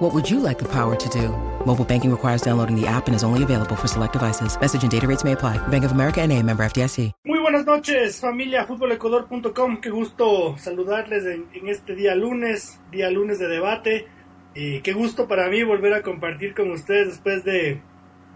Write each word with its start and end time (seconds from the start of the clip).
What 0.00 0.14
would 0.14 0.30
you 0.30 0.40
like 0.40 0.58
the 0.58 0.68
power 0.68 0.96
to 0.96 1.08
do? 1.10 1.28
Mobile 1.66 1.84
banking 1.84 2.10
requires 2.10 2.40
downloading 2.40 2.74
the 2.74 2.86
app 2.86 3.06
and 3.06 3.14
is 3.14 3.22
only 3.22 3.42
available 3.42 3.76
for 3.76 3.86
select 3.86 4.14
devices. 4.14 4.58
Message 4.58 4.82
and 4.82 4.90
data 4.90 5.06
rates 5.06 5.24
may 5.24 5.32
apply. 5.32 5.58
Bank 5.68 5.84
of 5.84 5.92
America 5.92 6.22
and 6.22 6.32
a 6.32 6.42
member 6.42 6.64
FDIC. 6.64 7.12
Muy 7.26 7.38
buenas 7.38 7.66
noches, 7.66 8.18
familia 8.18 8.64
futbolecuador.com. 8.64 9.82
Qué 9.82 9.90
gusto 9.90 10.56
saludarles 10.56 11.26
en, 11.26 11.48
en, 11.52 11.68
este 11.68 11.94
día 11.94 12.14
lunes, 12.14 12.80
día 12.90 13.10
lunes 13.10 13.38
de 13.38 13.48
debate. 13.48 14.06
Y 14.54 14.80
qué 14.80 14.94
gusto 14.94 15.28
para 15.28 15.50
mí 15.50 15.64
volver 15.64 15.92
a 15.92 16.02
compartir 16.02 16.54
con 16.54 16.70
ustedes 16.70 17.08
después 17.08 17.44
de 17.44 17.82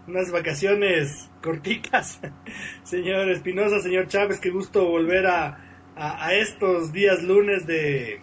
unas 0.07 0.31
vacaciones 0.31 1.31
corticas. 1.41 2.19
señor 2.83 3.27
Espinosa, 3.31 3.79
señor 3.79 4.07
Chávez, 4.07 4.39
qué 4.39 4.51
gusto 4.51 4.85
volver 4.85 5.25
a, 5.25 5.57
a, 5.95 6.27
a 6.27 6.35
estos 6.35 6.93
días 6.93 7.23
lunes 7.23 7.65
de, 7.65 8.21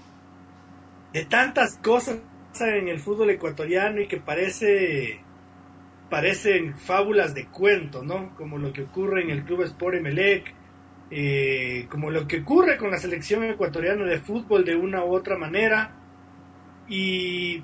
de 1.12 1.24
tantas 1.24 1.76
cosas 1.78 2.18
en 2.60 2.88
el 2.88 3.00
fútbol 3.00 3.30
ecuatoriano 3.30 4.00
y 4.00 4.06
que 4.06 4.18
parece 4.18 5.20
parecen 6.10 6.78
fábulas 6.78 7.34
de 7.34 7.46
cuento, 7.46 8.02
¿no? 8.02 8.34
Como 8.36 8.58
lo 8.58 8.70
que 8.72 8.82
ocurre 8.82 9.22
en 9.22 9.30
el 9.30 9.44
Club 9.44 9.62
Sport 9.62 9.96
Emelec, 9.96 10.54
eh, 11.10 11.86
como 11.88 12.10
lo 12.10 12.26
que 12.28 12.40
ocurre 12.40 12.76
con 12.76 12.90
la 12.90 12.98
selección 12.98 13.44
ecuatoriana 13.44 14.04
de 14.04 14.18
fútbol 14.18 14.64
de 14.64 14.76
una 14.76 15.04
u 15.04 15.14
otra 15.14 15.38
manera. 15.38 15.96
Y 16.86 17.62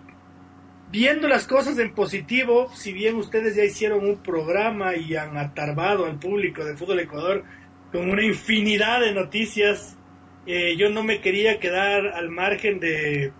viendo 0.90 1.28
las 1.28 1.46
cosas 1.46 1.78
en 1.78 1.92
positivo, 1.92 2.70
si 2.74 2.94
bien 2.94 3.16
ustedes 3.16 3.54
ya 3.54 3.64
hicieron 3.64 4.02
un 4.02 4.22
programa 4.22 4.96
y 4.96 5.14
han 5.14 5.36
atarbado 5.36 6.06
al 6.06 6.18
público 6.18 6.64
de 6.64 6.74
Fútbol 6.74 7.00
Ecuador 7.00 7.44
con 7.92 8.08
una 8.10 8.22
infinidad 8.22 9.00
de 9.00 9.12
noticias, 9.12 9.98
eh, 10.46 10.74
yo 10.78 10.88
no 10.88 11.02
me 11.02 11.20
quería 11.20 11.60
quedar 11.60 12.06
al 12.06 12.30
margen 12.30 12.80
de 12.80 13.32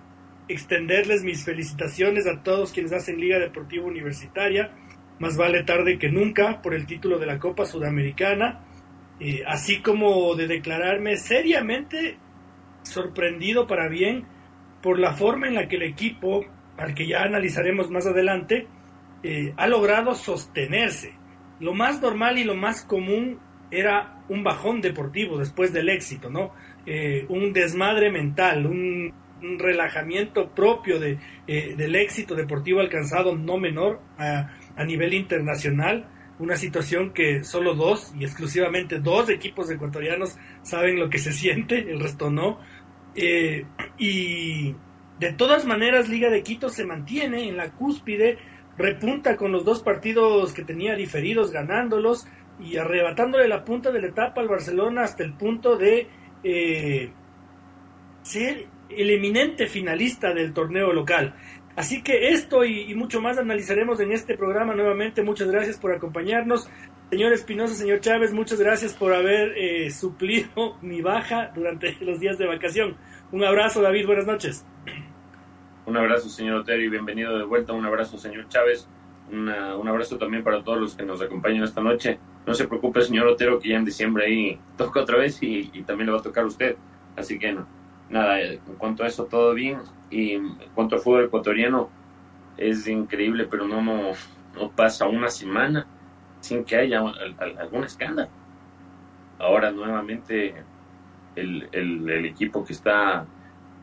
extenderles 0.49 1.23
mis 1.23 1.45
felicitaciones 1.45 2.27
a 2.27 2.43
todos 2.43 2.73
quienes 2.73 2.93
hacen 2.93 3.21
Liga 3.21 3.39
Deportiva 3.39 3.87
Universitaria. 3.87 4.73
Más 5.19 5.37
vale 5.37 5.63
tarde 5.65 5.99
que 5.99 6.11
nunca 6.11 6.63
por 6.63 6.75
el 6.75 6.87
título 6.87 7.19
de 7.19 7.27
la 7.27 7.39
Copa 7.39 7.67
Sudamericana. 7.67 8.65
Eh, 9.21 9.43
así 9.47 9.81
como 9.81 10.35
de 10.37 10.47
declararme 10.47 11.17
seriamente 11.17 12.19
sorprendido 12.83 13.67
para 13.67 13.89
bien 13.89 14.27
por 14.83 14.99
la 14.99 15.13
forma 15.13 15.49
en 15.49 15.55
la 15.55 15.69
que 15.69 15.77
el 15.77 15.83
equipo, 15.83 16.45
al 16.77 16.95
que 16.95 17.07
ya 17.07 17.23
analizaremos 17.23 17.91
más 17.91 18.07
adelante, 18.07 18.69
eh, 19.23 19.53
ha 19.57 19.67
logrado 19.67 20.15
sostenerse. 20.15 21.15
Lo 21.61 21.75
más 21.75 22.01
normal 22.01 22.39
y 22.39 22.45
lo 22.45 22.55
más 22.55 22.83
común 22.83 23.41
era 23.71 24.23
un 24.29 24.45
bajón 24.45 24.81
deportivo 24.81 25.39
después 25.39 25.73
del 25.73 25.89
éxito, 25.89 26.31
¿no? 26.31 26.53
Eh, 26.87 27.27
un 27.29 27.53
desmadre 27.53 28.11
mental, 28.11 28.67
un 28.67 29.13
relajamiento 29.59 30.51
propio 30.51 30.99
de, 30.99 31.19
eh, 31.47 31.75
del 31.77 31.97
éxito 31.97 32.35
deportivo 32.35 32.81
alcanzado 32.81 33.37
no 33.37 33.59
menor 33.59 34.01
a, 34.19 34.51
a, 34.77 34.85
nivel 34.85 35.15
internacional, 35.15 36.09
una 36.39 36.57
situación 36.57 37.13
que 37.13 37.45
solo 37.45 37.75
dos 37.75 38.13
y 38.19 38.25
exclusivamente 38.25 39.01
dos 39.01 39.29
equipos 39.29 39.71
ecuatorianos 39.71 40.37
saben 40.63 40.99
lo 40.99 41.11
que 41.11 41.19
se 41.19 41.33
siente, 41.33 41.79
el 41.79 42.01
resto 42.01 42.31
no. 42.31 42.59
Eh, 43.15 43.65
y 43.99 44.75
de 45.19 45.33
todas 45.33 45.65
maneras 45.65 46.09
Liga 46.09 46.31
de 46.31 46.43
Quito 46.43 46.69
se 46.69 46.85
mantiene 46.85 47.49
en 47.49 47.57
la 47.57 47.73
cúspide, 47.73 48.39
repunta 48.77 49.37
con 49.37 49.51
los 49.51 49.65
dos 49.65 49.83
partidos 49.83 50.53
que 50.53 50.65
tenía 50.65 50.95
diferidos 50.95 51.51
ganándolos 51.51 52.27
y 52.61 52.77
arrebatándole 52.77 53.49
la 53.49 53.65
punta 53.65 53.91
de 53.91 54.01
la 54.01 54.09
etapa 54.09 54.41
al 54.41 54.49
Barcelona 54.49 55.03
hasta 55.03 55.25
el 55.25 55.35
punto 55.35 55.77
de 55.77 56.09
eh, 56.45 57.11
ser 58.23 58.67
el 58.91 59.11
eminente 59.11 59.67
finalista 59.67 60.33
del 60.33 60.53
torneo 60.53 60.93
local. 60.93 61.35
Así 61.79 62.03
que 62.03 62.31
esto 62.31 62.65
y, 62.65 62.93
mucho 62.97 63.21
más 63.21 63.39
analizaremos 63.39 64.01
en 64.01 64.11
este 64.11 64.37
programa 64.37 64.75
nuevamente. 64.75 65.23
Muchas 65.23 65.49
gracias 65.49 65.79
por 65.79 65.93
acompañarnos. 65.93 66.69
Señor 67.09 67.33
Espinosa, 67.33 67.75
señor 67.75 68.01
Chávez, 68.01 68.33
muchas 68.33 68.59
gracias 68.59 68.95
por 68.95 69.15
haber 69.15 69.57
eh, 69.57 69.89
suplido 69.93 70.77
mi 70.83 71.03
baja 71.03 71.53
durante 71.55 71.97
los 72.01 72.19
días 72.19 72.37
de 72.37 72.49
vacación. 72.49 72.97
Un 73.31 73.45
abrazo, 73.45 73.81
David, 73.81 74.07
buenas 74.07 74.27
noches. 74.27 74.67
Un 75.87 75.97
abrazo, 75.97 76.29
señor 76.29 76.57
Otero, 76.57 76.83
y 76.83 76.89
bienvenido 76.89 77.39
de 77.39 77.45
vuelta. 77.45 77.73
Un 77.73 77.87
abrazo, 77.87 78.19
señor 78.19 78.49
Chávez. 78.49 78.89
Un 79.31 79.49
abrazo 79.49 80.19
también 80.19 80.43
para 80.43 80.65
todos 80.65 80.81
los 80.81 80.97
que 80.97 81.05
nos 81.05 81.23
acompañan 81.23 81.63
esta 81.63 81.81
noche. 81.81 82.19
No 82.45 82.55
se 82.55 82.67
preocupe, 82.67 83.03
señor 83.03 83.29
Otero, 83.29 83.61
que 83.61 83.69
ya 83.69 83.77
en 83.77 83.85
diciembre 83.85 84.27
ahí 84.27 84.61
toca 84.77 85.03
otra 85.03 85.17
vez 85.17 85.41
y, 85.45 85.71
y 85.73 85.83
también 85.83 86.07
le 86.07 86.13
va 86.15 86.19
a 86.19 86.23
tocar 86.23 86.43
a 86.43 86.49
usted. 86.49 86.77
Así 87.15 87.39
que 87.39 87.53
no, 87.53 87.67
nada, 88.11 88.41
en 88.41 88.59
cuanto 88.79 89.05
a 89.05 89.07
eso 89.07 89.25
todo 89.25 89.55
bien. 89.55 89.81
Y 90.11 90.33
en 90.33 90.55
cuanto 90.75 90.97
al 90.97 91.03
fútbol 91.03 91.25
ecuatoriano, 91.25 91.91
es 92.57 92.87
increíble, 92.89 93.47
pero 93.51 93.67
no, 93.67 93.83
no, 93.83 94.13
no 94.55 94.71
pasa 94.71 95.07
una 95.07 95.29
semana 95.29 95.87
sin 96.41 96.65
que 96.65 96.77
haya 96.77 97.03
algún 97.61 97.85
escándalo. 97.85 98.31
Ahora 99.39 99.71
nuevamente 99.71 100.55
el, 101.37 101.69
el, 101.73 102.27
equipo 102.27 102.65
que 102.65 102.73
está 102.73 103.25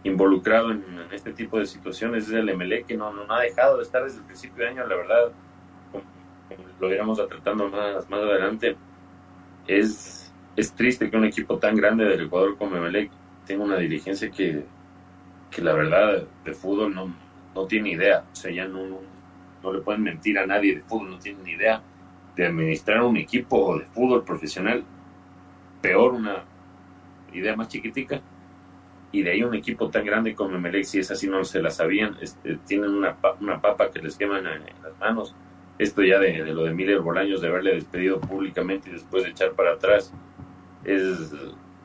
involucrado 0.03 0.71
en, 0.71 0.83
este 1.11 1.31
tipo 1.31 1.57
de 1.57 1.65
situaciones 1.65 2.27
es 2.27 2.33
el 2.33 2.55
MLE, 2.55 2.83
que 2.83 2.97
no, 2.97 3.13
no, 3.13 3.31
ha 3.33 3.41
dejado 3.41 3.77
de 3.77 3.83
estar 3.83 4.03
desde 4.03 4.19
el 4.19 4.25
principio 4.25 4.63
de 4.63 4.71
año, 4.71 4.85
la 4.85 4.95
verdad, 4.95 5.31
como, 5.91 6.03
lo 6.79 6.91
iremos 6.91 7.25
tratando 7.27 7.69
más, 7.69 8.09
más 8.09 8.19
adelante, 8.19 8.75
es, 9.67 10.33
es 10.57 10.73
triste 10.73 11.09
que 11.09 11.17
un 11.17 11.25
equipo 11.25 11.57
tan 11.57 11.75
grande 11.75 12.03
del 12.03 12.25
Ecuador 12.25 12.57
como 12.57 12.75
Emelec 12.75 13.09
tengo 13.45 13.63
una 13.63 13.77
dirigencia 13.77 14.29
que, 14.29 14.63
que 15.49 15.61
la 15.61 15.73
verdad 15.73 16.23
de 16.43 16.53
fútbol 16.53 16.93
no, 16.93 17.15
no 17.53 17.65
tiene 17.65 17.91
idea. 17.91 18.25
O 18.31 18.35
sea, 18.35 18.51
ya 18.51 18.67
no, 18.67 18.99
no, 19.63 19.73
le 19.73 19.81
pueden 19.81 20.03
mentir 20.03 20.37
a 20.37 20.45
nadie 20.45 20.75
de 20.75 20.81
fútbol, 20.81 21.11
no 21.11 21.19
tienen 21.19 21.43
ni 21.43 21.51
idea 21.51 21.81
de 22.35 22.45
administrar 22.45 23.01
un 23.01 23.17
equipo 23.17 23.77
de 23.77 23.85
fútbol 23.85 24.23
profesional. 24.23 24.83
Peor, 25.81 26.13
una 26.13 26.43
idea 27.33 27.55
más 27.55 27.67
chiquitica. 27.67 28.21
Y 29.11 29.21
de 29.21 29.31
ahí 29.31 29.43
un 29.43 29.55
equipo 29.55 29.89
tan 29.89 30.03
grande 30.03 30.35
como 30.35 30.55
Emelec, 30.57 30.83
si 30.83 30.99
es 30.99 31.09
así, 31.11 31.27
no 31.27 31.43
se 31.45 31.61
la 31.61 31.69
sabían. 31.69 32.17
Este, 32.21 32.57
tienen 32.65 32.91
una, 32.91 33.15
una 33.39 33.61
papa 33.61 33.89
que 33.91 34.01
les 34.01 34.17
queman 34.17 34.45
en, 34.45 34.61
en 34.63 34.83
las 34.83 34.99
manos. 34.99 35.35
Esto 35.77 36.03
ya 36.03 36.19
de, 36.19 36.43
de, 36.43 36.53
lo 36.53 36.63
de 36.63 36.73
Miller 36.73 36.99
Bolaños, 36.99 37.41
de 37.41 37.47
haberle 37.47 37.75
despedido 37.75 38.19
públicamente 38.19 38.89
y 38.89 38.93
después 38.93 39.23
de 39.23 39.29
echar 39.29 39.53
para 39.53 39.73
atrás, 39.73 40.13
es 40.83 41.33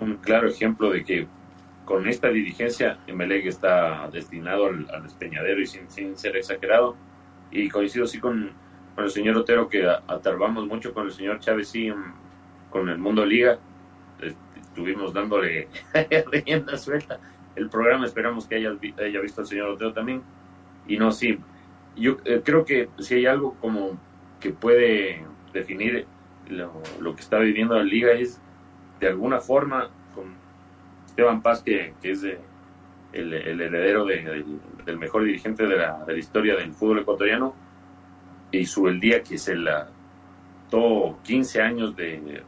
un 0.00 0.16
claro 0.16 0.48
ejemplo 0.48 0.90
de 0.90 1.04
que 1.04 1.26
con 1.90 2.06
esta 2.06 2.28
dirigencia, 2.28 3.00
Emelec 3.08 3.46
está 3.46 4.08
destinado 4.12 4.66
al, 4.66 4.88
al 4.94 5.02
despeñadero 5.02 5.60
y 5.60 5.66
sin, 5.66 5.90
sin, 5.90 6.16
ser 6.16 6.36
exagerado. 6.36 6.94
Y 7.50 7.68
coincido 7.68 8.06
sí 8.06 8.20
con, 8.20 8.52
con 8.94 9.02
el 9.06 9.10
señor 9.10 9.36
Otero 9.36 9.68
que 9.68 9.84
atarbamos 9.84 10.68
mucho 10.68 10.94
con 10.94 11.06
el 11.06 11.10
señor 11.10 11.40
Chávez, 11.40 11.66
sí, 11.66 11.92
con 12.70 12.88
el 12.88 12.98
Mundo 12.98 13.26
Liga. 13.26 13.58
Estuvimos 14.22 15.12
dándole 15.12 15.66
rienda 16.30 16.78
suelta. 16.78 17.18
El 17.56 17.68
programa 17.68 18.06
esperamos 18.06 18.46
que 18.46 18.54
haya, 18.54 18.70
haya 18.96 19.20
visto 19.20 19.40
al 19.40 19.48
señor 19.48 19.70
Otero 19.70 19.92
también. 19.92 20.22
Y 20.86 20.96
no, 20.96 21.10
sí, 21.10 21.40
yo 21.96 22.18
eh, 22.24 22.40
creo 22.44 22.64
que 22.64 22.88
si 23.00 23.16
hay 23.16 23.26
algo 23.26 23.56
como 23.60 23.98
que 24.38 24.50
puede 24.50 25.24
definir 25.52 26.06
lo, 26.48 26.72
lo 27.00 27.16
que 27.16 27.20
está 27.20 27.40
viviendo 27.40 27.74
la 27.74 27.82
liga 27.82 28.12
es 28.12 28.40
de 29.00 29.08
alguna 29.08 29.40
forma 29.40 29.90
Esteban 31.10 31.42
Paz, 31.42 31.62
que, 31.62 31.92
es 32.02 32.22
el, 33.12 33.32
heredero 33.34 34.04
de, 34.04 34.22
de, 34.22 34.44
del 34.84 34.98
mejor 34.98 35.24
dirigente 35.24 35.66
de 35.66 35.76
la, 35.76 36.04
de 36.04 36.12
la, 36.12 36.18
historia 36.18 36.56
del 36.56 36.72
fútbol 36.72 37.00
ecuatoriano, 37.00 37.54
su 38.64 38.88
el 38.88 38.98
día 39.00 39.22
que 39.22 39.38
se 39.38 39.54
la 39.56 39.88
todo 40.70 41.18
15 41.24 41.62
años 41.62 41.96
de, 41.96 42.42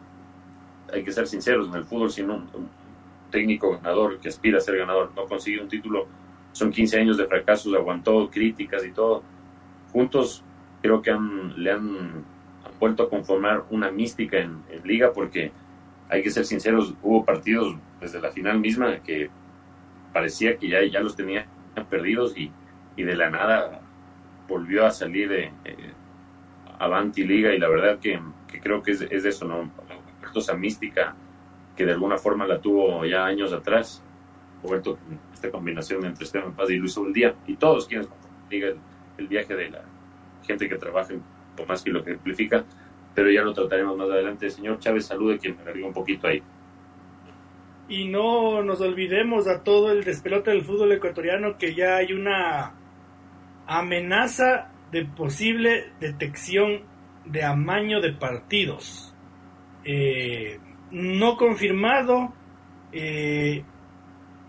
hay 0.93 1.03
que 1.03 1.13
ser 1.13 1.27
sinceros, 1.27 1.69
en 1.69 1.75
el 1.75 1.85
fútbol 1.85 2.11
sin 2.11 2.31
un, 2.31 2.49
técnico 3.31 3.73
ganador 3.73 4.19
que 4.21 4.29
aspira 4.29 4.59
a 4.59 4.61
ser 4.61 4.77
ganador 4.77 5.11
no 5.17 5.25
consigue 5.25 5.63
un 5.63 5.69
título, 5.69 6.07
son 6.53 6.71
15 6.71 7.01
años 7.01 7.17
de 7.17 7.27
fracasos, 7.27 7.75
aguantó 7.75 8.31
críticas 8.31 8.85
y 8.85 8.93
todo. 8.93 9.23
Juntos 9.91 10.45
creo 10.83 11.01
que 11.01 11.11
han, 11.11 11.55
le 11.57 11.73
han, 11.73 11.97
han 12.65 12.79
vuelto 12.79 13.05
a 13.05 13.09
conformar 13.09 13.65
una 13.71 13.91
mística 13.91 14.39
en, 14.39 14.63
en 14.71 14.87
liga 14.87 15.13
porque 15.15 15.51
hay 16.11 16.23
que 16.23 16.31
ser 16.31 16.45
sinceros, 16.45 16.95
hubo 17.03 17.25
partidos 17.25 17.75
desde 18.03 18.21
la 18.21 18.31
final 18.31 18.59
misma 18.59 18.99
que 18.99 19.31
parecía 20.13 20.59
que 20.59 20.69
ya, 20.69 20.85
ya 20.85 21.01
los 21.01 21.17
tenía 21.17 21.47
perdidos 21.89 22.37
y, 22.37 22.51
y 22.97 23.03
de 23.05 23.17
la 23.17 23.31
nada 23.31 23.81
volvió 24.49 24.85
a 24.85 24.91
salir 24.91 25.29
de 25.29 25.45
eh, 25.65 25.93
Avanti 26.79 27.25
Liga 27.25 27.55
y 27.55 27.59
la 27.59 27.69
verdad 27.69 27.99
que, 28.01 28.21
que 28.49 28.61
creo 28.61 28.83
que 28.83 28.91
es, 28.91 29.01
es, 29.03 29.23
de 29.23 29.29
eso, 29.29 29.47
¿no? 29.47 29.71
Esa 30.35 30.55
mística 30.55 31.15
que 31.77 31.87
de 31.87 31.93
alguna 31.93 32.19
forma 32.19 32.47
la 32.47 32.61
tuvo 32.61 33.05
ya 33.05 33.25
años 33.25 33.53
atrás. 33.53 34.03
Roberto, 34.63 34.99
esta 35.33 35.51
combinación 35.51 36.05
entre 36.05 36.25
Esteban 36.25 36.55
Paz 36.55 36.71
y 36.71 36.77
Luis 36.77 36.97
día 37.13 37.35
y 37.47 37.57
todos 37.57 37.87
quienes 37.87 38.09
digan 38.49 38.77
el, 39.19 39.27
viaje 39.27 39.55
de 39.55 39.71
la 39.71 39.83
gente 40.47 40.69
que 40.69 40.77
trabaja 40.77 41.15
por 41.57 41.67
más 41.67 41.83
que 41.83 41.91
lo 41.91 42.01
ejemplifica, 42.01 42.65
pero 43.15 43.31
ya 43.31 43.43
lo 43.43 43.53
trataremos 43.53 43.97
más 43.97 44.09
adelante. 44.09 44.51
Señor 44.51 44.79
Chávez, 44.79 45.07
salude 45.07 45.39
quien 45.39 45.57
me 45.65 45.85
un 45.85 45.93
poquito 45.93 46.27
ahí. 46.27 46.43
Y 47.89 48.07
no 48.07 48.63
nos 48.63 48.81
olvidemos 48.81 49.49
a 49.49 49.63
todo 49.63 49.93
el 49.93 50.05
despelote 50.05 50.51
del 50.51 50.65
fútbol 50.65 50.93
ecuatoriano 50.93 51.59
que 51.59 51.75
ya 51.75 51.97
hay 51.97 52.13
una 52.13 52.75
amenaza 53.67 54.71
de 54.91 55.05
posible 55.05 55.93
detección 56.01 56.83
de 57.25 57.45
amaño 57.45 58.01
de 58.01 58.13
partidos. 58.13 59.15
Eh, 59.85 60.59
no 60.91 61.37
confirmado, 61.37 62.33
eh, 62.93 63.65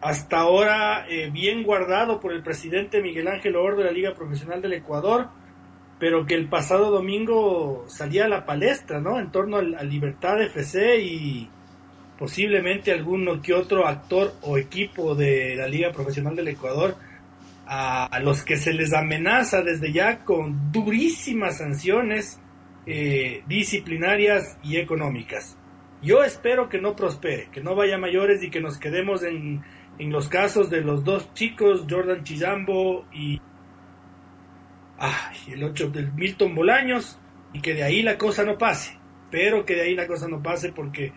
hasta 0.01 0.39
ahora 0.39 1.05
eh, 1.07 1.29
bien 1.31 1.63
guardado 1.63 2.19
por 2.19 2.33
el 2.33 2.43
presidente 2.43 3.01
Miguel 3.01 3.29
Ángel 3.29 3.55
Oro 3.55 3.77
de 3.77 3.85
la 3.85 3.91
Liga 3.91 4.13
Profesional 4.13 4.61
del 4.61 4.73
Ecuador, 4.73 5.29
pero 5.97 6.25
que 6.25 6.35
el 6.35 6.49
pasado 6.49 6.91
domingo 6.91 7.85
salía 7.87 8.25
a 8.25 8.27
la 8.27 8.45
palestra, 8.45 8.99
¿no? 8.99 9.19
En 9.19 9.31
torno 9.31 9.57
al, 9.57 9.75
a 9.75 9.83
Libertad 9.83 10.41
FC 10.41 10.99
y 10.99 11.49
posiblemente 12.17 12.91
alguno 12.91 13.41
que 13.41 13.53
otro 13.53 13.87
actor 13.87 14.33
o 14.41 14.57
equipo 14.57 15.15
de 15.15 15.55
la 15.55 15.67
Liga 15.67 15.91
Profesional 15.91 16.35
del 16.35 16.49
Ecuador 16.49 16.95
a, 17.65 18.19
los 18.21 18.43
que 18.43 18.57
se 18.57 18.73
les 18.73 18.93
amenaza 18.93 19.61
desde 19.61 19.91
ya 19.91 20.19
con 20.23 20.71
durísimas 20.71 21.57
sanciones 21.57 22.39
eh, 22.85 23.43
disciplinarias 23.47 24.57
y 24.63 24.77
económicas. 24.77 25.57
Yo 26.01 26.23
espero 26.23 26.69
que 26.69 26.81
no 26.81 26.95
prospere, 26.95 27.49
que 27.51 27.61
no 27.61 27.75
vaya 27.75 27.97
mayores 27.97 28.43
y 28.43 28.49
que 28.49 28.59
nos 28.59 28.77
quedemos 28.77 29.23
en, 29.23 29.63
en 29.97 30.11
los 30.11 30.27
casos 30.27 30.69
de 30.69 30.81
los 30.81 31.03
dos 31.03 31.33
chicos, 31.33 31.85
Jordan 31.89 32.23
Chizambo 32.23 33.05
y 33.13 33.41
el 35.47 35.63
8 35.63 35.89
del 35.89 36.13
Milton 36.13 36.55
Bolaños, 36.55 37.17
y 37.53 37.61
que 37.61 37.73
de 37.73 37.83
ahí 37.83 38.01
la 38.01 38.17
cosa 38.17 38.43
no 38.43 38.57
pase. 38.57 38.97
Espero 39.25 39.65
que 39.65 39.75
de 39.75 39.81
ahí 39.81 39.95
la 39.95 40.07
cosa 40.07 40.27
no 40.27 40.41
pase 40.41 40.71
porque 40.71 41.11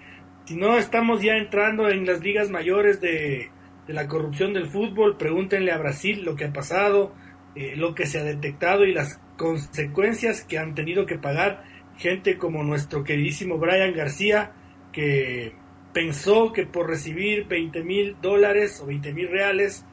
si 0.46 0.54
no 0.54 0.78
estamos 0.78 1.22
ya 1.22 1.36
entrando 1.36 1.88
en 1.88 2.06
las 2.06 2.20
ligas 2.20 2.50
mayores 2.50 3.00
de, 3.00 3.50
la 3.88 4.06
corrupción 4.06 4.52
del 4.52 4.68
fútbol, 4.68 5.16
pregúntenle 5.16 5.72
a 5.72 5.78
Brasil 5.78 6.24
lo 6.24 6.36
que 6.36 6.44
ha 6.44 6.52
pasado, 6.52 7.12
eh, 7.54 7.74
lo 7.76 7.94
que 7.94 8.06
se 8.06 8.18
ha 8.18 8.24
detectado 8.24 8.84
y 8.84 8.92
las 8.92 9.20
consecuencias 9.36 10.42
que 10.42 10.58
han 10.58 10.74
tenido 10.74 11.06
que 11.06 11.18
pagar 11.18 11.64
gente 11.96 12.36
como 12.38 12.62
nuestro 12.62 13.04
queridísimo 13.04 13.58
Brian 13.58 13.92
García, 13.92 14.52
que 14.92 15.52
pensó 15.92 16.52
que 16.52 16.66
por 16.66 16.88
recibir 16.88 17.46
20 17.46 17.82
mil 17.82 18.16
dólares 18.20 18.80
o 18.80 18.86
20 18.86 19.12
mil 19.14 19.28
reales 19.28 19.84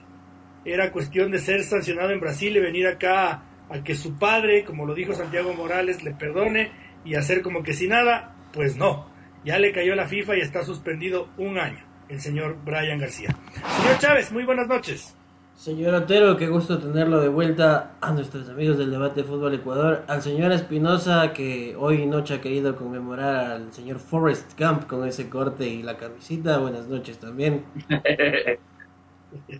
era 0.65 0.91
cuestión 0.91 1.31
de 1.31 1.39
ser 1.39 1.63
sancionado 1.63 2.11
en 2.11 2.19
Brasil 2.19 2.55
y 2.55 2.59
venir 2.59 2.87
acá 2.87 3.43
a 3.69 3.83
que 3.83 3.95
su 3.95 4.17
padre, 4.17 4.65
como 4.65 4.85
lo 4.85 4.93
dijo 4.93 5.13
Santiago 5.13 5.53
Morales, 5.53 6.03
le 6.03 6.13
perdone 6.13 6.71
y 7.05 7.15
hacer 7.15 7.41
como 7.41 7.63
que 7.63 7.73
si 7.73 7.87
nada, 7.87 8.35
pues 8.53 8.75
no, 8.75 9.12
ya 9.43 9.59
le 9.59 9.71
cayó 9.71 9.95
la 9.95 10.07
FIFA 10.07 10.37
y 10.37 10.41
está 10.41 10.63
suspendido 10.63 11.29
un 11.37 11.57
año 11.57 11.93
el 12.09 12.21
señor 12.21 12.57
Brian 12.63 12.99
García. 12.99 13.35
Señor 13.77 13.97
Chávez, 13.99 14.31
muy 14.31 14.43
buenas 14.43 14.67
noches. 14.67 15.15
Señor 15.55 15.93
Otero, 15.93 16.35
qué 16.35 16.47
gusto 16.47 16.79
tenerlo 16.79 17.21
de 17.21 17.27
vuelta 17.27 17.91
a 18.01 18.11
nuestros 18.11 18.49
amigos 18.49 18.77
del 18.77 18.91
debate 18.91 19.21
de 19.21 19.27
fútbol 19.27 19.53
Ecuador. 19.53 20.03
Al 20.07 20.21
señor 20.21 20.51
Espinosa, 20.51 21.31
que 21.31 21.75
hoy 21.77 22.05
noche 22.05 22.35
ha 22.35 22.41
querido 22.41 22.75
conmemorar 22.75 23.51
al 23.51 23.71
señor 23.71 23.99
Forrest 23.99 24.59
Gump 24.59 24.87
con 24.87 25.07
ese 25.07 25.29
corte 25.29 25.67
y 25.67 25.83
la 25.83 25.97
camisita. 25.97 26.57
Buenas 26.57 26.87
noches 26.87 27.17
también. 27.19 27.65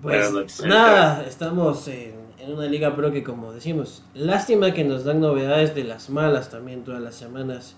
Pues 0.03 0.63
nada, 0.63 1.25
estamos 1.25 1.88
en, 1.88 2.13
una 2.47 2.68
liga 2.68 2.95
pro 2.95 3.12
que 3.12 3.24
como 3.24 3.53
decimos, 3.53 4.06
lástima 4.13 4.71
que 4.71 4.83
nos 4.83 5.03
dan 5.03 5.19
novedades 5.19 5.74
de 5.74 5.83
las 5.83 6.12
malas 6.12 6.51
también 6.51 6.83
todas 6.83 7.01
las 7.01 7.15
semanas. 7.15 7.75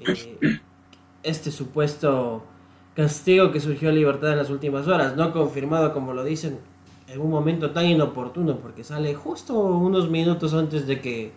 Eh, 0.00 0.38
este 1.26 1.50
supuesto 1.50 2.44
castigo 2.94 3.52
que 3.52 3.60
surgió 3.60 3.90
a 3.90 3.92
Libertad 3.92 4.32
en 4.32 4.38
las 4.38 4.48
últimas 4.48 4.86
horas, 4.86 5.16
no 5.16 5.32
confirmado 5.32 5.92
como 5.92 6.14
lo 6.14 6.24
dicen, 6.24 6.58
en 7.08 7.20
un 7.20 7.30
momento 7.30 7.72
tan 7.72 7.86
inoportuno, 7.86 8.58
porque 8.58 8.84
sale 8.84 9.14
justo 9.14 9.54
unos 9.54 10.08
minutos 10.08 10.54
antes 10.54 10.86
de 10.86 11.00
que 11.00 11.32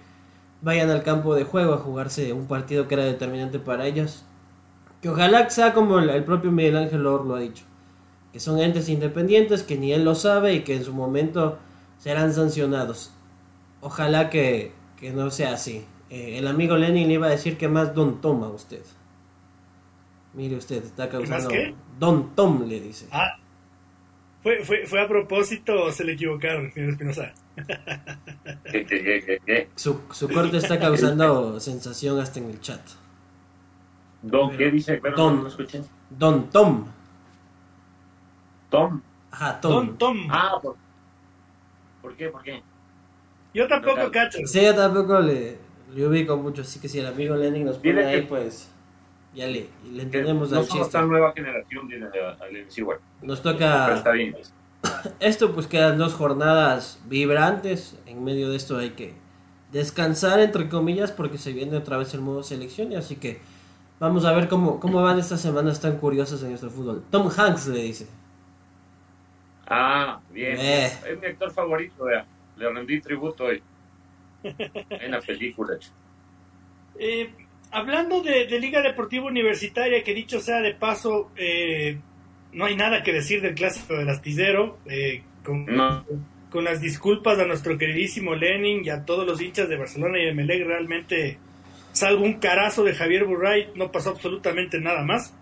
vayan 0.61 0.89
al 0.89 1.03
campo 1.03 1.35
de 1.35 1.43
juego 1.43 1.73
a 1.73 1.77
jugarse 1.77 2.33
un 2.33 2.47
partido 2.47 2.87
que 2.87 2.95
era 2.95 3.03
determinante 3.03 3.59
para 3.59 3.87
ellos. 3.87 4.23
Que 5.01 5.09
ojalá 5.09 5.49
sea 5.49 5.73
como 5.73 5.99
el, 5.99 6.23
propio 6.23 6.51
Miguel 6.51 6.77
Ángel 6.77 7.05
Or 7.05 7.25
lo 7.25 7.35
ha 7.35 7.39
dicho, 7.39 7.63
que 8.31 8.39
son 8.39 8.59
entes 8.59 8.89
independientes, 8.89 9.63
que 9.63 9.77
ni 9.77 9.91
él 9.91 10.03
lo 10.03 10.15
sabe 10.15 10.53
y 10.53 10.63
que 10.63 10.75
en 10.75 10.83
su 10.83 10.93
momento 10.93 11.57
serán 11.97 12.33
sancionados. 12.33 13.11
Ojalá 13.81 14.29
que, 14.29 14.73
no 15.13 15.31
sea 15.31 15.53
así. 15.53 15.85
Eh, 16.09 16.37
el 16.37 16.47
amigo 16.47 16.75
Lenin 16.75 17.07
le 17.07 17.13
iba 17.15 17.27
a 17.27 17.31
decir 17.31 17.57
que 17.57 17.67
más 17.67 17.95
don 17.95 18.21
toma 18.21 18.49
usted. 18.49 18.81
Mire 20.33 20.55
usted, 20.55 20.83
está 20.83 21.09
causando. 21.09 21.49
Don 21.99 22.35
Tom 22.35 22.67
le 22.67 22.79
dice. 22.79 23.07
Ah. 23.11 23.37
Fue, 24.41 24.63
fue, 24.63 24.85
fue 24.85 25.01
a 25.01 25.07
propósito 25.07 25.83
o 25.83 25.91
se 25.91 26.05
le 26.05 26.13
equivocaron, 26.13 26.71
señor 26.71 26.91
Espinosa. 26.91 27.33
su, 29.75 30.01
su 30.11 30.29
corte 30.29 30.57
está 30.57 30.79
causando 30.79 31.59
sensación 31.59 32.19
hasta 32.19 32.39
en 32.39 32.51
el 32.51 32.61
chat. 32.61 32.79
Don, 34.21 34.55
¿qué 34.55 34.71
dice? 34.71 35.01
don, 35.15 35.43
no 35.43 35.49
Don 36.09 36.49
Tom. 36.49 36.85
Tom. 38.69 39.01
Ajá, 39.31 39.59
Tom. 39.59 39.71
Don 39.71 39.97
Tom. 39.97 40.27
Ah, 40.29 40.59
¿por, 40.61 40.75
¿por 42.01 42.15
qué? 42.15 42.29
¿Por 42.29 42.43
qué? 42.43 42.61
Yo 43.53 43.67
tampoco 43.67 44.11
cacho. 44.11 44.37
Sí, 44.45 44.61
yo 44.61 44.75
tampoco 44.75 45.19
le, 45.19 45.57
le 45.93 46.07
ubico 46.07 46.37
mucho, 46.37 46.61
así 46.61 46.79
que 46.79 46.87
si 46.87 46.99
el 46.99 47.07
amigo 47.07 47.35
Lenin 47.35 47.65
nos 47.65 47.77
pone 47.77 48.05
ahí, 48.05 48.21
pues 48.21 48.69
ya 49.33 49.47
le, 49.47 49.69
le 49.91 50.03
entendemos 50.03 50.51
no 50.51 50.63
somos 50.63 50.89
tan 50.89 51.07
nueva 51.07 51.33
generación 51.33 51.87
de, 51.87 52.67
igual. 52.75 52.99
Nos 53.21 53.41
toca. 53.41 53.95
está 53.95 54.11
bien. 54.11 54.35
Esto, 55.19 55.53
pues 55.53 55.67
quedan 55.67 55.97
dos 55.97 56.13
jornadas 56.13 56.99
vibrantes. 57.05 57.97
En 58.05 58.23
medio 58.23 58.49
de 58.49 58.55
esto 58.57 58.77
hay 58.77 58.91
que 58.91 59.13
descansar, 59.71 60.39
entre 60.39 60.69
comillas, 60.69 61.11
porque 61.11 61.37
se 61.37 61.53
viene 61.53 61.77
otra 61.77 61.97
vez 61.97 62.13
el 62.13 62.21
modo 62.21 62.43
selección. 62.43 62.91
Y 62.91 62.95
así 62.95 63.17
que 63.17 63.39
vamos 63.99 64.25
a 64.25 64.31
ver 64.31 64.47
cómo, 64.47 64.79
cómo 64.79 65.01
van 65.01 65.19
estas 65.19 65.41
semanas 65.41 65.79
tan 65.79 65.97
curiosas 65.97 66.41
en 66.43 66.49
nuestro 66.49 66.69
fútbol. 66.69 67.03
Tom 67.11 67.29
Hanks 67.35 67.67
le 67.67 67.81
dice. 67.83 68.07
Ah, 69.67 70.19
bien. 70.31 70.57
Eh. 70.59 70.91
Es 71.07 71.19
mi 71.19 71.27
actor 71.27 71.51
favorito, 71.51 72.07
Le 72.07 72.69
rendí 72.69 72.99
tributo 73.01 73.45
hoy. 73.45 73.61
en 74.43 75.11
la 75.11 75.21
película. 75.21 75.77
Eh, 76.97 77.33
hablando 77.71 78.21
de, 78.21 78.47
Liga 78.59 78.81
Deportiva 78.81 79.25
Universitaria, 79.25 80.03
que 80.03 80.13
dicho 80.13 80.39
sea 80.39 80.61
de 80.61 80.73
paso, 80.73 81.31
eh, 81.35 81.97
no 82.53 82.65
hay 82.65 82.75
nada 82.75 83.03
que 83.03 83.13
decir 83.13 83.41
del 83.41 83.55
clásico 83.55 83.95
del 83.95 84.09
astillero. 84.09 84.79
Eh, 84.87 85.23
con, 85.43 85.65
con, 86.51 86.63
las 86.63 86.81
disculpas 86.81 87.39
a 87.39 87.45
nuestro 87.45 87.77
queridísimo 87.77 88.35
Lenin 88.35 88.83
y 88.83 88.89
a 88.89 89.05
todos 89.05 89.25
los 89.25 89.41
hinchas 89.41 89.69
de 89.69 89.77
Barcelona 89.77 90.19
y 90.19 90.25
de 90.25 90.33
Melec, 90.33 90.65
realmente, 90.65 91.37
salvo 91.91 92.25
un 92.25 92.33
carazo 92.33 92.83
de 92.83 92.93
Javier 92.93 93.25
Burray, 93.25 93.69
no 93.75 93.91
pasó 93.91 94.11
absolutamente 94.11 94.79
nada 94.79 95.03
más. 95.03 95.33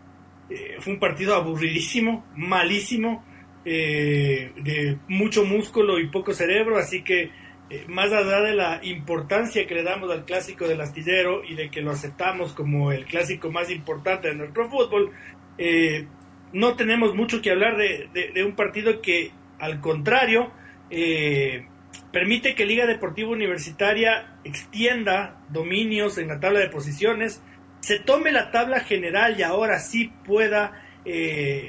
Eh, 0.50 0.78
fue 0.80 0.94
un 0.94 1.00
partido 1.00 1.36
aburridísimo, 1.36 2.26
malísimo, 2.36 3.24
de 3.66 4.98
mucho 5.10 5.44
músculo 5.44 6.00
y 6.00 6.08
poco 6.08 6.32
cerebro, 6.32 6.78
así 6.78 7.04
que 7.04 7.32
eh, 7.70 7.84
más 7.90 8.14
allá 8.14 8.40
de 8.42 8.54
la 8.54 8.80
importancia 8.84 9.68
que 9.68 9.76
le 9.76 9.84
damos 9.84 10.10
al 10.10 10.24
clásico 10.24 10.66
del 10.70 10.80
astillero 10.80 11.44
y 11.44 11.54
de 11.54 11.70
que 11.70 11.82
lo 11.82 11.92
aceptamos 11.92 12.54
como 12.54 12.94
el 12.94 13.06
clásico 13.06 13.52
más 13.52 13.70
importante 13.70 14.30
de 14.30 14.36
nuestro 14.36 14.70
fútbol, 14.70 15.12
eh, 15.58 16.08
no 16.54 16.78
tenemos 16.78 17.14
mucho 17.14 17.42
que 17.42 17.52
hablar 17.52 17.76
de, 17.76 18.44
un 18.46 18.56
partido 18.56 19.02
que, 19.02 19.32
al 19.60 19.82
contrario, 19.82 20.50
eh, 20.90 21.68
permite 22.14 22.56
que 22.56 22.66
Liga 22.66 22.86
Deportiva 22.86 23.32
Universitaria 23.32 24.38
extienda 24.46 25.42
dominios 25.50 26.18
en 26.18 26.30
la 26.30 26.40
tabla 26.40 26.60
de 26.60 26.70
posiciones, 26.70 27.44
se 27.82 28.00
tome 28.00 28.32
la 28.32 28.50
tabla 28.50 28.80
general 28.80 29.38
y 29.38 29.44
ahora 29.44 29.80
sí 29.80 30.14
pueda 30.26 30.84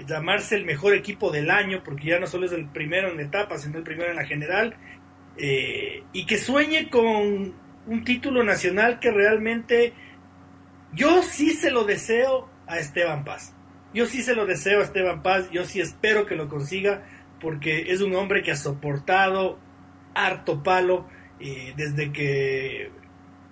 llamarse 0.06 0.56
el 0.56 0.64
mejor 0.64 0.94
equipo 0.94 1.30
del 1.30 1.48
año, 1.48 1.82
porque 1.84 2.08
ya 2.08 2.18
no 2.18 2.26
solo 2.26 2.46
es 2.46 2.52
el 2.52 2.66
primero 2.66 3.08
en 3.08 3.18
la 3.18 3.22
etapa, 3.22 3.56
sino 3.56 3.78
el 3.78 3.84
primero 3.84 4.10
en 4.10 4.16
la 4.16 4.24
general, 4.24 4.74
eh, 5.38 6.02
y 6.12 6.26
que 6.26 6.36
sueñe 6.36 6.90
con 6.90 7.54
un 7.86 8.04
título 8.04 8.42
nacional 8.44 8.98
que 9.00 9.10
realmente 9.10 9.92
yo 10.92 11.22
sí 11.22 11.50
se 11.50 11.70
lo 11.70 11.84
deseo 11.84 12.48
a 12.66 12.78
Esteban 12.78 13.24
Paz. 13.24 13.54
Yo 13.94 14.06
sí 14.06 14.22
se 14.22 14.34
lo 14.34 14.46
deseo 14.46 14.80
a 14.80 14.84
Esteban 14.84 15.22
Paz, 15.22 15.50
yo 15.50 15.64
sí 15.64 15.80
espero 15.80 16.26
que 16.26 16.36
lo 16.36 16.48
consiga 16.48 17.04
porque 17.40 17.92
es 17.92 18.00
un 18.00 18.14
hombre 18.14 18.42
que 18.42 18.50
ha 18.50 18.56
soportado 18.56 19.58
harto 20.14 20.62
palo 20.62 21.06
eh, 21.40 21.72
desde 21.76 22.12
que 22.12 22.90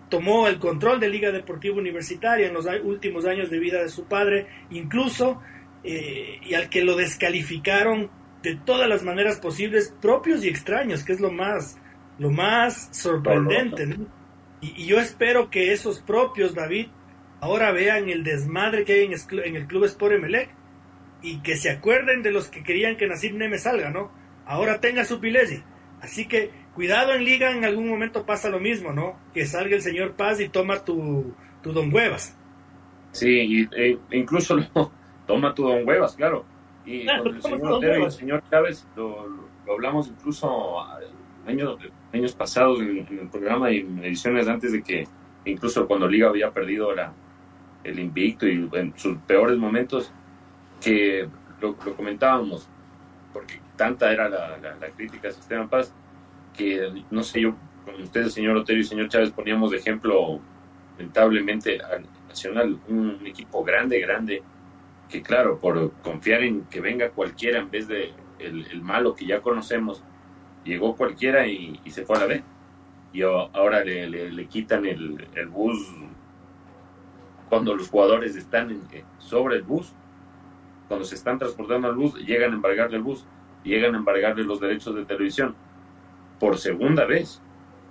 tomó 0.08 0.48
el 0.48 0.58
control 0.58 1.00
de 1.00 1.08
Liga 1.08 1.30
Deportiva 1.30 1.76
Universitaria 1.76 2.48
en 2.48 2.54
los 2.54 2.66
últimos 2.84 3.24
años 3.24 3.50
de 3.50 3.58
vida 3.58 3.82
de 3.82 3.88
su 3.88 4.04
padre, 4.04 4.46
incluso 4.70 5.40
eh, 5.84 6.40
y 6.42 6.54
al 6.54 6.68
que 6.68 6.84
lo 6.84 6.96
descalificaron 6.96 8.10
de 8.46 8.54
todas 8.54 8.88
las 8.88 9.02
maneras 9.02 9.40
posibles, 9.40 9.92
propios 10.00 10.44
y 10.44 10.48
extraños, 10.48 11.02
que 11.02 11.12
es 11.12 11.18
lo 11.18 11.32
más, 11.32 11.80
lo 12.16 12.30
más 12.30 12.88
sorprendente. 12.92 13.98
Y, 14.60 14.84
y, 14.84 14.86
yo 14.86 15.00
espero 15.00 15.50
que 15.50 15.72
esos 15.72 16.00
propios, 16.00 16.54
David, 16.54 16.86
ahora 17.40 17.72
vean 17.72 18.08
el 18.08 18.22
desmadre 18.22 18.84
que 18.84 18.92
hay 18.92 19.04
en, 19.06 19.14
en 19.44 19.56
el 19.56 19.66
Club 19.66 19.86
Sport 19.86 20.14
Emelec 20.14 20.50
y 21.22 21.38
que 21.42 21.56
se 21.56 21.70
acuerden 21.70 22.22
de 22.22 22.30
los 22.30 22.46
que 22.46 22.62
querían 22.62 22.96
que 22.96 23.08
Nasib 23.08 23.34
Neme 23.34 23.58
salga, 23.58 23.90
¿no? 23.90 24.12
Ahora 24.44 24.80
tenga 24.80 25.04
su 25.04 25.18
Pilesi. 25.18 25.64
Así 26.00 26.28
que 26.28 26.52
cuidado 26.72 27.14
en 27.14 27.24
liga, 27.24 27.50
en 27.50 27.64
algún 27.64 27.88
momento 27.88 28.24
pasa 28.24 28.48
lo 28.48 28.60
mismo, 28.60 28.92
¿no? 28.92 29.18
Que 29.34 29.44
salga 29.44 29.74
el 29.74 29.82
señor 29.82 30.12
Paz 30.12 30.38
y 30.38 30.48
toma 30.48 30.84
tu, 30.84 31.34
tu 31.64 31.72
Don 31.72 31.92
Huevas. 31.92 32.38
Sí, 33.10 33.66
e, 33.76 33.98
incluso 34.12 34.56
toma 35.26 35.52
tu 35.52 35.64
Don 35.64 35.84
Huevas, 35.84 36.14
claro. 36.14 36.44
Y 36.86 37.04
con 37.06 37.34
el 37.34 37.42
señor 37.42 37.72
Otero 37.72 37.98
y 37.98 38.04
el 38.04 38.12
señor 38.12 38.42
Chávez 38.48 38.86
lo, 38.96 39.26
hablamos 39.70 40.08
incluso 40.08 40.80
años, 41.46 41.78
años 42.12 42.32
pasados 42.34 42.80
en, 42.80 43.06
el 43.10 43.28
programa 43.28 43.70
y 43.70 43.78
en 43.78 43.98
ediciones 44.04 44.48
antes 44.48 44.72
de 44.72 44.82
que, 44.82 45.06
incluso 45.44 45.86
cuando 45.86 46.08
Liga 46.08 46.28
había 46.28 46.50
perdido 46.50 46.94
la, 46.94 47.12
el 47.84 47.98
invicto 47.98 48.46
y 48.46 48.68
en 48.72 48.96
sus 48.96 49.18
peores 49.18 49.58
momentos, 49.58 50.12
que 50.80 51.28
lo, 51.60 51.76
comentábamos, 51.76 52.68
porque 53.32 53.60
tanta 53.76 54.12
era 54.12 54.28
la, 54.28 54.56
la, 54.58 54.88
crítica 54.96 55.28
a 55.28 55.30
Esteban 55.30 55.68
Paz, 55.68 55.92
que 56.56 57.04
no 57.10 57.22
sé, 57.22 57.40
yo 57.40 57.54
con 57.84 58.00
ustedes, 58.02 58.32
señor 58.32 58.56
Otero 58.56 58.80
y 58.80 58.84
señor 58.84 59.08
Chávez, 59.08 59.30
poníamos 59.30 59.70
de 59.70 59.78
ejemplo, 59.78 60.40
lamentablemente, 60.98 61.80
al 61.80 62.04
Nacional, 62.28 62.78
un 62.88 63.18
equipo 63.24 63.64
grande, 63.64 63.98
grande, 63.98 64.42
que 65.08 65.22
claro, 65.22 65.58
por 65.58 65.92
confiar 66.02 66.42
en 66.42 66.64
que 66.64 66.80
venga 66.80 67.10
cualquiera 67.10 67.60
en 67.60 67.70
vez 67.70 67.88
de 67.88 68.12
el, 68.38 68.82
malo 68.82 69.14
que 69.14 69.26
ya 69.26 69.40
conocemos, 69.40 70.02
llegó 70.64 70.96
cualquiera 70.96 71.46
y, 71.46 71.80
se 71.86 72.04
fue 72.04 72.16
a 72.16 72.20
la 72.20 72.26
B. 72.26 72.42
Y 73.12 73.22
ahora 73.22 73.84
le, 73.84 74.08
le, 74.08 74.46
quitan 74.46 74.84
el, 74.84 75.26
el, 75.34 75.48
bus 75.48 75.94
cuando 77.48 77.74
los 77.74 77.88
jugadores 77.88 78.36
están 78.36 78.78
sobre 79.18 79.56
el 79.56 79.62
bus, 79.62 79.94
cuando 80.88 81.04
se 81.06 81.14
están 81.14 81.38
transportando 81.38 81.88
al 81.88 81.94
bus, 81.94 82.14
llegan 82.16 82.52
a 82.52 82.56
embargarle 82.56 82.96
el 82.96 83.02
bus, 83.02 83.24
llegan 83.64 83.94
a 83.94 83.98
embargarle 83.98 84.44
los 84.44 84.60
derechos 84.60 84.94
de 84.94 85.04
televisión 85.04 85.54
por 86.38 86.58
segunda 86.58 87.06
vez. 87.06 87.40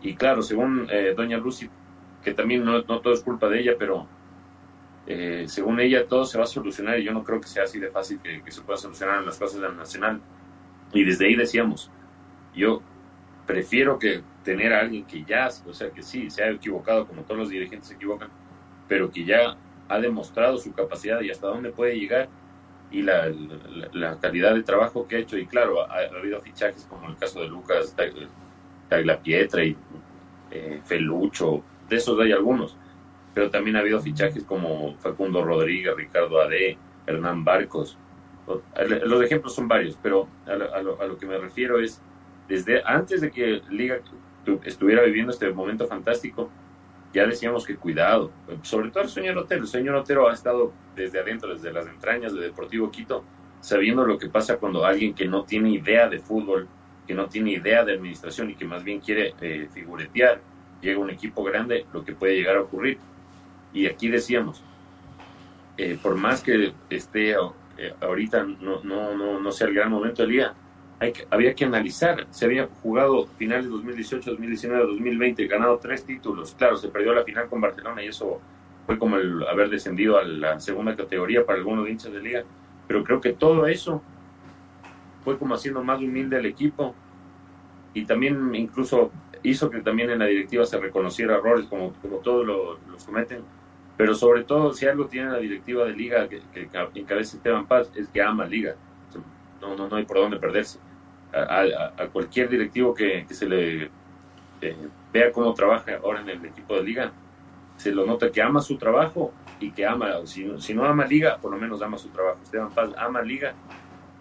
Y 0.02 0.16
claro, 0.16 0.44
según 0.44 0.88
eh, 0.92 1.14
doña 1.16 1.38
Lucy, 1.38 1.70
que 2.24 2.34
también 2.34 2.64
no, 2.64 2.84
no 2.84 3.00
todo 3.00 3.14
es 3.14 3.24
culpa 3.24 3.50
de 3.50 3.62
ella, 3.62 3.74
pero 3.80 4.08
eh, 5.08 5.46
según 5.48 5.80
ella 5.80 6.08
todo 6.08 6.26
se 6.26 6.38
va 6.38 6.46
a 6.46 6.48
solucionar 6.48 7.00
y 7.00 7.04
yo 7.04 7.14
no 7.14 7.24
creo 7.24 7.40
que 7.40 7.48
sea 7.48 7.64
así 7.64 7.80
de 7.80 7.90
fácil 7.90 8.20
que, 8.20 8.52
se 8.52 8.62
pueda 8.62 8.78
solucionar 8.78 9.20
en 9.20 9.26
las 9.26 9.38
cosas 9.38 9.62
del 9.62 9.76
Nacional. 9.76 10.20
Y 10.94 11.04
desde 11.04 11.28
ahí 11.28 11.36
decíamos, 11.36 11.92
yo 12.56 12.82
prefiero 13.46 14.00
que 14.00 14.24
tener 14.44 14.74
a 14.74 14.82
alguien 14.82 15.06
que 15.06 15.24
ya, 15.24 15.50
o 15.66 15.74
sea, 15.74 15.92
que 15.92 16.02
sí, 16.02 16.30
se 16.30 16.44
ha 16.44 16.50
equivocado 16.50 17.08
como 17.08 17.22
todos 17.24 17.38
los 17.38 17.50
dirigentes 17.50 17.90
se 17.90 17.96
equivocan, 17.96 18.30
pero 18.88 19.12
que 19.12 19.26
ya 19.26 19.58
ha 19.88 20.00
demostrado 20.00 20.58
su 20.58 20.74
capacidad 20.74 21.22
y 21.22 21.30
hasta 21.30 21.48
dónde 21.48 21.72
puede 21.72 22.00
llegar 22.00 22.28
y 22.92 23.02
la, 23.02 23.32
la, 23.94 24.20
calidad 24.20 24.56
de 24.56 24.64
trabajo 24.64 25.08
que 25.08 25.18
ha 25.18 25.20
hecho. 25.20 25.38
Y 25.38 25.46
claro, 25.46 25.82
ha, 25.82 25.98
habido 26.18 26.42
fichajes 26.42 26.86
como 26.86 27.10
el 27.10 27.18
caso 27.18 27.42
de 27.42 27.48
Lucas 27.50 27.96
Pietra 29.24 29.64
y 29.64 29.76
eh, 30.52 30.82
Felucho, 30.84 31.64
de 31.90 31.96
esos 31.98 32.20
hay 32.20 32.32
algunos 32.32 32.78
pero 33.36 33.50
también 33.52 33.76
ha 33.76 33.80
habido 33.82 34.00
fichajes 34.00 34.46
como 34.46 34.96
Facundo 35.00 35.44
Rodríguez, 35.44 35.94
Ricardo 35.96 36.42
Ade, 36.42 36.78
Hernán 37.06 37.44
Barcos. 37.44 37.98
Los 39.04 39.22
ejemplos 39.22 39.54
son 39.54 39.68
varios, 39.68 40.00
pero 40.02 40.30
a 40.48 40.82
lo, 40.82 41.18
que 41.18 41.26
me 41.26 41.38
refiero 41.38 41.80
es, 41.80 42.02
desde 42.48 42.82
antes 42.86 43.20
de 43.20 43.32
que 43.32 43.62
Liga 43.70 44.00
estuviera 44.64 45.04
viviendo 45.04 45.34
este 45.34 45.52
momento 45.52 45.86
fantástico, 45.86 46.50
ya 47.14 47.28
decíamos 47.28 47.66
que 47.66 47.76
cuidado, 47.76 48.32
sobre 48.62 48.90
todo 48.90 49.04
el 49.04 49.10
señor 49.10 49.38
Otero. 49.38 49.62
El 49.64 49.68
señor 49.68 49.96
Otero 49.96 50.30
ha 50.30 50.34
estado 50.34 50.72
desde 50.96 51.20
adentro, 51.20 51.54
desde 51.54 51.74
las 51.74 51.88
entrañas 51.88 52.34
de 52.34 52.40
Deportivo 52.40 52.90
Quito, 52.90 53.26
sabiendo 53.60 54.06
lo 54.06 54.18
que 54.18 54.30
pasa 54.30 54.58
cuando 54.58 54.86
alguien 54.86 55.14
que 55.14 55.28
no 55.28 55.44
tiene 55.44 55.72
idea 55.72 56.08
de 56.08 56.20
fútbol, 56.20 56.70
que 57.06 57.14
no 57.14 57.28
tiene 57.28 57.52
idea 57.52 57.84
de 57.84 57.96
administración 57.96 58.50
y 58.50 58.56
que 58.56 58.64
más 58.64 58.84
bien 58.84 59.02
quiere 59.02 59.34
eh, 59.42 59.68
figuretear, 59.74 60.40
llega 60.82 60.98
a 60.98 61.04
un 61.04 61.10
equipo 61.10 61.44
grande, 61.44 61.86
lo 61.92 62.06
que 62.06 62.14
puede 62.14 62.36
llegar 62.36 62.56
a 62.56 62.62
ocurrir. 62.62 62.98
Y 63.76 63.88
aquí 63.88 64.08
decíamos, 64.08 64.64
eh, 65.78 66.00
por 66.02 66.16
más 66.16 66.42
que 66.42 66.74
esté 66.90 67.32
eh, 67.78 67.94
ahorita 68.00 68.44
no, 68.44 68.82
no, 68.84 69.16
no, 69.18 69.40
no, 69.42 69.52
sea 69.52 69.68
el 69.68 69.74
gran 69.74 69.92
momento 69.92 70.22
del 70.22 70.32
día, 70.32 70.54
hay 70.98 71.12
que, 71.12 71.28
había 71.30 71.54
que 71.54 71.66
analizar. 71.66 72.26
Se 72.30 72.46
había 72.46 72.70
jugado 72.82 73.28
finales 73.38 73.70
2018, 73.70 74.32
2019, 74.32 74.86
2020, 74.86 75.48
ganado 75.48 75.78
tres 75.78 76.06
títulos. 76.06 76.56
Claro, 76.58 76.78
se 76.78 76.88
perdió 76.88 77.14
la 77.14 77.26
final 77.26 77.50
con 77.50 77.60
Barcelona 77.60 78.02
y 78.02 78.08
eso 78.08 78.40
fue 78.86 78.98
como 78.98 79.18
el 79.18 79.46
haber 79.46 79.70
descendido 79.70 80.18
a 80.18 80.24
la 80.24 80.58
segunda 80.62 80.96
categoría 80.96 81.46
para 81.46 81.58
algunos 81.60 81.90
hinchas 81.90 82.14
de 82.14 82.22
liga. 82.22 82.44
Pero 82.88 83.04
creo 83.04 83.20
que 83.20 83.34
todo 83.34 83.68
eso 83.68 84.02
fue 85.26 85.38
como 85.38 85.56
haciendo 85.56 85.84
más 85.84 86.00
humilde 86.00 86.38
al 86.38 86.46
equipo 86.46 86.96
y 87.94 88.06
también 88.06 88.56
incluso 88.56 89.12
hizo 89.44 89.70
que 89.70 89.82
también 89.82 90.12
en 90.12 90.20
la 90.20 90.28
directiva 90.28 90.66
se 90.66 90.80
reconociera 90.80 91.36
errores 91.36 91.66
como, 91.66 91.92
como 92.02 92.18
todos 92.18 92.46
los 92.46 93.04
cometen 93.04 93.44
pero 93.98 94.14
sobre 94.14 94.44
todo, 94.44 94.74
si 94.74 94.86
algo 94.86 95.08
tiene 95.08 95.32
la 95.32 95.38
directiva 95.38 95.86
de 95.86 95.94
Liga 95.94 96.28
que, 96.28 96.42
que, 96.54 96.70
encabeza 97.00 97.38
Esteban 97.38 97.66
Paz, 97.66 97.92
es 97.96 98.10
que 98.10 98.22
ama 98.22 98.46
Liga. 98.46 98.76
No, 99.62 99.76
no, 99.76 99.88
no 99.88 99.96
hay 99.96 100.06
por 100.06 100.18
dónde 100.18 100.38
perderse. 100.38 100.80
A, 101.34 102.08
cualquier 102.12 102.50
directivo 102.50 102.94
que, 102.94 103.26
se 103.30 103.48
le 103.48 103.90
eh, 104.62 104.76
vea 105.12 105.32
cómo 105.32 105.54
trabaja 105.54 105.98
ahora 106.04 106.22
en 106.22 106.30
el 106.30 106.46
equipo 106.46 106.76
de 106.76 106.84
Liga, 106.84 107.12
se 107.78 107.92
lo 107.92 108.06
nota 108.06 108.32
que 108.32 108.42
ama 108.42 108.62
su 108.62 108.78
trabajo 108.78 109.34
y 109.60 109.72
que 109.72 109.86
ama, 109.86 110.14
si, 110.26 110.74
no 110.74 110.86
ama 110.86 111.06
Liga, 111.06 111.38
por 111.38 111.52
lo 111.52 111.58
menos 111.58 111.82
ama 111.82 111.98
su 111.98 112.10
trabajo. 112.10 112.40
Esteban 112.44 112.72
Paz 112.72 112.92
ama 112.98 113.22
Liga 113.22 113.54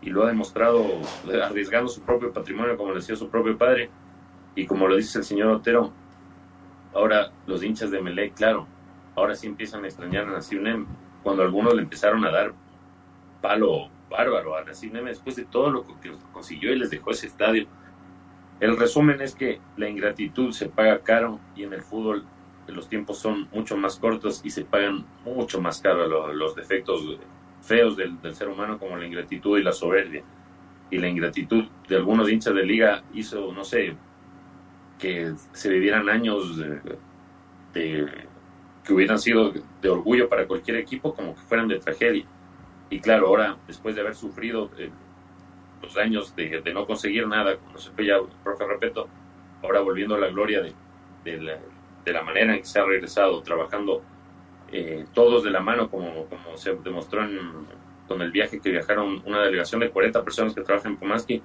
y 0.00 0.11
lo 0.11 0.25
ha 0.25 0.28
demostrado 0.28 0.87
arriesgando 1.43 1.88
su 1.88 2.02
propio 2.02 2.33
patrimonio, 2.33 2.76
como 2.76 2.95
decía 2.95 3.16
su 3.16 3.28
propio 3.28 3.57
padre. 3.59 3.90
Y 4.54 4.66
como 4.66 4.87
lo 4.87 4.97
dice 4.97 5.19
el 5.19 5.25
señor 5.25 5.49
Otero, 5.49 5.93
ahora 6.93 7.33
los 7.47 7.62
hinchas 7.64 7.90
de 7.90 8.00
Melé, 8.00 8.31
claro, 8.31 8.69
ahora 9.16 9.35
sí 9.35 9.47
empiezan 9.47 9.85
a 9.85 9.88
extrañar 9.88 10.26
a 10.26 10.33
Nassim 10.33 10.87
cuando 11.23 11.42
algunos 11.42 11.75
le 11.75 11.83
empezaron 11.83 12.25
a 12.25 12.30
dar 12.30 12.52
palo 13.40 13.88
bárbaro 14.11 14.56
a 14.56 14.64
Nassim 14.64 14.92
después 14.92 15.37
de 15.37 15.44
todo 15.44 15.71
lo 15.71 15.85
que 15.85 16.12
consiguió 16.33 16.73
y 16.73 16.78
les 16.78 16.90
dejó 16.90 17.11
ese 17.11 17.26
estadio. 17.26 17.66
El 18.61 18.76
resumen 18.76 19.21
es 19.21 19.35
que 19.35 19.61
la 19.76 19.88
ingratitud 19.88 20.52
se 20.52 20.68
paga 20.68 21.00
caro 21.00 21.40
y 21.56 21.64
en 21.64 21.73
el 21.73 21.83
fútbol 21.83 22.25
los 22.68 22.88
tiempos 22.88 23.18
son 23.18 23.49
mucho 23.52 23.76
más 23.76 23.97
cortos 23.99 24.40
y 24.44 24.50
se 24.50 24.64
pagan 24.64 25.04
mucho 25.25 25.61
más 25.61 25.80
caro 25.80 26.33
los, 26.33 26.54
defectos 26.54 27.02
feos 27.61 27.97
del, 27.97 28.18
ser 28.35 28.49
humano 28.49 28.78
como 28.78 28.97
la 28.97 29.06
ingratitud 29.06 29.59
y 29.59 29.62
la 29.62 29.73
soberbia. 29.73 30.23
Y 30.90 30.99
la 30.99 31.09
ingratitud 31.09 31.64
de 31.88 31.97
algunos 31.97 32.30
hinchas 32.30 32.54
de 32.54 32.64
liga 32.64 33.02
hizo, 33.12 33.52
no 33.52 33.64
sé, 33.64 33.97
que 34.99 35.35
se 35.52 35.68
vivieran 35.68 36.09
años 36.09 36.56
de 36.56 36.80
que 38.85 38.93
hubieran 38.93 39.19
sido 39.19 39.53
de 39.81 39.88
orgullo 39.88 40.29
para 40.29 40.47
cualquier 40.47 40.76
equipo 40.76 41.14
como 41.14 41.35
que 41.35 41.41
fueran 41.43 41.69
de 41.69 41.79
tragedia. 41.79 42.25
Y 42.91 43.00
claro, 43.00 43.29
ahora, 43.29 43.57
después 43.67 43.95
de 43.95 44.03
haber 44.03 44.14
sufrido 44.14 44.71
eh, 44.79 44.91
los 45.83 45.97
años 45.97 46.37
de, 46.37 46.62
no 46.73 46.87
conseguir 46.87 47.26
nada, 47.26 47.57
como 47.57 47.79
se 47.79 47.91
fue 47.91 48.07
ya 48.07 48.17
profe 48.43 48.67
Repeto, 48.67 49.09
ahora 49.62 49.81
volviendo 49.81 50.14
a 50.14 50.19
la 50.19 50.29
gloria 50.29 50.62
de, 50.62 50.75
de, 51.25 52.12
la, 52.12 52.23
manera 52.23 52.55
en 52.55 52.61
que 52.61 52.67
se 52.67 52.79
ha 52.79 52.85
regresado, 52.85 53.43
trabajando 53.43 54.03
eh, 54.71 55.07
todos 55.14 55.45
de 55.45 55.50
la 55.50 55.61
mano, 55.61 55.88
como, 55.91 56.26
como 56.26 56.57
se 56.57 56.75
demostró 56.76 57.25
en, 57.25 57.38
con 58.07 58.21
el 58.21 58.31
viaje 58.31 58.61
que 58.61 58.71
viajaron 58.71 59.23
una 59.25 59.43
delegación 59.43 59.81
de 59.81 59.91
40 59.91 60.23
personas 60.23 60.55
que 60.55 60.61
trabajan 60.61 60.93
en 60.93 60.99
Pomaski, 60.99 61.43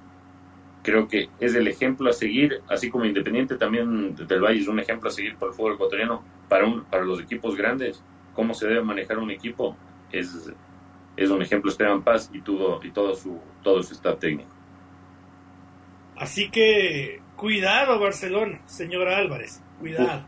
creo 0.82 1.08
que 1.08 1.28
es 1.40 1.54
el 1.54 1.68
ejemplo 1.68 2.10
a 2.10 2.12
seguir, 2.12 2.62
así 2.68 2.90
como 2.90 3.04
Independiente 3.04 3.56
también 3.56 4.14
del 4.14 4.40
Valle 4.40 4.60
es 4.60 4.68
un 4.68 4.80
ejemplo 4.80 5.08
a 5.08 5.12
seguir 5.12 5.36
por 5.36 5.48
el 5.48 5.54
fútbol 5.54 5.74
ecuatoriano 5.74 6.22
para, 6.48 6.66
un, 6.66 6.84
para 6.84 7.04
los 7.04 7.20
equipos 7.20 7.56
grandes, 7.56 8.02
cómo 8.34 8.54
se 8.54 8.66
debe 8.66 8.82
manejar 8.82 9.18
un 9.18 9.30
equipo, 9.30 9.76
es, 10.10 10.52
es 11.16 11.30
un 11.30 11.42
ejemplo 11.42 11.70
Esteban 11.70 12.02
Paz 12.02 12.30
y 12.32 12.40
todo, 12.40 12.80
y 12.82 12.90
todo, 12.90 13.14
su, 13.14 13.38
todo 13.62 13.82
su 13.82 13.94
staff 13.94 14.18
técnico. 14.18 14.50
Así 16.16 16.50
que 16.50 17.20
cuidado 17.36 17.98
Barcelona, 17.98 18.60
señora 18.66 19.18
Álvarez, 19.18 19.62
cuidado, 19.78 20.26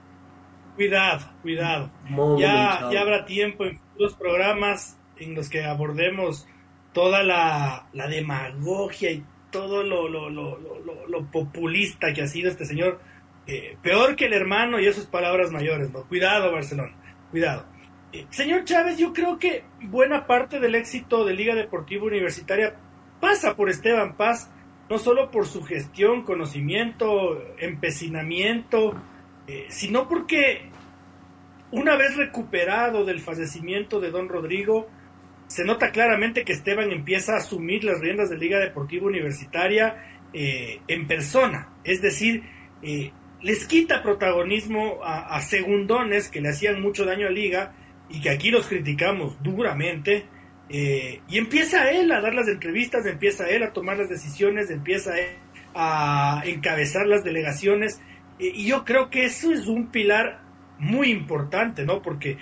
cuidado, 0.75 1.27
cuidado. 1.43 1.91
ya, 2.39 2.89
ya 2.91 3.01
habrá 3.01 3.25
tiempo 3.25 3.65
en 3.65 3.79
los 3.99 4.15
programas 4.15 4.99
en 5.17 5.35
los 5.35 5.49
que 5.49 5.65
abordemos 5.65 6.47
toda 6.93 7.23
la, 7.23 7.89
la 7.93 8.09
demagogia 8.09 9.11
y 9.11 9.25
todo 9.53 9.85
lo, 9.85 10.09
lo, 10.09 10.29
lo, 10.29 10.59
lo, 11.07 11.31
populista 11.31 12.13
que 12.13 12.23
ha 12.23 12.27
sido 12.27 12.51
este 12.51 12.65
señor, 12.65 13.01
eh, 13.47 13.77
peor 13.83 14.17
que 14.17 14.25
el 14.25 14.33
hermano 14.33 14.81
y 14.81 14.89
esas 14.89 15.07
palabras 15.07 15.53
mayores, 15.53 15.93
¿no? 15.93 16.03
Cuidado, 16.09 16.51
Barcelona, 16.51 16.97
cuidado. 17.31 17.67
Eh, 18.13 18.27
señor 18.31 18.65
Chávez, 18.65 18.99
yo 18.99 19.13
creo 19.13 19.39
que 19.39 19.63
buena 19.83 20.27
parte 20.27 20.59
del 20.59 20.75
éxito 20.75 21.25
de 21.25 21.35
Liga 21.35 21.55
Deportiva 21.55 22.07
Universitaria 22.07 22.75
pasa 23.21 23.55
por 23.55 23.71
Esteban 23.71 24.17
Paz, 24.17 24.51
no 24.91 24.99
solo 24.99 25.31
por 25.31 25.47
su 25.47 25.63
gestión, 25.63 26.25
conocimiento, 26.25 27.41
empecinamiento, 27.59 28.95
eh, 29.47 29.67
sino 29.69 30.09
porque 30.09 30.71
una 31.71 31.97
vez 31.97 32.17
recuperado 32.17 33.05
del 33.05 33.21
fallecimiento 33.21 34.01
de 34.01 34.11
don 34.11 34.29
Rodrigo, 34.29 34.89
se 35.53 35.65
nota 35.65 35.91
claramente 35.91 36.45
que 36.45 36.55
Esteban 36.55 36.91
empieza 36.93 37.35
a 37.35 37.37
asumir 37.37 37.85
las 37.85 38.01
riendas 38.01 38.31
de 38.31 38.39
Liga 38.39 38.59
Deportiva 38.59 39.07
Universitaria 39.07 40.03
eh, 40.33 40.81
en 40.89 41.07
persona, 41.07 41.75
es 41.85 42.01
decir, 42.01 42.43
eh, 42.83 43.13
les 43.43 43.67
quita 43.67 44.03
protagonismo 44.03 45.01
a, 45.05 45.39
segundones 45.43 46.31
que 46.31 46.41
le 46.41 46.49
hacían 46.49 46.81
mucho 46.81 47.05
daño 47.05 47.27
a 47.27 47.31
Liga 47.31 47.75
y 48.09 48.23
que 48.23 48.31
aquí 48.31 48.51
los 48.51 48.67
criticamos 48.67 49.43
duramente, 49.43 50.25
eh, 50.71 51.21
y 51.29 51.37
empieza 51.37 51.91
él 51.91 52.11
a 52.13 52.23
dar 52.23 52.33
las 52.33 52.49
entrevistas, 52.49 53.05
empieza 53.05 53.47
él 53.51 53.63
a 53.63 53.75
tomar 53.75 53.99
las 53.99 54.09
decisiones, 54.09 54.71
empieza 54.71 55.19
él 55.19 55.37
a 55.75 56.45
encabezar 56.47 57.07
las 57.07 57.25
delegaciones, 57.25 58.01
y 58.39 58.67
yo 58.67 58.87
creo 58.87 59.11
que 59.11 59.25
eso 59.27 59.53
es 59.53 59.67
un 59.67 59.91
pilar 59.91 60.42
muy 60.83 61.11
importante, 61.11 61.85
¿no? 61.85 62.03
Porque 62.03 62.39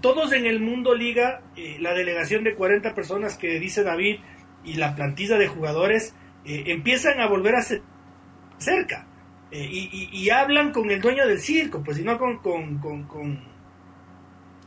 todos 0.00 0.32
en 0.32 0.44
el 0.44 0.60
mundo 0.60 0.94
liga, 0.94 1.40
la 1.80 1.94
delegación 1.94 2.44
de 2.44 2.54
40 2.54 2.94
personas 2.94 3.38
que 3.38 3.58
dice 3.58 3.82
David 3.82 4.18
y 4.62 4.74
la 4.74 4.94
plantilla 4.94 5.38
de 5.38 5.48
jugadores, 5.48 6.14
eh, 6.44 6.64
empiezan 6.68 7.20
a 7.20 7.26
volver 7.26 7.54
a 7.56 7.62
ser 7.62 7.82
cerca 8.56 9.06
eh, 9.50 9.68
y, 9.70 10.30
hablan 10.30 10.72
con 10.72 10.90
el 10.90 11.00
dueño 11.00 11.26
del 11.26 11.40
circo, 11.40 11.82
pues 11.82 11.96
si 11.96 12.04
no 12.04 12.18
con, 12.18 12.38
con, 12.38 12.78
con, 12.78 13.04
con, 13.04 13.40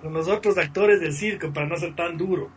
los 0.04 0.28
otros 0.28 0.58
actores 0.58 1.00
del 1.00 1.14
circo 1.14 1.54
para 1.54 1.68
no 1.68 1.78
ser 1.78 1.96
tan 1.96 2.18
duro. 2.18 2.50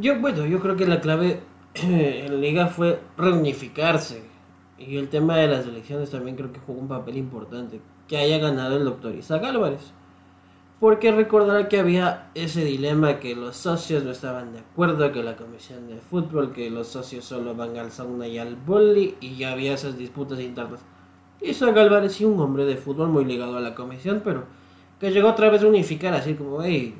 yo, 0.00 0.18
bueno, 0.20 0.46
yo 0.46 0.60
creo 0.60 0.76
que 0.76 0.86
la 0.86 1.00
clave 1.00 1.40
en 1.74 2.40
Liga 2.40 2.68
fue 2.68 3.00
reunificarse 3.16 4.22
y 4.78 4.96
el 4.96 5.08
tema 5.08 5.36
de 5.36 5.48
las 5.48 5.66
elecciones 5.66 6.10
también 6.10 6.36
creo 6.36 6.52
que 6.52 6.60
jugó 6.60 6.80
un 6.80 6.88
papel 6.88 7.16
importante. 7.16 7.80
Que 8.06 8.16
haya 8.16 8.38
ganado 8.38 8.76
el 8.76 8.84
doctor 8.84 9.14
Isaac 9.14 9.44
Álvarez 9.44 9.92
porque 10.80 11.10
recordará 11.10 11.68
que 11.68 11.80
había 11.80 12.30
ese 12.34 12.64
dilema 12.64 13.18
que 13.18 13.34
los 13.34 13.56
socios 13.56 14.04
no 14.04 14.12
estaban 14.12 14.52
de 14.52 14.60
acuerdo, 14.60 15.10
que 15.10 15.24
la 15.24 15.36
comisión 15.36 15.88
de 15.88 15.96
fútbol, 15.96 16.52
que 16.52 16.70
los 16.70 16.86
socios 16.86 17.24
solo 17.24 17.54
van 17.54 17.76
al 17.76 17.90
sauna 17.90 18.28
y 18.28 18.38
al 18.38 18.54
boli, 18.54 19.16
y 19.20 19.36
ya 19.36 19.52
había 19.52 19.74
esas 19.74 19.98
disputas 19.98 20.38
internas. 20.38 20.80
San 21.52 21.76
Álvarez 21.76 22.12
sí 22.12 22.24
un 22.24 22.38
hombre 22.40 22.64
de 22.64 22.76
fútbol 22.76 23.08
muy 23.08 23.24
ligado 23.24 23.56
a 23.56 23.60
la 23.60 23.74
comisión, 23.74 24.22
pero 24.24 24.44
que 25.00 25.10
llegó 25.10 25.30
otra 25.30 25.50
vez 25.50 25.62
a 25.62 25.66
unificar, 25.66 26.14
así 26.14 26.34
como, 26.34 26.62
hey, 26.62 26.94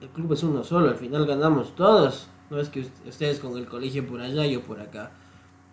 el 0.00 0.08
club 0.08 0.32
es 0.32 0.42
uno 0.42 0.64
solo, 0.64 0.88
al 0.88 0.96
final 0.96 1.26
ganamos 1.26 1.74
todos, 1.74 2.28
no 2.50 2.58
es 2.58 2.70
que 2.70 2.86
ustedes 3.06 3.40
con 3.40 3.58
el 3.58 3.66
colegio 3.66 4.06
por 4.06 4.20
allá, 4.20 4.46
yo 4.46 4.62
por 4.62 4.80
acá. 4.80 5.12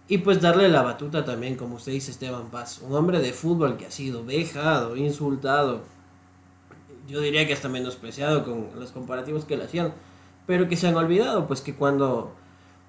Y 0.07 0.19
pues 0.19 0.39
darle 0.39 0.69
la 0.69 0.83
batuta 0.83 1.25
también, 1.25 1.55
como 1.55 1.75
usted 1.75 1.91
dice, 1.91 2.11
Esteban 2.11 2.49
Paz, 2.51 2.79
un 2.83 2.93
hombre 2.93 3.19
de 3.19 3.33
fútbol 3.33 3.75
que 3.75 3.87
ha 3.87 3.91
sido 3.91 4.23
vejado, 4.23 4.95
insultado, 4.95 5.81
yo 7.07 7.21
diría 7.21 7.47
que 7.47 7.53
hasta 7.53 7.69
menospreciado 7.69 8.43
con 8.43 8.69
los 8.79 8.91
comparativos 8.91 9.45
que 9.45 9.57
le 9.57 9.63
hacían, 9.63 9.93
pero 10.45 10.67
que 10.67 10.77
se 10.77 10.87
han 10.87 10.95
olvidado, 10.95 11.47
pues 11.47 11.61
que 11.61 11.75
cuando 11.75 12.33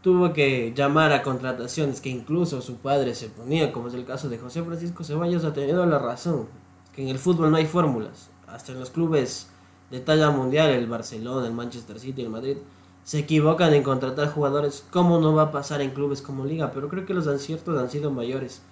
tuvo 0.03 0.35
que 0.35 0.73
llamar 0.75 1.13
a 1.13 1.23
contrataciones 1.23 2.01
que 2.01 2.11
incluso 2.11 2.61
su 2.61 2.77
padre 2.77 3.15
se 3.15 3.29
ponía, 3.29 3.73
como 3.73 3.89
es 3.89 3.95
el 3.95 4.05
caso 4.05 4.29
de 4.29 4.39
José 4.39 4.63
Francisco 4.63 5.03
Ceballos, 5.03 5.45
ha 5.45 5.55
tenido 5.55 5.87
la 5.87 5.99
razón, 5.99 6.49
que 6.95 7.03
en 7.03 7.09
el 7.09 7.19
fútbol 7.19 7.51
no 7.51 7.57
hay 7.57 7.67
fórmulas, 7.67 8.31
hasta 8.47 8.73
en 8.73 8.81
los 8.81 8.91
clubes 8.91 9.49
de 9.91 10.01
talla 10.01 10.31
mundial, 10.31 10.71
el 10.71 10.87
Barcelona, 10.87 11.47
el 11.47 11.55
Manchester 11.55 11.99
City, 11.99 12.23
el 12.23 12.31
Madrid, 12.31 12.59
se 13.07 13.21
equivocan 13.21 13.73
en 13.73 13.85
contratar 13.85 14.33
jugadores, 14.33 14.85
¿cómo 14.91 15.21
no 15.21 15.33
va 15.33 15.43
a 15.43 15.53
pasar 15.53 15.81
en 15.81 15.93
clubes 15.93 16.23
como 16.23 16.45
Liga? 16.45 16.73
Pero 16.73 16.89
creo 16.89 17.07
que 17.07 17.15
los 17.15 17.29
aciertos 17.29 17.79
han 17.81 17.89
sido 17.89 18.11
mayores. 18.11 18.63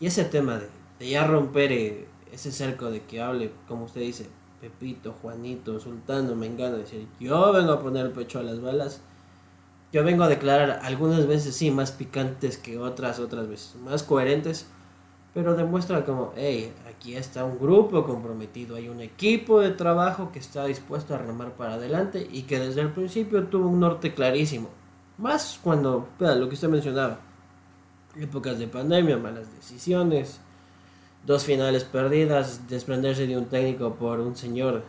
Y 0.00 0.06
ese 0.06 0.24
tema 0.24 0.56
de, 0.56 0.68
de 0.98 1.10
ya 1.10 1.26
romper 1.26 1.72
eh, 1.72 2.08
ese 2.32 2.52
cerco 2.52 2.90
de 2.90 3.02
que 3.02 3.20
hable, 3.20 3.52
como 3.68 3.84
usted 3.84 4.00
dice, 4.00 4.30
Pepito, 4.62 5.14
Juanito, 5.20 5.78
Sultano, 5.78 6.34
Mengano, 6.34 6.78
decir, 6.78 7.06
yo 7.20 7.52
vengo 7.52 7.72
a 7.72 7.82
poner 7.82 8.06
el 8.06 8.12
pecho 8.12 8.38
a 8.38 8.42
las 8.42 8.62
balas. 8.62 9.02
Yo 9.92 10.02
vengo 10.02 10.24
a 10.24 10.28
declarar 10.28 10.80
algunas 10.84 11.26
veces 11.26 11.54
sí 11.54 11.70
más 11.70 11.92
picantes 11.92 12.56
que 12.56 12.78
otras, 12.78 13.18
otras 13.18 13.46
veces 13.46 13.76
más 13.84 14.02
coherentes, 14.02 14.68
pero 15.34 15.54
demuestra 15.54 16.06
como, 16.06 16.32
hey, 16.34 16.72
aquí 17.02 17.16
está 17.16 17.44
un 17.44 17.58
grupo 17.58 18.04
comprometido, 18.04 18.76
hay 18.76 18.88
un 18.88 19.00
equipo 19.00 19.58
de 19.58 19.70
trabajo 19.70 20.30
que 20.30 20.38
está 20.38 20.66
dispuesto 20.66 21.16
a 21.16 21.18
remar 21.18 21.50
para 21.56 21.74
adelante 21.74 22.28
y 22.30 22.42
que 22.42 22.60
desde 22.60 22.80
el 22.80 22.90
principio 22.92 23.48
tuvo 23.48 23.68
un 23.68 23.80
norte 23.80 24.14
clarísimo. 24.14 24.68
Más 25.18 25.58
cuando, 25.60 26.06
lo 26.20 26.48
que 26.48 26.54
usted 26.54 26.68
mencionaba, 26.68 27.18
épocas 28.16 28.56
de 28.60 28.68
pandemia, 28.68 29.16
malas 29.16 29.52
decisiones, 29.52 30.38
dos 31.26 31.44
finales 31.44 31.82
perdidas, 31.82 32.68
desprenderse 32.68 33.26
de 33.26 33.36
un 33.36 33.46
técnico 33.46 33.94
por 33.94 34.20
un 34.20 34.36
señor 34.36 34.84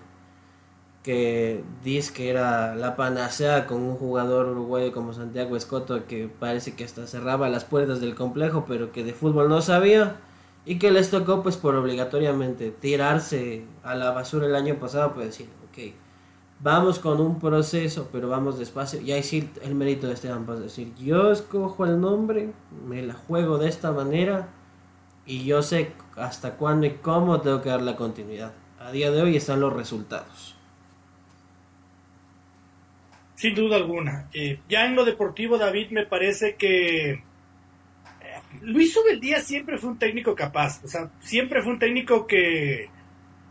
que 1.02 1.63
dice 1.84 2.13
que 2.13 2.30
era 2.30 2.76
la 2.76 2.95
panacea 2.95 3.65
con 3.65 3.82
un 3.82 3.95
jugador 3.95 4.49
uruguayo 4.49 4.93
como 4.93 5.13
Santiago 5.13 5.58
Escoto 5.58 6.06
que 6.06 6.28
parece 6.28 6.76
que 6.76 6.84
hasta 6.84 7.08
cerraba 7.08 7.49
las 7.49 7.65
puertas 7.65 7.99
del 7.99 8.13
complejo 8.13 8.65
pero 8.67 8.91
que 8.91 9.04
de 9.04 9.13
fútbol 9.13 9.49
no 9.49 9.62
sabía 9.62 10.15
y 10.65 10.80
que 10.80 10.91
les 10.91 11.10
tocó 11.10 11.43
pues 11.43 11.58
por 11.58 11.76
obligatoriamente 11.76 12.71
tirarse 12.71 13.65
a 13.84 13.95
la 13.95 14.12
basura 14.12 14.47
el 14.47 14.56
año 14.56 14.76
pasado 14.76 15.13
pues 15.13 15.28
decir 15.28 15.47
ok 15.69 15.93
vamos 16.60 16.99
con 16.99 17.19
un 17.19 17.39
proceso 17.39 18.10
pero 18.12 18.30
vamos 18.30 18.60
despacio 18.60 19.02
y 19.02 19.12
ahí 19.12 19.23
sí 19.23 19.49
el 19.62 19.76
mérito 19.76 20.08
de 20.08 20.13
Esteban 20.13 20.45
Paz 20.45 20.60
decir 20.60 20.93
yo 20.95 21.32
escojo 21.32 21.86
el 21.86 21.99
nombre 21.99 22.54
me 22.88 23.02
la 23.02 23.13
juego 23.13 23.58
de 23.58 23.67
esta 23.67 23.91
manera 23.91 24.49
y 25.26 25.45
yo 25.45 25.62
sé 25.62 25.91
hasta 26.15 26.56
cuándo 26.56 26.86
y 26.88 26.91
cómo 26.91 27.41
tengo 27.41 27.62
que 27.62 27.69
dar 27.69 27.82
la 27.82 27.95
continuidad. 27.95 28.54
A 28.80 28.91
día 28.91 29.12
de 29.12 29.21
hoy 29.21 29.38
están 29.38 29.62
los 29.62 29.73
resultados. 29.73 30.56
Sin 33.36 33.56
duda 33.56 33.78
alguna. 33.78 34.30
Eh, 34.34 34.60
ya 34.69 34.86
en 34.86 34.95
lo 34.95 35.06
deportivo, 35.06 35.58
David, 35.58 35.91
me 35.91 36.06
parece 36.06 36.56
que 36.56 37.23
Luis 38.61 38.95
Ubeldía 38.97 39.39
siempre 39.41 39.77
fue 39.77 39.91
un 39.91 39.99
técnico 39.99 40.35
capaz. 40.35 40.83
O 40.83 40.87
sea, 40.87 41.09
siempre 41.19 41.61
fue 41.61 41.73
un 41.73 41.79
técnico 41.79 42.27
que, 42.27 42.89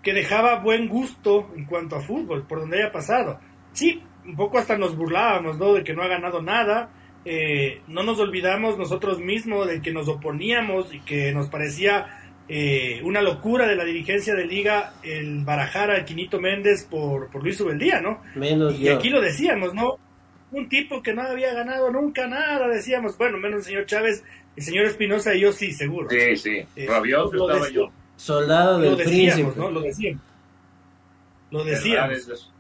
que 0.02 0.12
dejaba 0.12 0.60
buen 0.60 0.88
gusto 0.88 1.50
en 1.56 1.64
cuanto 1.64 1.96
a 1.96 2.00
fútbol, 2.00 2.46
por 2.46 2.60
donde 2.60 2.78
haya 2.82 2.92
pasado. 2.92 3.40
Sí, 3.72 4.02
un 4.24 4.36
poco 4.36 4.58
hasta 4.58 4.78
nos 4.78 4.96
burlábamos, 4.96 5.58
¿no? 5.58 5.74
De 5.74 5.84
que 5.84 5.94
no 5.94 6.02
ha 6.02 6.08
ganado 6.08 6.42
nada 6.42 6.90
eh, 7.24 7.82
no 7.86 8.02
nos 8.02 8.18
olvidamos 8.18 8.76
nosotros 8.76 9.20
mismos 9.20 9.68
de 9.68 9.80
que 9.80 9.92
nos 9.92 10.08
oponíamos 10.08 10.92
y 10.92 11.00
que 11.00 11.32
nos 11.32 11.48
parecía 11.48 12.06
eh, 12.48 13.00
una 13.04 13.22
locura 13.22 13.68
de 13.68 13.76
la 13.76 13.84
dirigencia 13.84 14.34
de 14.34 14.44
liga 14.44 14.94
el 15.04 15.44
barajar 15.44 15.92
a 15.92 16.04
Quinito 16.04 16.40
Méndez 16.40 16.84
por, 16.84 17.30
por 17.30 17.44
Luis 17.44 17.60
Ubeldía, 17.60 18.00
¿no? 18.00 18.20
Menos 18.34 18.78
y 18.78 18.88
aquí 18.88 19.08
lo 19.08 19.20
decíamos, 19.20 19.72
¿no? 19.72 19.98
Un 20.50 20.68
tipo 20.68 21.00
que 21.00 21.14
no 21.14 21.22
había 21.22 21.54
ganado 21.54 21.92
nunca 21.92 22.26
nada, 22.26 22.66
decíamos, 22.66 23.16
bueno, 23.16 23.38
menos 23.38 23.60
el 23.60 23.64
señor 23.64 23.86
Chávez, 23.86 24.24
el 24.56 24.62
señor 24.62 24.86
Espinosa 24.86 25.34
y 25.34 25.40
yo 25.40 25.52
sí, 25.52 25.72
seguro. 25.72 26.08
Sí, 26.10 26.36
sí, 26.36 26.66
eh, 26.76 26.86
rabioso 26.86 27.48
estaba 27.48 27.70
yo. 27.70 27.90
Soldado 28.16 28.78
del 28.78 28.90
lo 28.90 28.96
decíamos, 28.96 29.56
¿no? 29.56 29.70
Lo 29.70 29.80
decíamos. 29.80 30.22
Lo 31.50 31.64
decíamos. 31.64 32.52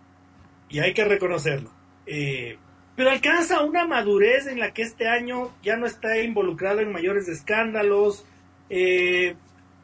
Y 0.68 0.80
hay 0.80 0.94
que 0.94 1.04
reconocerlo. 1.04 1.70
Eh, 2.06 2.56
pero 2.96 3.10
alcanza 3.10 3.62
una 3.62 3.86
madurez 3.86 4.46
en 4.46 4.58
la 4.58 4.72
que 4.72 4.82
este 4.82 5.08
año 5.08 5.54
ya 5.62 5.76
no 5.76 5.86
está 5.86 6.18
involucrado 6.18 6.80
en 6.80 6.92
mayores 6.92 7.28
escándalos. 7.28 8.24
Eh, 8.68 9.34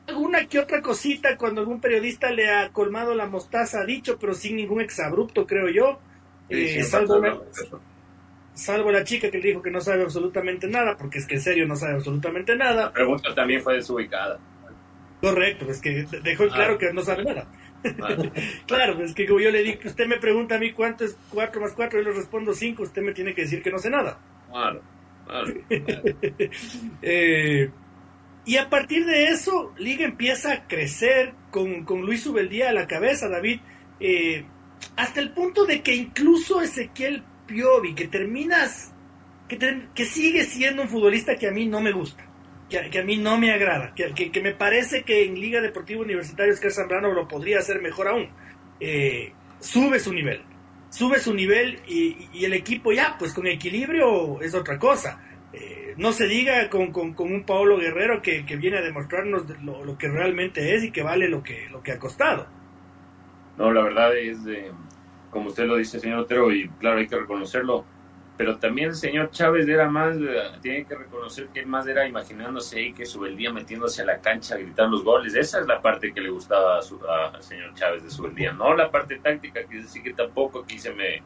alguna 0.06 0.46
que 0.46 0.58
otra 0.58 0.82
cosita 0.82 1.36
cuando 1.36 1.60
algún 1.60 1.80
periodista 1.80 2.30
le 2.30 2.50
ha 2.50 2.70
colmado 2.70 3.14
la 3.14 3.26
mostaza 3.26 3.80
ha 3.80 3.84
dicho, 3.84 4.18
pero 4.18 4.34
sin 4.34 4.56
ningún 4.56 4.80
exabrupto, 4.80 5.46
creo 5.46 5.68
yo. 5.68 5.98
Eh, 6.48 6.82
salvo, 6.82 7.20
salvo, 8.58 8.90
la 8.90 9.04
chica 9.04 9.30
que 9.30 9.38
le 9.38 9.48
dijo 9.48 9.62
que 9.62 9.70
no 9.70 9.80
sabe 9.80 10.02
absolutamente 10.02 10.66
nada, 10.66 10.96
porque 10.96 11.18
es 11.18 11.26
que 11.26 11.36
en 11.36 11.40
serio 11.40 11.66
no 11.66 11.76
sabe 11.76 11.94
absolutamente 11.94 12.56
nada. 12.56 12.86
La 12.86 12.92
pregunta 12.92 13.34
también 13.34 13.62
fue 13.62 13.74
desubicada. 13.74 14.38
Correcto, 15.20 15.70
es 15.70 15.80
que 15.80 16.06
dejó 16.22 16.48
claro 16.48 16.74
ah. 16.74 16.78
que 16.78 16.92
no 16.92 17.02
sabe 17.02 17.24
nada. 17.24 17.46
claro, 18.66 19.02
es 19.02 19.14
que 19.14 19.26
como 19.26 19.40
yo 19.40 19.50
le 19.50 19.62
digo, 19.62 19.80
usted 19.84 20.06
me 20.06 20.18
pregunta 20.18 20.56
a 20.56 20.58
mí 20.58 20.72
cuánto 20.72 21.04
es 21.04 21.16
4 21.30 21.60
más 21.60 21.72
4, 21.72 22.00
yo 22.00 22.10
le 22.10 22.14
respondo 22.14 22.52
5, 22.52 22.82
usted 22.82 23.02
me 23.02 23.12
tiene 23.12 23.34
que 23.34 23.42
decir 23.42 23.62
que 23.62 23.70
no 23.70 23.78
sé 23.78 23.90
nada. 23.90 24.18
Claro, 24.50 24.82
claro. 25.26 25.54
Eh, 27.02 27.70
y 28.44 28.56
a 28.56 28.70
partir 28.70 29.04
de 29.04 29.28
eso, 29.28 29.74
Liga 29.76 30.04
empieza 30.04 30.52
a 30.52 30.66
crecer 30.66 31.34
con, 31.50 31.84
con 31.84 32.02
Luis 32.02 32.26
Ubeldía 32.26 32.70
a 32.70 32.72
la 32.72 32.86
cabeza, 32.86 33.28
David, 33.28 33.60
eh, 34.00 34.44
hasta 34.96 35.20
el 35.20 35.30
punto 35.32 35.64
de 35.66 35.82
que 35.82 35.94
incluso 35.94 36.62
Ezequiel 36.62 37.22
Piovi, 37.48 37.94
que 37.96 38.06
terminas, 38.06 38.94
que, 39.48 39.58
que 39.92 40.04
sigue 40.04 40.44
siendo 40.44 40.82
un 40.82 40.88
futbolista 40.88 41.36
que 41.36 41.48
a 41.48 41.50
mí 41.50 41.66
no 41.66 41.80
me 41.80 41.90
gusta 41.90 42.28
que, 42.68 42.98
a 42.98 43.04
mí 43.04 43.16
no 43.16 43.38
me 43.38 43.52
agrada, 43.52 43.94
que, 43.94 44.12
que, 44.30 44.42
me 44.42 44.52
parece 44.52 45.02
que 45.02 45.24
en 45.24 45.34
Liga 45.34 45.60
Deportiva 45.60 46.02
Universitaria 46.02 46.52
Oscar 46.52 46.70
Zambrano 46.70 47.12
lo 47.12 47.26
podría 47.26 47.58
hacer 47.58 47.80
mejor 47.80 48.08
aún. 48.08 48.28
eh, 48.80 49.32
sube 49.60 49.98
su 49.98 50.12
nivel. 50.12 50.42
Sube 50.90 51.18
su 51.18 51.34
nivel 51.34 51.80
y, 51.86 52.44
el 52.44 52.52
equipo 52.52 52.92
ya, 52.92 53.16
pues 53.18 53.32
con 53.32 53.46
equilibrio 53.46 54.40
es 54.40 54.54
otra 54.54 54.78
cosa. 54.78 55.20
Eh, 55.52 55.94
no 55.96 56.12
se 56.12 56.26
diga 56.26 56.68
con, 56.68 56.92
con, 56.92 57.14
un 57.18 57.44
Paolo 57.44 57.78
Guerrero 57.78 58.20
que, 58.22 58.42
viene 58.42 58.78
a 58.78 58.82
demostrarnos 58.82 59.44
lo, 59.62 59.96
que 59.96 60.08
realmente 60.08 60.74
es 60.74 60.84
y 60.84 60.90
que 60.90 61.02
vale 61.02 61.28
lo 61.28 61.42
que, 61.42 61.68
lo 61.70 61.82
que 61.82 61.92
ha 61.92 61.98
costado. 61.98 62.46
No, 63.56 63.72
la 63.72 63.82
verdad 63.82 64.16
es, 64.16 64.38
como 65.30 65.48
usted 65.48 65.66
lo 65.66 65.76
dice, 65.76 66.00
señor 66.00 66.20
Otero, 66.20 66.52
y 66.52 66.68
claro, 66.68 66.98
hay 66.98 67.06
que 67.06 67.18
reconocerlo, 67.18 67.84
pero 68.38 68.56
también 68.56 68.90
el 68.90 68.94
señor 68.94 69.30
Chávez 69.32 69.66
era 69.66 69.90
más, 69.90 70.16
eh, 70.16 70.58
tiene 70.62 70.84
que 70.84 70.94
reconocer 70.94 71.48
que 71.48 71.66
más 71.66 71.88
era 71.88 72.06
imaginándose 72.06 72.78
ahí 72.78 72.92
que 72.92 73.04
día 73.36 73.52
metiéndose 73.52 74.02
a 74.02 74.04
la 74.04 74.18
cancha 74.20 74.54
a 74.54 74.58
gritar 74.58 74.88
los 74.88 75.02
goles. 75.02 75.34
Esa 75.34 75.60
es 75.60 75.66
la 75.66 75.82
parte 75.82 76.14
que 76.14 76.20
le 76.20 76.30
gustaba 76.30 76.78
al 76.78 77.42
señor 77.42 77.74
Chávez 77.74 78.04
de 78.04 78.30
día, 78.30 78.52
no 78.52 78.74
la 78.74 78.92
parte 78.92 79.18
táctica, 79.18 79.64
que 79.64 79.82
decir 79.82 80.04
que 80.04 80.14
tampoco 80.14 80.60
aquí 80.60 80.78
se 80.78 80.94
me, 80.94 81.20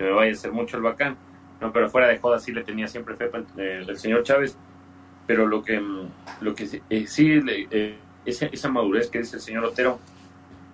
me 0.00 0.10
vaya 0.10 0.32
a 0.32 0.34
hacer 0.34 0.50
mucho 0.50 0.76
el 0.76 0.82
bacán, 0.82 1.16
no, 1.60 1.72
pero 1.72 1.88
fuera 1.88 2.08
de 2.08 2.18
joda 2.18 2.40
sí 2.40 2.52
le 2.52 2.64
tenía 2.64 2.88
siempre 2.88 3.14
fe 3.14 3.30
eh, 3.56 3.84
el 3.86 3.96
señor 3.96 4.24
Chávez, 4.24 4.58
pero 5.24 5.46
lo 5.46 5.62
que, 5.62 5.78
mm, 5.78 6.08
lo 6.40 6.54
que 6.56 6.82
eh, 6.90 7.06
sí, 7.06 7.40
esa, 8.24 8.46
esa 8.46 8.68
madurez 8.68 9.08
que 9.08 9.20
dice 9.20 9.36
el 9.36 9.42
señor 9.42 9.64
Otero, 9.64 10.00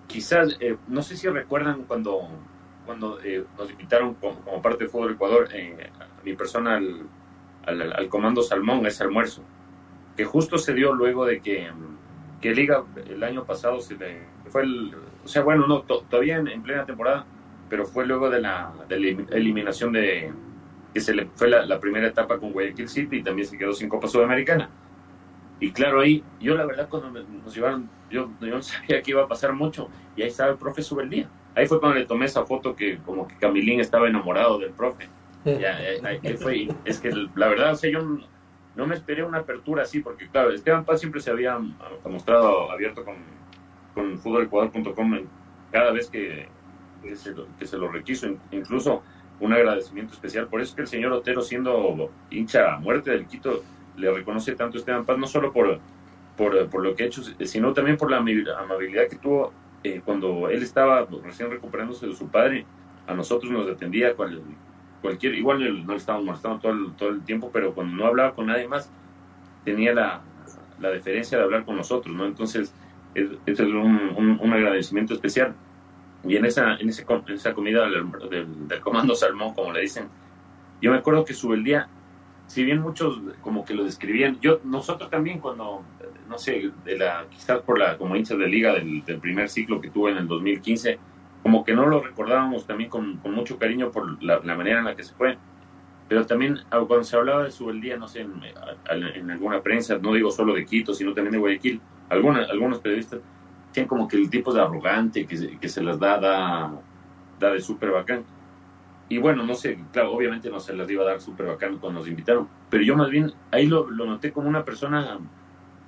quizás, 0.07 0.57
no 0.87 1.03
sé 1.03 1.17
si 1.17 1.27
recuerdan 1.27 1.83
cuando 1.83 2.29
cuando 2.85 3.19
eh, 3.23 3.43
nos 3.57 3.69
invitaron 3.69 4.15
como, 4.15 4.61
parte 4.61 4.85
de 4.85 4.89
Fútbol 4.89 5.13
Ecuador, 5.13 5.49
eh, 5.53 5.89
a 5.99 6.23
mi 6.23 6.33
persona 6.35 6.75
al, 6.75 7.07
al, 7.65 8.09
Comando 8.09 8.41
Salmón, 8.41 8.85
ese 8.85 9.03
almuerzo, 9.03 9.43
que 10.15 10.25
justo 10.25 10.57
se 10.57 10.73
dio 10.73 10.93
luego 10.93 11.25
de 11.25 11.41
que, 11.41 11.69
que 12.41 12.53
Liga 12.53 12.83
el 13.07 13.23
año 13.23 13.45
pasado 13.45 13.79
se 13.79 13.95
le, 13.95 14.21
fue 14.49 14.63
el, 14.63 14.93
o 15.23 15.27
sea, 15.27 15.43
bueno, 15.43 15.67
no, 15.67 15.81
todavía 15.81 16.37
en, 16.37 16.61
plena 16.61 16.85
temporada, 16.85 17.25
pero 17.69 17.85
fue 17.85 18.05
luego 18.05 18.29
de 18.29 18.41
la, 18.41 18.73
de 18.87 18.99
la 18.99 19.35
eliminación 19.35 19.93
de, 19.93 20.31
que 20.93 20.99
se 20.99 21.13
le 21.13 21.25
fue 21.33 21.49
la, 21.49 21.79
primera 21.79 22.07
etapa 22.07 22.37
con 22.37 22.51
Guayaquil 22.51 22.87
City 22.87 23.17
y 23.17 23.23
también 23.23 23.47
se 23.47 23.57
quedó 23.57 23.73
sin 23.73 23.89
Copa 23.89 24.07
Sudamericana. 24.07 24.69
Y 25.63 25.71
claro, 25.71 26.01
ahí, 26.01 26.21
yo 26.41 26.55
la 26.55 26.65
verdad 26.65 26.89
cuando 26.89 27.09
nos 27.09 27.55
llevaron, 27.55 27.89
yo, 28.11 28.29
yo 28.41 28.47
no 28.47 28.61
sabía 28.61 29.01
que 29.01 29.11
iba 29.11 29.23
a 29.23 29.27
pasar 29.29 29.53
mucho, 29.53 29.87
y 30.13 30.21
ahí 30.21 30.27
estaba 30.27 30.51
el 30.51 30.57
profe 30.57 30.81
Subeldía 30.81 31.29
Ahí 31.55 31.67
fue 31.67 31.79
cuando 31.79 31.99
le 31.99 32.05
tomé 32.05 32.25
esa 32.25 32.45
foto 32.45 32.75
que 32.75 32.97
como 32.97 33.27
que 33.27 33.37
Camilín 33.37 33.79
estaba 33.79 34.09
enamorado 34.09 34.59
del 34.59 34.71
profe. 34.71 35.07
Ya, 35.45 35.77
ahí, 36.03 36.19
fue. 36.35 36.67
Es 36.83 36.99
que 36.99 37.11
la 37.35 37.47
verdad, 37.47 37.71
o 37.71 37.75
sea, 37.75 37.89
yo 37.89 38.01
no, 38.75 38.87
me 38.87 38.95
esperé 38.95 39.23
una 39.23 39.37
apertura 39.37 39.83
así, 39.83 40.01
porque 40.01 40.27
claro, 40.27 40.51
Esteban 40.51 40.83
Paz 40.83 40.99
siempre 40.99 41.21
se 41.21 41.31
había 41.31 41.57
mostrado 42.03 42.69
abierto 42.69 43.05
con, 43.05 43.15
con 43.93 44.17
futbolecuador.com 44.19 45.19
cada 45.71 45.91
vez 45.91 46.09
que, 46.09 46.47
que, 47.03 47.15
se, 47.15 47.33
que 47.57 47.65
se 47.65 47.77
lo 47.77 47.89
requiso, 47.89 48.27
incluso 48.51 49.01
un 49.39 49.53
agradecimiento 49.53 50.13
especial. 50.13 50.47
Por 50.47 50.59
eso 50.59 50.71
es 50.71 50.75
que 50.75 50.81
el 50.81 50.87
señor 50.87 51.13
Otero, 51.13 51.41
siendo 51.41 52.11
hincha 52.31 52.73
a 52.73 52.79
muerte 52.79 53.11
del 53.11 53.27
Quito, 53.27 53.63
le 53.97 54.11
reconoce 54.11 54.55
tanto 54.55 54.77
a 54.77 54.79
Esteban 54.79 55.05
Paz, 55.05 55.17
no 55.17 55.27
solo 55.27 55.51
por, 55.51 55.79
por, 56.37 56.69
por 56.69 56.83
lo 56.83 56.95
que 56.95 57.03
ha 57.03 57.05
hecho, 57.07 57.21
sino 57.23 57.73
también 57.73 57.97
por 57.97 58.09
la 58.09 58.17
amabilidad 58.17 59.07
que 59.09 59.17
tuvo 59.17 59.53
eh, 59.83 60.01
cuando 60.03 60.49
él 60.49 60.63
estaba 60.63 61.05
recién 61.23 61.51
recuperándose 61.51 62.07
de 62.07 62.15
su 62.15 62.27
padre, 62.29 62.65
a 63.05 63.13
nosotros 63.13 63.51
nos 63.51 63.67
defendía 63.67 64.15
cualquier, 65.01 65.35
igual 65.35 65.85
no 65.85 65.91
le 65.91 65.97
estábamos 65.97 66.25
molestando 66.25 66.59
todo 66.59 66.71
el, 66.71 66.93
todo 66.93 67.09
el 67.09 67.21
tiempo, 67.23 67.49
pero 67.51 67.73
cuando 67.73 67.95
no 67.95 68.05
hablaba 68.05 68.33
con 68.33 68.47
nadie 68.47 68.67
más, 68.67 68.89
tenía 69.65 69.93
la, 69.93 70.21
la 70.79 70.89
deferencia 70.89 71.37
de 71.37 71.43
hablar 71.43 71.65
con 71.65 71.75
nosotros, 71.75 72.15
¿no? 72.15 72.25
Entonces, 72.25 72.73
es, 73.13 73.27
es 73.45 73.59
un, 73.59 74.37
un, 74.41 74.53
agradecimiento 74.53 75.13
especial. 75.13 75.53
Y 76.23 76.37
en 76.37 76.45
esa, 76.45 76.75
en, 76.75 76.89
ese, 76.89 77.05
en 77.27 77.33
esa 77.33 77.53
comida 77.53 77.89
del, 77.89 78.09
del, 78.67 78.79
comando 78.79 79.13
Salmón, 79.15 79.53
como 79.53 79.73
le 79.73 79.81
dicen, 79.81 80.07
yo 80.81 80.91
me 80.91 80.97
acuerdo 80.97 81.25
que 81.25 81.33
el 81.33 81.63
día 81.63 81.87
si 82.47 82.63
bien 82.63 82.81
muchos 82.81 83.19
como 83.41 83.65
que 83.65 83.73
lo 83.73 83.83
describían, 83.83 84.39
yo 84.39 84.59
nosotros 84.63 85.09
también 85.09 85.39
cuando, 85.39 85.83
no 86.29 86.37
sé, 86.37 86.71
de 86.83 86.97
la, 86.97 87.25
quizás 87.29 87.61
por 87.61 87.79
la, 87.79 87.97
como 87.97 88.15
hinchas 88.15 88.37
de 88.37 88.47
liga 88.47 88.73
del, 88.73 89.03
primer 89.21 89.49
ciclo 89.49 89.81
que 89.81 89.89
tuve 89.89 90.11
en 90.11 90.17
el 90.17 90.27
2015, 90.27 90.99
como 91.41 91.63
que 91.63 91.73
no 91.73 91.85
lo 91.87 92.01
recordábamos 92.01 92.65
también 92.65 92.89
con, 92.89 93.19
mucho 93.23 93.57
cariño 93.57 93.91
por 93.91 94.21
la, 94.23 94.39
manera 94.55 94.79
en 94.79 94.85
la 94.85 94.95
que 94.95 95.03
se 95.03 95.13
fue. 95.13 95.37
Pero 96.09 96.25
también 96.25 96.59
ah, 96.69 96.83
cuando 96.85 97.05
se 97.05 97.15
hablaba 97.15 97.45
de 97.45 97.51
su 97.51 97.71
día, 97.71 97.97
no 97.97 98.07
sé, 98.07 98.21
en, 98.21 99.31
alguna 99.31 99.61
prensa, 99.61 99.97
no 99.97 100.13
digo 100.13 100.31
solo 100.31 100.53
de 100.53 100.65
Quito, 100.65 100.93
sino 100.93 101.13
también 101.13 101.31
de 101.31 101.39
Guayaquil, 101.39 101.81
algunos, 102.09 102.49
algunos 102.49 102.79
periodistas 102.79 103.19
tienen 103.71 103.87
como 103.87 104.07
que 104.07 104.17
el 104.17 104.29
tipo 104.29 104.53
de 104.53 104.61
arrogante 104.61 105.25
que 105.25 105.57
que 105.57 105.69
se 105.69 105.81
las 105.81 105.99
da, 105.99 106.19
da, 106.19 106.71
da 107.39 107.51
de 107.51 107.59
súper 107.59 107.89
bacán 107.89 108.23
y 109.13 109.19
bueno, 109.19 109.43
no 109.43 109.53
sé, 109.53 109.77
claro, 109.91 110.11
obviamente 110.13 110.49
no 110.49 110.59
se 110.59 110.73
las 110.73 110.89
iba 110.89 111.03
a 111.03 111.05
dar 111.05 111.21
súper 111.21 111.45
bacán 111.45 111.77
cuando 111.77 111.99
nos 111.99 112.09
invitaron, 112.09 112.47
pero 112.67 112.81
yo 112.83 112.97
más 112.97 113.11
bien 113.11 113.31
ahí 113.51 113.67
lo, 113.67 113.91
noté 113.91 114.31
como 114.31 114.49
una 114.49 114.65
persona 114.65 115.19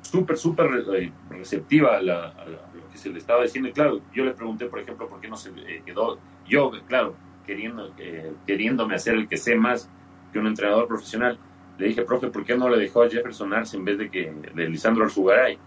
súper, 0.01 0.38
súper 0.38 0.67
eh, 0.95 1.11
receptiva 1.31 1.97
a, 1.97 2.01
lo 2.03 2.91
que 2.91 2.99
se 2.99 3.09
le 3.09 3.17
estaba 3.17 3.41
diciendo. 3.41 3.67
Y 3.67 3.71
claro, 3.71 3.99
yo 4.13 4.25
le 4.25 4.35
pregunté, 4.35 4.67
por 4.67 4.77
ejemplo, 4.77 5.09
por 5.09 5.19
qué 5.19 5.27
no 5.27 5.38
se 5.38 5.49
eh, 5.49 5.81
quedó, 5.83 6.19
yo, 6.47 6.71
claro, 6.88 7.15
queriendo, 7.47 7.91
eh, 7.97 8.31
queriéndome 8.45 8.93
hacer 8.93 9.15
el 9.15 9.27
que 9.27 9.38
sé 9.38 9.55
más 9.55 9.89
que 10.31 10.38
un 10.38 10.45
entrenador 10.45 10.88
profesional, 10.88 11.39
le 11.79 11.88
dije, 11.88 12.03
profe, 12.03 12.27
¿por 12.27 12.45
qué 12.45 12.55
no 12.55 12.69
le 12.69 12.77
dejó 12.77 13.01
a 13.01 13.09
Jefferson 13.09 13.53
Arce 13.53 13.75
en 13.75 13.85
vez 13.85 13.97
de 13.97 14.11
que 14.11 14.31
de 14.53 14.69
Lisandro 14.69 15.03
Arzugaray? 15.03 15.57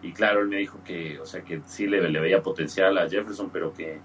Y 0.00 0.12
claro, 0.12 0.42
él 0.42 0.46
me 0.46 0.58
dijo 0.58 0.78
que, 0.84 1.18
o 1.18 1.26
sea, 1.26 1.42
que 1.42 1.60
sí 1.66 1.88
le, 1.88 2.08
le 2.08 2.20
veía 2.20 2.40
potencial 2.40 2.96
a 2.98 3.10
Jefferson, 3.10 3.50
pero 3.50 3.72
que, 3.72 3.98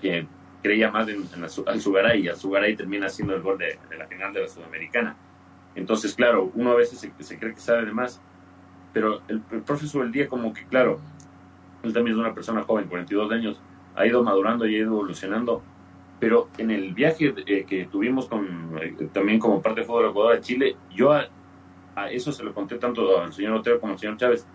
que 0.00 0.28
creía 0.62 0.90
más 0.90 1.08
en, 1.08 1.24
en 1.34 1.44
Alzugaray 1.44 2.22
y 2.22 2.28
Alzugaray 2.28 2.76
termina 2.76 3.08
siendo 3.08 3.34
el 3.34 3.42
gol 3.42 3.58
de, 3.58 3.78
la 3.96 4.06
final 4.06 4.32
de 4.32 4.42
la 4.42 4.48
Sudamericana. 4.48 5.16
Entonces, 5.74 6.14
claro, 6.14 6.50
uno 6.54 6.72
a 6.72 6.74
veces 6.74 6.98
se, 7.18 7.38
cree 7.38 7.54
que 7.54 7.60
sabe 7.60 7.84
de 7.84 7.92
más, 7.92 8.20
pero 8.92 9.22
el, 9.28 9.42
el 9.52 9.62
profesor 9.62 10.02
del 10.02 10.12
día 10.12 10.28
como 10.28 10.52
que, 10.52 10.66
claro, 10.66 11.00
él 11.82 11.92
también 11.92 12.16
es 12.16 12.20
una 12.20 12.34
persona 12.34 12.62
joven, 12.62 12.88
42 12.88 13.30
años, 13.32 13.60
ha 13.94 14.06
ido 14.06 14.22
madurando 14.22 14.66
y 14.66 14.74
ha 14.74 14.78
ido 14.78 14.92
evolucionando, 14.92 15.62
pero 16.20 16.48
en 16.58 16.70
el 16.70 16.94
viaje 16.94 17.34
eh, 17.46 17.64
que 17.64 17.86
tuvimos 17.86 18.26
con, 18.26 18.78
eh, 18.80 19.08
también 19.12 19.38
como 19.38 19.62
parte 19.62 19.80
de 19.80 19.86
Fútbol 19.86 20.10
Ecuador 20.10 20.36
a 20.36 20.40
Chile, 20.40 20.76
yo 20.90 21.12
a, 21.12 21.28
a, 21.94 22.10
eso 22.10 22.32
se 22.32 22.42
lo 22.42 22.52
conté 22.52 22.76
tanto 22.78 23.20
al 23.20 23.32
señor 23.32 23.54
Otero 23.54 23.80
como 23.80 23.92
al 23.92 23.98
señor 23.98 24.16
Chávez, 24.16 24.46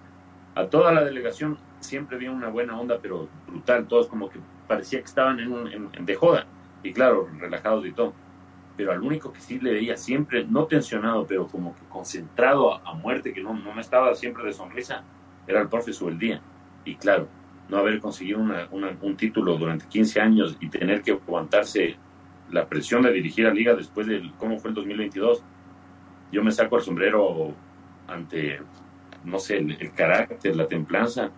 a 0.55 0.67
toda 0.67 0.91
la 0.91 1.03
delegación 1.03 1.57
siempre 1.79 2.15
había 2.15 2.31
una 2.31 2.49
buena 2.49 2.79
onda, 2.79 2.99
pero 3.01 3.27
brutal, 3.47 3.87
todos 3.87 4.07
como 4.07 4.29
que 4.29 4.39
parecía 4.73 4.99
que 4.99 5.05
estaban 5.05 5.39
en, 5.39 5.51
un, 5.51 5.91
de 5.99 6.15
joda, 6.15 6.47
y 6.81 6.91
claro, 6.91 7.29
relajados 7.38 7.86
y 7.86 7.91
todo. 7.91 8.13
Pero 8.75 8.91
al 8.91 9.01
único 9.03 9.31
que 9.31 9.39
sí 9.39 9.59
le 9.59 9.71
veía 9.71 9.95
siempre, 9.97 10.45
no 10.45 10.65
tensionado, 10.65 11.27
pero 11.27 11.47
como 11.47 11.75
concentrado 11.89 12.73
a, 12.73 12.93
muerte, 12.95 13.33
que 13.33 13.43
no, 13.43 13.53
no 13.53 13.71
me 13.71 13.81
estaba 13.81 14.15
siempre 14.15 14.43
de 14.45 14.53
sonrisa, 14.53 15.03
era 15.45 15.62
el 15.62 15.67
profe 15.67 15.91
día 16.17 16.41
Y 16.86 16.95
claro, 16.95 17.27
no 17.69 17.77
haber 17.77 17.99
conseguido 17.99 18.39
un 18.39 19.15
título 19.15 19.57
durante 19.57 19.86
15 19.88 20.21
años 20.21 20.57
y 20.59 20.69
tener 20.69 21.03
que 21.03 21.12
aguantarse 21.12 21.97
la 22.49 22.67
presión 22.67 23.03
de 23.03 23.12
dirigir 23.12 23.45
a 23.45 23.53
Liga 23.53 23.75
después 23.75 24.07
de 24.07 24.31
cómo 24.39 24.57
fue 24.57 24.69
el 24.69 24.75
2022, 24.75 25.43
yo 26.31 26.43
me 26.43 26.51
saco 26.51 26.77
el 26.77 26.81
sombrero 26.81 27.53
ante, 28.07 28.59
no 29.23 29.38
sé, 29.38 29.57
el 29.57 29.91
carácter, 29.93 30.55
la 30.55 30.67
templanza, 30.67 31.29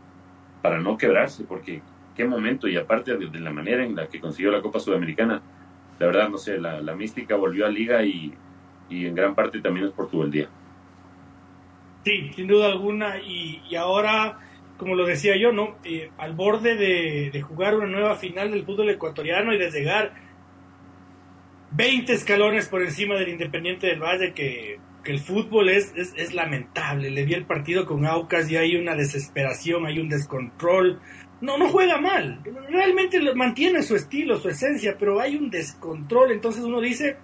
para 0.62 0.80
no 0.80 0.98
quebrarse, 0.98 1.43
porque 1.43 1.82
qué 2.15 2.25
momento, 2.25 2.67
y 2.67 2.78
aparte 2.78 3.17
de, 3.17 3.39
la 3.39 3.51
manera 3.51 3.84
en 3.84 3.95
la 3.95 4.08
que 4.08 4.19
consiguió 4.19 4.51
la 4.51 4.62
Copa 4.62 4.80
Sudamericana, 4.80 5.41
la 5.99 6.06
verdad, 6.08 6.30
no 6.30 6.38
sé, 6.38 6.58
la, 6.58 6.95
mística 6.95 7.36
volvió 7.36 7.65
a 7.65 7.69
Liga 7.69 8.04
y, 8.04 8.34
en 8.89 9.15
gran 9.15 9.36
parte 9.36 9.62
también 9.62 9.88
es 9.88 9.91
por 9.91 10.10
tu 10.10 10.25
día. 10.30 10.47
Sí, 12.04 12.32
sin 12.36 12.47
duda 12.47 12.67
alguna, 12.67 13.19
y, 13.19 13.75
ahora, 13.75 14.39
como 14.78 14.95
lo 14.95 15.06
decía 15.06 15.38
yo, 15.38 15.51
¿no? 15.51 15.78
Eh, 15.84 16.12
al 16.17 16.34
borde 16.34 16.75
de, 16.75 17.41
jugar 17.41 17.75
una 17.75 17.88
nueva 17.88 18.15
final 18.15 18.51
del 18.51 18.65
fútbol 18.65 18.89
ecuatoriano 18.89 19.54
y 19.54 19.58
de 19.58 19.71
llegar 19.71 20.13
20 21.71 22.13
escalones 22.13 22.69
por 22.69 22.82
encima 22.82 23.15
del 23.15 23.30
Independiente 23.30 23.88
del 23.88 23.99
Valle, 23.99 24.34
que, 24.34 24.80
el 25.06 25.19
fútbol 25.19 25.69
es, 25.69 25.93
es, 25.95 26.13
es, 26.17 26.34
lamentable. 26.34 27.12
Le 27.12 27.25
vi 27.25 27.36
el 27.36 27.45
partido 27.45 27.86
con 27.86 28.08
Aucas 28.08 28.49
y 28.49 28.58
hay 28.58 28.75
una 28.75 28.95
desesperación, 28.95 29.86
hay 29.86 29.99
un 29.99 30.10
descontrol, 30.10 30.99
no, 31.41 31.58
no 31.58 31.69
juega 31.69 32.00
mal. 32.00 32.41
Realmente 32.69 33.19
mantiene 33.34 33.84
su 33.84 33.95
estilo, 33.95 34.39
su 34.39 34.50
esencia, 34.50 34.95
pero 34.98 35.19
hay 35.19 35.36
un 35.36 35.50
descontrol. 35.50 36.32
Entonces 36.32 36.63
uno 36.63 36.80
dice, 36.80 37.17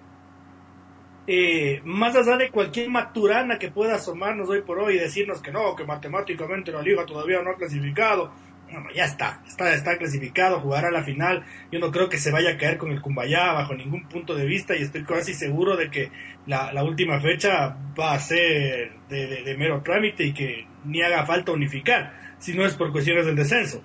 eh, 1.26 1.80
más 1.84 2.14
allá 2.14 2.36
de 2.36 2.50
cualquier 2.50 2.90
maturana 2.90 3.58
que 3.58 3.70
pueda 3.70 3.94
asomarnos 3.94 4.48
hoy 4.48 4.62
por 4.62 4.78
hoy 4.78 4.96
y 4.96 4.98
decirnos 4.98 5.40
que 5.40 5.52
no, 5.52 5.74
que 5.74 5.84
matemáticamente 5.84 6.72
la 6.72 6.82
liga 6.82 7.06
todavía 7.06 7.42
no 7.42 7.50
ha 7.50 7.56
clasificado. 7.56 8.32
Bueno, 8.70 8.88
ya 8.94 9.04
está, 9.04 9.42
está, 9.46 9.74
está 9.74 9.98
clasificado, 9.98 10.60
jugará 10.60 10.90
la 10.90 11.02
final. 11.02 11.44
Yo 11.70 11.78
no 11.78 11.90
creo 11.90 12.08
que 12.08 12.16
se 12.16 12.30
vaya 12.30 12.52
a 12.52 12.56
caer 12.56 12.78
con 12.78 12.90
el 12.90 13.02
Cumbayá 13.02 13.52
bajo 13.52 13.74
ningún 13.74 14.08
punto 14.08 14.34
de 14.34 14.46
vista 14.46 14.74
y 14.74 14.82
estoy 14.82 15.04
casi 15.04 15.34
seguro 15.34 15.76
de 15.76 15.90
que 15.90 16.10
la, 16.46 16.82
última 16.82 17.20
fecha 17.20 17.76
va 17.98 18.14
a 18.14 18.18
ser 18.18 18.92
de 19.08 19.54
mero 19.58 19.82
trámite 19.82 20.24
y 20.24 20.32
que 20.32 20.66
ni 20.84 21.02
haga 21.02 21.26
falta 21.26 21.52
unificar 21.52 22.21
si 22.42 22.54
no 22.54 22.66
es 22.66 22.74
por 22.74 22.90
cuestiones 22.90 23.24
del 23.24 23.36
descenso. 23.36 23.82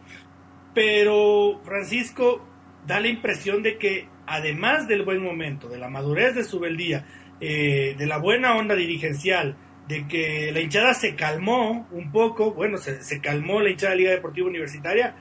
pero 0.74 1.60
Francisco 1.64 2.46
da 2.86 3.00
la 3.00 3.08
impresión 3.08 3.64
de 3.64 3.78
que 3.78 4.08
además 4.26 4.88
del 4.88 5.04
buen 5.04 5.24
momento, 5.24 5.70
de 5.70 5.78
la 5.78 5.90
madurez 5.90 6.36
de 6.36 6.44
su 6.44 6.60
beldía, 6.60 7.06
eh, 7.40 7.96
de 7.98 8.06
la 8.06 8.18
buena 8.18 8.56
onda 8.56 8.76
dirigencial, 8.76 9.56
de 9.88 10.08
que 10.08 10.52
la 10.52 10.60
hinchada 10.60 10.94
se 10.94 11.16
calmó 11.16 11.88
un 11.92 12.12
poco, 12.12 12.54
bueno, 12.54 12.78
se, 12.78 13.02
se 13.04 13.22
calmó 13.22 13.62
la 13.62 13.70
hinchada 13.70 13.92
de 13.92 13.98
Liga 13.98 14.12
Deportiva 14.12 14.48
Universitaria, 14.48 15.16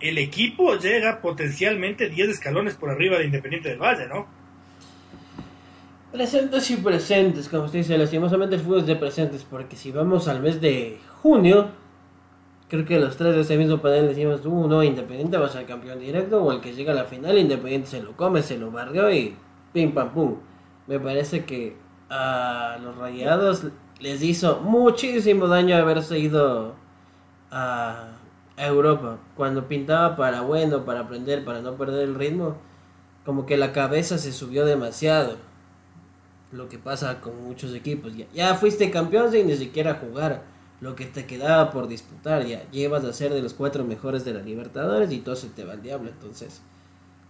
el 0.00 0.18
equipo 0.18 0.76
llega 0.76 1.20
potencialmente 1.20 2.08
10 2.08 2.30
escalones 2.30 2.74
por 2.74 2.90
arriba 2.90 3.18
de 3.18 3.26
Independiente 3.26 3.70
del 3.70 3.78
Valle, 3.78 4.06
¿no? 4.06 4.26
Presentes 6.12 6.70
y 6.70 6.76
presentes, 6.76 7.48
como 7.48 7.64
usted 7.64 7.80
dice, 7.80 7.98
lastimosamente 7.98 8.56
el 8.56 8.62
fútbol 8.62 8.80
es 8.80 8.86
de 8.86 8.96
presentes, 8.96 9.44
porque 9.44 9.76
si 9.76 9.92
vamos 9.92 10.26
al 10.26 10.40
mes 10.40 10.60
de 10.60 10.98
junio, 11.22 11.70
creo 12.68 12.84
que 12.84 12.98
los 12.98 13.16
tres 13.16 13.34
de 13.34 13.40
ese 13.40 13.56
mismo 13.56 13.78
panel 13.78 14.08
decimos, 14.08 14.44
uno, 14.44 14.82
Independiente 14.82 15.38
va 15.38 15.46
a 15.46 15.50
ser 15.50 15.66
campeón 15.66 15.98
directo, 15.98 16.42
o 16.42 16.52
el 16.52 16.60
que 16.60 16.74
llega 16.74 16.92
a 16.92 16.96
la 16.96 17.04
final, 17.04 17.38
Independiente 17.38 17.88
se 17.88 18.02
lo 18.02 18.16
come, 18.16 18.42
se 18.42 18.58
lo 18.58 18.70
barrió 18.70 19.10
y 19.10 19.36
pim 19.72 19.92
pam 19.92 20.12
pum. 20.12 20.36
Me 20.86 20.98
parece 21.00 21.44
que 21.44 21.76
a 22.10 22.78
los 22.82 22.96
rayados 22.96 23.64
les 24.00 24.22
hizo 24.22 24.60
muchísimo 24.60 25.48
daño 25.48 25.76
haberse 25.76 26.18
ido 26.18 26.74
a 27.50 28.18
Europa. 28.56 29.18
Cuando 29.36 29.68
pintaba 29.68 30.16
para 30.16 30.42
bueno, 30.42 30.84
para 30.84 31.00
aprender, 31.00 31.44
para 31.44 31.60
no 31.60 31.74
perder 31.74 32.08
el 32.08 32.14
ritmo, 32.14 32.56
como 33.24 33.46
que 33.46 33.56
la 33.56 33.72
cabeza 33.72 34.18
se 34.18 34.32
subió 34.32 34.64
demasiado. 34.64 35.36
Lo 36.50 36.68
que 36.68 36.78
pasa 36.78 37.20
con 37.20 37.44
muchos 37.44 37.74
equipos. 37.74 38.12
Ya 38.32 38.54
fuiste 38.54 38.90
campeón 38.90 39.30
sin 39.30 39.46
ni 39.46 39.54
siquiera 39.54 39.94
jugar. 39.94 40.42
Lo 40.80 40.94
que 40.94 41.06
te 41.06 41.26
quedaba 41.26 41.70
por 41.70 41.88
disputar. 41.88 42.46
Ya 42.46 42.68
llevas 42.70 43.04
a 43.04 43.12
ser 43.12 43.32
de 43.32 43.42
los 43.42 43.54
cuatro 43.54 43.84
mejores 43.84 44.24
de 44.24 44.34
la 44.34 44.40
Libertadores 44.40 45.10
y 45.12 45.18
todo 45.18 45.36
se 45.36 45.48
te 45.48 45.64
va 45.64 45.72
al 45.72 45.82
diablo. 45.82 46.08
Entonces, 46.08 46.60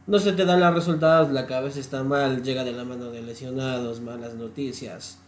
no 0.07 0.19
se 0.19 0.33
te 0.33 0.45
dan 0.45 0.61
los 0.61 0.75
resultados. 0.75 1.31
La 1.31 1.47
cabeza 1.47 1.81
está 1.81 2.03
mal. 2.03 2.43
Llega 2.43 2.65
de 2.65 2.73
la 2.73 2.85
mano 2.85 3.11
de 3.11 3.23
lesionados, 3.23 4.01
malas 4.01 4.35
noticias. 4.35 5.19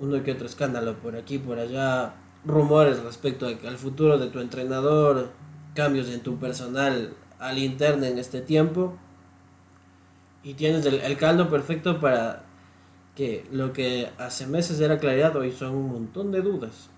Uno 0.00 0.22
que 0.22 0.32
otro 0.32 0.46
escándalo 0.46 0.96
por 0.98 1.16
aquí, 1.16 1.38
por 1.38 1.58
allá 1.58 2.14
rumores 2.44 3.02
respecto 3.02 3.46
al 3.46 3.78
futuro 3.78 4.18
de 4.18 4.28
tu 4.28 4.40
entrenador, 4.40 5.30
cambios 5.74 6.08
en 6.10 6.20
tu 6.20 6.38
personal 6.38 7.14
al 7.38 7.58
interno 7.58 8.06
en 8.06 8.18
este 8.18 8.40
tiempo. 8.40 8.96
Y 10.42 10.54
tienes 10.54 10.84
el, 10.84 11.16
caldo 11.16 11.48
perfecto 11.48 12.00
para 12.00 12.44
que 13.14 13.46
lo 13.50 13.72
que 13.72 14.10
hace 14.18 14.46
meses 14.46 14.80
era 14.80 14.98
claridad, 14.98 15.34
hoy 15.36 15.52
son 15.52 15.74
un 15.74 15.90
montón 15.90 16.32
de 16.32 16.42
dudas. 16.42 16.90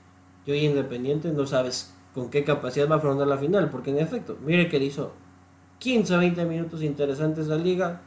Y 0.47 0.53
hoy 0.53 0.61
Independiente 0.61 1.33
no 1.33 1.47
sabes 1.47 1.93
con 2.15 2.31
qué 2.31 2.45
capacidad 2.45 2.89
va 2.89 2.95
a 2.95 2.99
afrontar 2.99 3.27
la 3.27 3.37
final, 3.37 3.69
porque 3.69 3.91
en 3.91 3.99
efecto, 3.99 4.39
mire 4.43 4.69
que 4.69 4.79
le 4.79 4.87
hizo 4.87 5.13
15 5.81 6.17
20 6.17 6.45
minutos 6.47 6.83
interesantes 6.83 7.49
la 7.49 7.57
liga. 7.57 8.01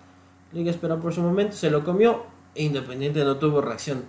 Liga 0.51 0.71
esperó 0.71 0.99
por 0.99 1.13
su 1.13 1.21
momento, 1.21 1.55
se 1.55 1.69
lo 1.69 1.83
comió 1.83 2.23
e 2.55 2.63
Independiente 2.63 3.23
no 3.23 3.37
tuvo 3.37 3.61
reacción. 3.61 4.03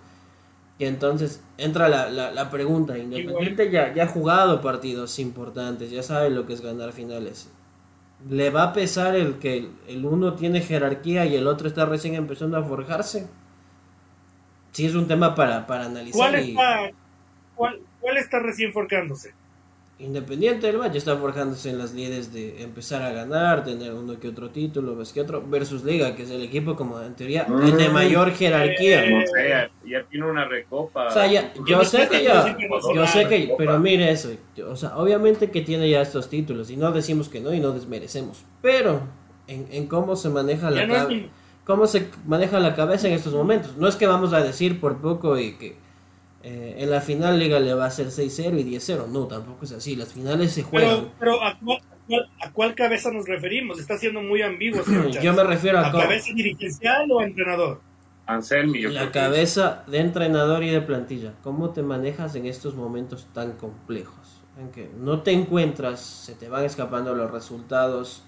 Y 0.78 0.86
entonces 0.86 1.42
entra 1.58 1.88
la, 1.88 2.08
la, 2.08 2.50
pregunta, 2.50 2.96
Independiente 2.96 3.70
ya, 3.70 3.92
ya 3.92 4.04
ha 4.04 4.08
jugado 4.08 4.62
partidos 4.62 5.18
importantes, 5.18 5.90
ya 5.90 6.02
sabe 6.02 6.30
lo 6.30 6.46
que 6.46 6.54
es 6.54 6.62
ganar 6.62 6.92
finales. 6.92 7.50
¿Le 8.28 8.48
va 8.48 8.62
a 8.64 8.72
pesar 8.72 9.14
el 9.14 9.38
que 9.38 9.68
el 9.88 10.06
uno 10.06 10.34
tiene 10.34 10.62
jerarquía 10.62 11.26
y 11.26 11.36
el 11.36 11.46
otro 11.46 11.68
está 11.68 11.84
recién 11.84 12.14
empezando 12.14 12.56
a 12.56 12.62
forjarse? 12.62 13.28
Sí, 14.72 14.86
es 14.86 14.94
un 14.94 15.06
tema 15.06 15.34
para, 15.34 15.66
para 15.66 15.86
analizar. 15.86 16.30
¿Cuál 16.30 16.34
está, 16.36 16.90
cuál, 17.60 17.78
cuál 18.00 18.16
está 18.16 18.38
recién 18.38 18.72
forjándose? 18.72 19.34
Independiente 19.98 20.66
del 20.66 20.78
Valle 20.78 20.96
está 20.96 21.14
forjándose 21.14 21.68
en 21.68 21.76
las 21.76 21.92
lides 21.92 22.32
de 22.32 22.62
empezar 22.62 23.02
a 23.02 23.12
ganar, 23.12 23.64
tener 23.64 23.92
uno 23.92 24.18
que 24.18 24.28
otro 24.28 24.48
título, 24.48 24.96
ves 24.96 25.12
que 25.12 25.20
otro, 25.20 25.44
versus 25.46 25.84
Liga, 25.84 26.16
que 26.16 26.22
es 26.22 26.30
el 26.30 26.42
equipo 26.42 26.74
como 26.74 26.98
en 27.02 27.14
teoría 27.14 27.44
de 27.44 27.88
mayor 27.90 28.32
jerarquía. 28.32 29.04
No 29.10 29.20
ya 29.86 30.02
tiene 30.04 30.24
una 30.24 30.46
recopa. 30.46 31.08
O 31.08 31.10
sea, 31.10 31.26
yo 31.66 31.84
sé 31.84 32.08
que 32.08 32.24
ya, 32.24 32.56
yo 32.94 33.06
sé 33.06 33.28
que, 33.28 33.54
pero 33.58 33.78
mire 33.78 34.10
eso, 34.10 34.30
o 34.66 34.74
sea, 34.74 34.96
obviamente 34.96 35.50
que 35.50 35.60
tiene 35.60 35.90
ya 35.90 36.00
estos 36.00 36.30
títulos 36.30 36.70
y 36.70 36.78
no 36.78 36.92
decimos 36.92 37.28
que 37.28 37.40
no 37.40 37.52
y 37.52 37.60
no 37.60 37.72
desmerecemos, 37.72 38.42
pero 38.62 39.02
en, 39.48 39.68
en 39.70 39.86
cómo 39.86 40.16
se 40.16 40.30
maneja 40.30 40.70
la 40.70 40.88
cabeza, 40.88 41.08
cómo 41.66 41.86
se 41.86 42.08
maneja 42.24 42.58
la 42.58 42.74
cabeza 42.74 43.06
en 43.06 43.12
estos 43.12 43.34
momentos, 43.34 43.76
no 43.76 43.86
es 43.86 43.96
que 43.96 44.06
vamos 44.06 44.32
a 44.32 44.42
decir 44.42 44.80
por 44.80 45.02
poco 45.02 45.38
y 45.38 45.58
que 45.58 45.89
eh, 46.42 46.76
en 46.78 46.90
la 46.90 47.00
final 47.00 47.38
Liga 47.38 47.60
le 47.60 47.74
va 47.74 47.86
a 47.86 47.90
ser 47.90 48.06
6-0 48.06 48.60
y 48.60 48.76
10-0. 48.76 49.08
No, 49.08 49.26
tampoco 49.26 49.64
es 49.64 49.72
así. 49.72 49.94
Las 49.94 50.12
finales 50.12 50.52
se 50.52 50.62
juegan. 50.62 51.12
Pero, 51.18 51.42
¿a, 51.42 51.58
cuál, 52.52 52.74
cabeza 52.74 53.10
nos 53.10 53.26
referimos? 53.26 53.78
Está 53.78 53.98
siendo 53.98 54.22
muy 54.22 54.42
ambiguo. 54.42 54.82
Yo 55.22 55.34
me 55.34 55.44
refiero 55.44 55.78
a... 55.78 55.88
¿A 55.88 55.92
cabeza 55.92 56.32
dirigencial 56.34 57.10
o 57.12 57.20
a 57.20 57.24
entrenador? 57.24 57.80
Anselmi, 58.26 58.82
La 58.82 59.10
cabeza 59.10 59.82
de 59.88 59.98
entrenador 59.98 60.62
y 60.62 60.70
de 60.70 60.80
plantilla. 60.80 61.34
¿Cómo 61.42 61.70
te 61.70 61.82
manejas 61.82 62.34
en 62.36 62.46
estos 62.46 62.74
momentos 62.74 63.26
tan 63.34 63.52
complejos? 63.52 64.40
En 64.58 64.70
que 64.70 64.88
no 64.98 65.22
te 65.22 65.32
encuentras, 65.32 66.00
se 66.00 66.34
te 66.34 66.48
van 66.48 66.64
escapando 66.64 67.14
los 67.14 67.30
resultados. 67.30 68.22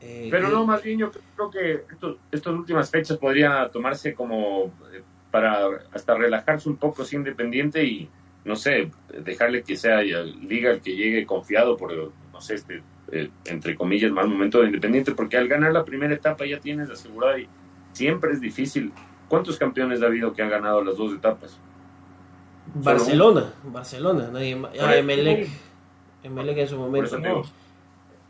Eh, 0.00 0.28
pero 0.30 0.48
no, 0.50 0.66
más 0.66 0.82
bien 0.82 0.98
yo 0.98 1.10
creo 1.10 1.50
que 1.50 1.84
estas 2.30 2.52
últimas 2.52 2.90
fechas 2.90 3.16
podría 3.16 3.70
tomarse 3.70 4.14
como 4.14 4.66
eh, 4.92 5.02
para 5.30 5.68
hasta 5.92 6.14
relajarse 6.14 6.68
un 6.68 6.76
poco, 6.76 7.04
sin 7.04 7.20
independiente 7.20 7.84
y, 7.84 8.08
no 8.44 8.56
sé, 8.56 8.90
dejarle 9.24 9.62
que 9.62 9.76
sea 9.76 10.02
Liga 10.02 10.70
el 10.70 10.80
que 10.80 10.94
llegue 10.94 11.26
confiado 11.26 11.76
por, 11.76 11.92
no 12.32 12.40
sé, 12.40 12.54
este, 12.54 12.82
eh, 13.12 13.30
entre 13.44 13.76
comillas, 13.76 14.10
mal 14.10 14.28
momento 14.28 14.60
de 14.60 14.66
Independiente, 14.66 15.12
porque 15.12 15.36
al 15.36 15.48
ganar 15.48 15.72
la 15.72 15.84
primera 15.84 16.14
etapa 16.14 16.44
ya 16.44 16.58
tienes 16.58 16.90
asegurada 16.90 17.38
y 17.38 17.48
siempre 17.92 18.32
es 18.32 18.40
difícil. 18.40 18.92
¿Cuántos 19.28 19.58
campeones 19.58 20.02
ha 20.02 20.06
habido 20.06 20.32
que 20.32 20.42
han 20.42 20.50
ganado 20.50 20.82
las 20.82 20.96
dos 20.96 21.14
etapas? 21.14 21.58
Barcelona, 22.74 23.52
Barcelona, 23.64 24.28
nadie. 24.32 24.60
Ah, 24.80 24.96
Emelec, 24.96 25.48
Emelec 26.22 26.58
en 26.58 26.68
su 26.68 26.76
momento 26.76 27.16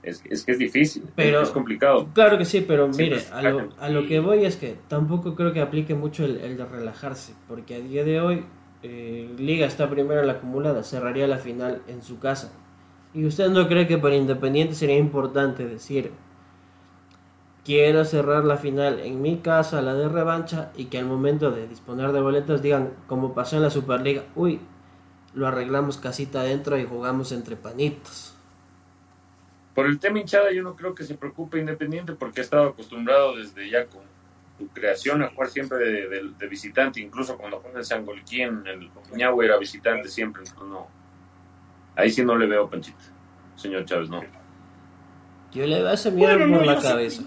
es, 0.07 0.23
es 0.31 0.45
que 0.45 0.53
es 0.53 0.59
difícil, 0.59 1.05
pero, 1.15 1.43
es 1.43 1.51
complicado. 1.51 2.09
Claro 2.15 2.39
que 2.39 2.45
sí, 2.45 2.65
pero 2.67 2.89
mire, 2.89 3.23
a 3.33 3.43
lo, 3.43 3.69
a 3.79 3.89
lo, 3.89 4.07
que 4.07 4.21
voy 4.21 4.45
es 4.45 4.57
que 4.57 4.77
tampoco 4.89 5.35
creo 5.35 5.53
que 5.53 5.61
aplique 5.61 5.95
mucho 5.95 6.25
el, 6.25 6.39
el 6.39 6.57
de 6.57 6.65
relajarse, 6.65 7.35
porque 7.49 7.75
a 7.75 7.81
día 7.81 8.05
de 8.05 8.21
hoy 8.21 8.45
eh, 8.83 9.35
Liga 9.39 9.67
está 9.67 9.91
primero 9.91 10.21
en 10.21 10.29
la 10.29 10.35
acumulada, 10.35 10.85
cerraría 10.85 11.27
la 11.27 11.39
final 11.39 11.83
en 11.89 12.03
su 12.03 12.19
casa. 12.19 12.53
¿Y 13.15 13.25
usted 13.25 13.49
no 13.51 13.67
cree 13.67 13.87
que 13.87 13.99
para 13.99 14.15
Independiente 14.15 14.75
sería 14.75 14.99
importante 14.99 15.67
decir, 15.67 16.13
quiero 17.65 18.05
cerrar 18.05 18.45
la 18.45 18.59
final 18.59 19.01
en 19.01 19.21
mi 19.21 19.39
casa, 19.39 19.83
la 19.83 19.95
de 19.95 20.09
revancha, 20.09 20.71
y 20.77 20.85
que 20.85 20.99
al 20.99 21.07
momento 21.07 21.51
de 21.51 21.67
disponer 21.67 22.13
de 22.13 22.21
boletos 22.21 22.63
digan, 22.63 22.93
como 23.09 23.35
pasó 23.35 23.57
en 23.57 23.63
la 23.63 23.71
Superliga, 23.71 24.25
uy, 24.37 24.61
lo 25.35 25.49
arreglamos 25.49 25.99
casita 25.99 26.43
adentro 26.43 26.79
y 26.79 26.85
jugamos 26.85 27.33
entre 27.33 27.57
panitos? 27.57 28.36
Por 29.77 29.87
el 29.87 29.99
tema 29.99 30.19
hinchada 30.19 30.51
yo 30.53 30.63
no 30.63 30.75
creo 30.75 30.95
que 30.95 31.05
se 31.05 31.17
preocupe 31.17 31.59
Independiente 31.59 32.15
porque 32.15 32.41
ha 32.41 32.45
estado 32.45 32.69
acostumbrado 32.69 33.37
desde 33.37 33.69
ya 33.69 33.85
con 33.85 34.01
su 34.57 34.69
creación 34.69 35.23
a 35.23 35.29
jugar 35.29 35.51
siempre 35.51 35.77
de, 35.79 36.49
visitante, 36.49 36.99
incluso 36.99 37.37
cuando 37.37 37.61
juega 37.61 37.81
el 37.81 37.85
Sangolquí 37.85 38.41
en 38.41 38.67
el 38.67 38.91
Ñahue 39.15 39.45
era 39.45 39.59
visitante 39.59 40.09
siempre, 40.09 40.45
no. 40.67 40.89
Ahí 41.95 42.09
sí 42.09 42.25
no 42.25 42.39
le 42.39 42.47
veo 42.47 42.71
Panchita, 42.71 43.05
señor 43.57 43.85
Chávez, 43.85 44.09
no. 44.09 44.23
Yo 45.53 45.67
le 45.67 45.83
veo 45.83 45.93
ese 45.93 46.11
miedo 46.11 46.39
por 46.39 46.65
la 46.65 46.81
cabeza. 46.81 47.23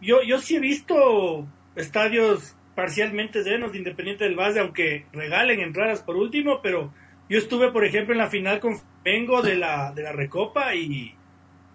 yo, 0.00 0.22
yo, 0.22 0.38
sí 0.38 0.56
he 0.56 0.60
visto 0.60 1.46
estadios 1.76 2.56
parcialmente 2.74 3.42
llenos 3.42 3.72
de 3.72 3.78
Independiente 3.78 4.24
del 4.24 4.34
Valle, 4.34 4.60
aunque 4.60 5.04
regalen 5.12 5.60
entradas 5.60 6.02
por 6.02 6.16
último, 6.16 6.60
pero 6.62 6.90
yo 7.32 7.38
estuve, 7.38 7.72
por 7.72 7.82
ejemplo, 7.86 8.12
en 8.12 8.18
la 8.18 8.28
final 8.28 8.60
con 8.60 8.78
vengo 9.02 9.40
de 9.40 9.56
la, 9.56 9.90
de 9.92 10.02
la 10.02 10.12
Recopa 10.12 10.74
y, 10.74 11.14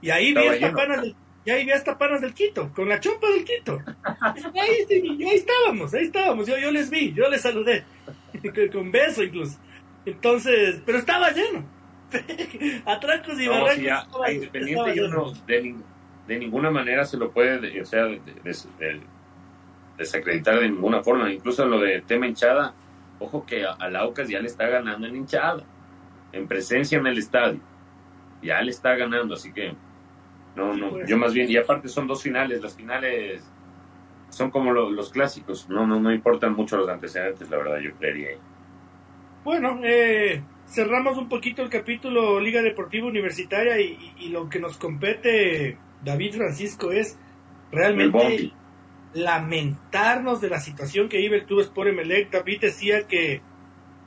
y 0.01 0.09
ahí 0.11 0.31
vi 0.31 0.45
hasta 0.45 0.71
panas 0.71 1.01
del, 1.01 1.15
y 1.45 1.49
ahí 1.49 1.65
vi 1.65 1.71
hasta 1.71 1.97
panas 1.97 2.21
del 2.21 2.35
Quito, 2.35 2.71
con 2.75 2.87
la 2.87 2.99
chompa 2.99 3.27
del 3.31 3.43
Quito. 3.43 3.81
Ahí, 4.03 4.85
ahí 4.91 5.35
estábamos, 5.35 5.95
ahí 5.95 6.03
estábamos, 6.03 6.45
yo, 6.45 6.59
yo 6.59 6.69
les 6.69 6.91
vi, 6.91 7.11
yo 7.11 7.27
les 7.27 7.41
saludé, 7.41 7.85
con 8.71 8.91
beso 8.91 9.23
incluso. 9.23 9.57
Entonces, 10.05 10.79
pero 10.85 10.99
estaba 10.99 11.31
lleno. 11.31 11.65
Atracos 12.85 13.41
y 13.41 13.47
no, 13.47 13.53
barrancos. 13.53 14.29
Independiente 14.31 14.95
yo 14.95 15.07
no, 15.07 15.31
de, 15.47 15.75
de, 16.27 16.37
ninguna 16.37 16.69
manera 16.69 17.03
se 17.03 17.17
lo 17.17 17.31
puede, 17.31 17.81
o 17.81 17.85
sea, 17.85 18.07
desacreditar 19.97 20.59
de 20.59 20.69
ninguna 20.69 21.01
forma. 21.01 21.33
Incluso 21.33 21.65
lo 21.65 21.79
de 21.79 22.01
tema 22.01 22.27
hinchada, 22.27 22.75
ojo 23.19 23.45
que 23.45 23.65
a, 23.65 23.89
Laucas 23.89 24.29
ya 24.29 24.39
le 24.39 24.47
está 24.47 24.67
ganando 24.67 25.07
en 25.07 25.15
hinchada 25.15 25.63
en 26.31 26.47
presencia 26.47 26.97
en 26.97 27.07
el 27.07 27.17
estadio. 27.17 27.59
Ya 28.41 28.61
le 28.61 28.71
está 28.71 28.95
ganando, 28.95 29.33
así 29.33 29.51
que 29.51 29.73
no, 30.55 30.75
no, 30.75 30.89
pues 30.89 31.07
yo 31.07 31.17
más 31.17 31.33
bien, 31.33 31.49
y 31.49 31.57
aparte 31.57 31.87
son 31.87 32.07
dos 32.07 32.21
finales, 32.21 32.61
las 32.61 32.75
finales 32.75 33.43
son 34.29 34.51
como 34.51 34.71
los 34.71 35.11
clásicos, 35.11 35.69
no, 35.69 35.87
no, 35.87 35.99
no 35.99 36.11
importan 36.11 36.53
mucho 36.53 36.77
los 36.77 36.89
antecedentes, 36.89 37.49
la 37.49 37.57
verdad, 37.57 37.79
yo 37.79 37.91
creería. 37.95 38.37
Bueno, 39.43 39.79
eh, 39.83 40.43
cerramos 40.67 41.17
un 41.17 41.29
poquito 41.29 41.61
el 41.61 41.69
capítulo 41.69 42.39
Liga 42.39 42.61
Deportiva 42.61 43.07
Universitaria 43.07 43.79
y, 43.79 44.29
lo 44.29 44.49
que 44.49 44.59
nos 44.59 44.77
compete, 44.77 45.77
David 46.03 46.35
Francisco, 46.35 46.91
es 46.91 47.17
realmente 47.71 48.51
lamentarnos 49.17 50.41
de 50.41 50.49
la 50.49 50.59
situación 50.59 51.09
que 51.09 51.17
vive 51.17 51.37
el 51.37 51.45
Club 51.45 51.61
Sport 51.61 51.89
Emelec. 51.89 52.31
David 52.31 52.61
decía 52.61 53.07
que 53.07 53.41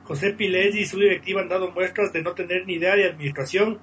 José 0.03 0.33
Pilés 0.33 0.75
y 0.75 0.85
su 0.85 0.99
directiva 0.99 1.41
han 1.41 1.49
dado 1.49 1.71
muestras 1.71 2.13
de 2.13 2.21
no 2.21 2.33
tener 2.33 2.65
ni 2.65 2.75
idea 2.75 2.95
de 2.95 3.09
administración. 3.09 3.79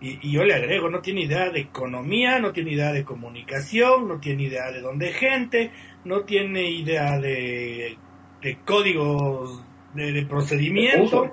Y, 0.00 0.32
yo 0.32 0.44
le 0.44 0.54
agrego, 0.54 0.90
no 0.90 1.00
tiene 1.00 1.22
idea 1.22 1.48
de 1.50 1.60
economía, 1.60 2.38
no 2.38 2.52
tiene 2.52 2.72
idea 2.72 2.92
de 2.92 3.04
comunicación, 3.04 4.08
no 4.08 4.20
tiene 4.20 4.44
idea 4.44 4.70
de 4.70 4.80
dónde 4.80 5.12
gente, 5.12 5.70
no 6.04 6.24
tiene 6.24 6.68
idea 6.70 7.18
de, 7.18 7.96
códigos 8.64 9.64
de, 9.94 10.26
procedimiento. 10.26 11.32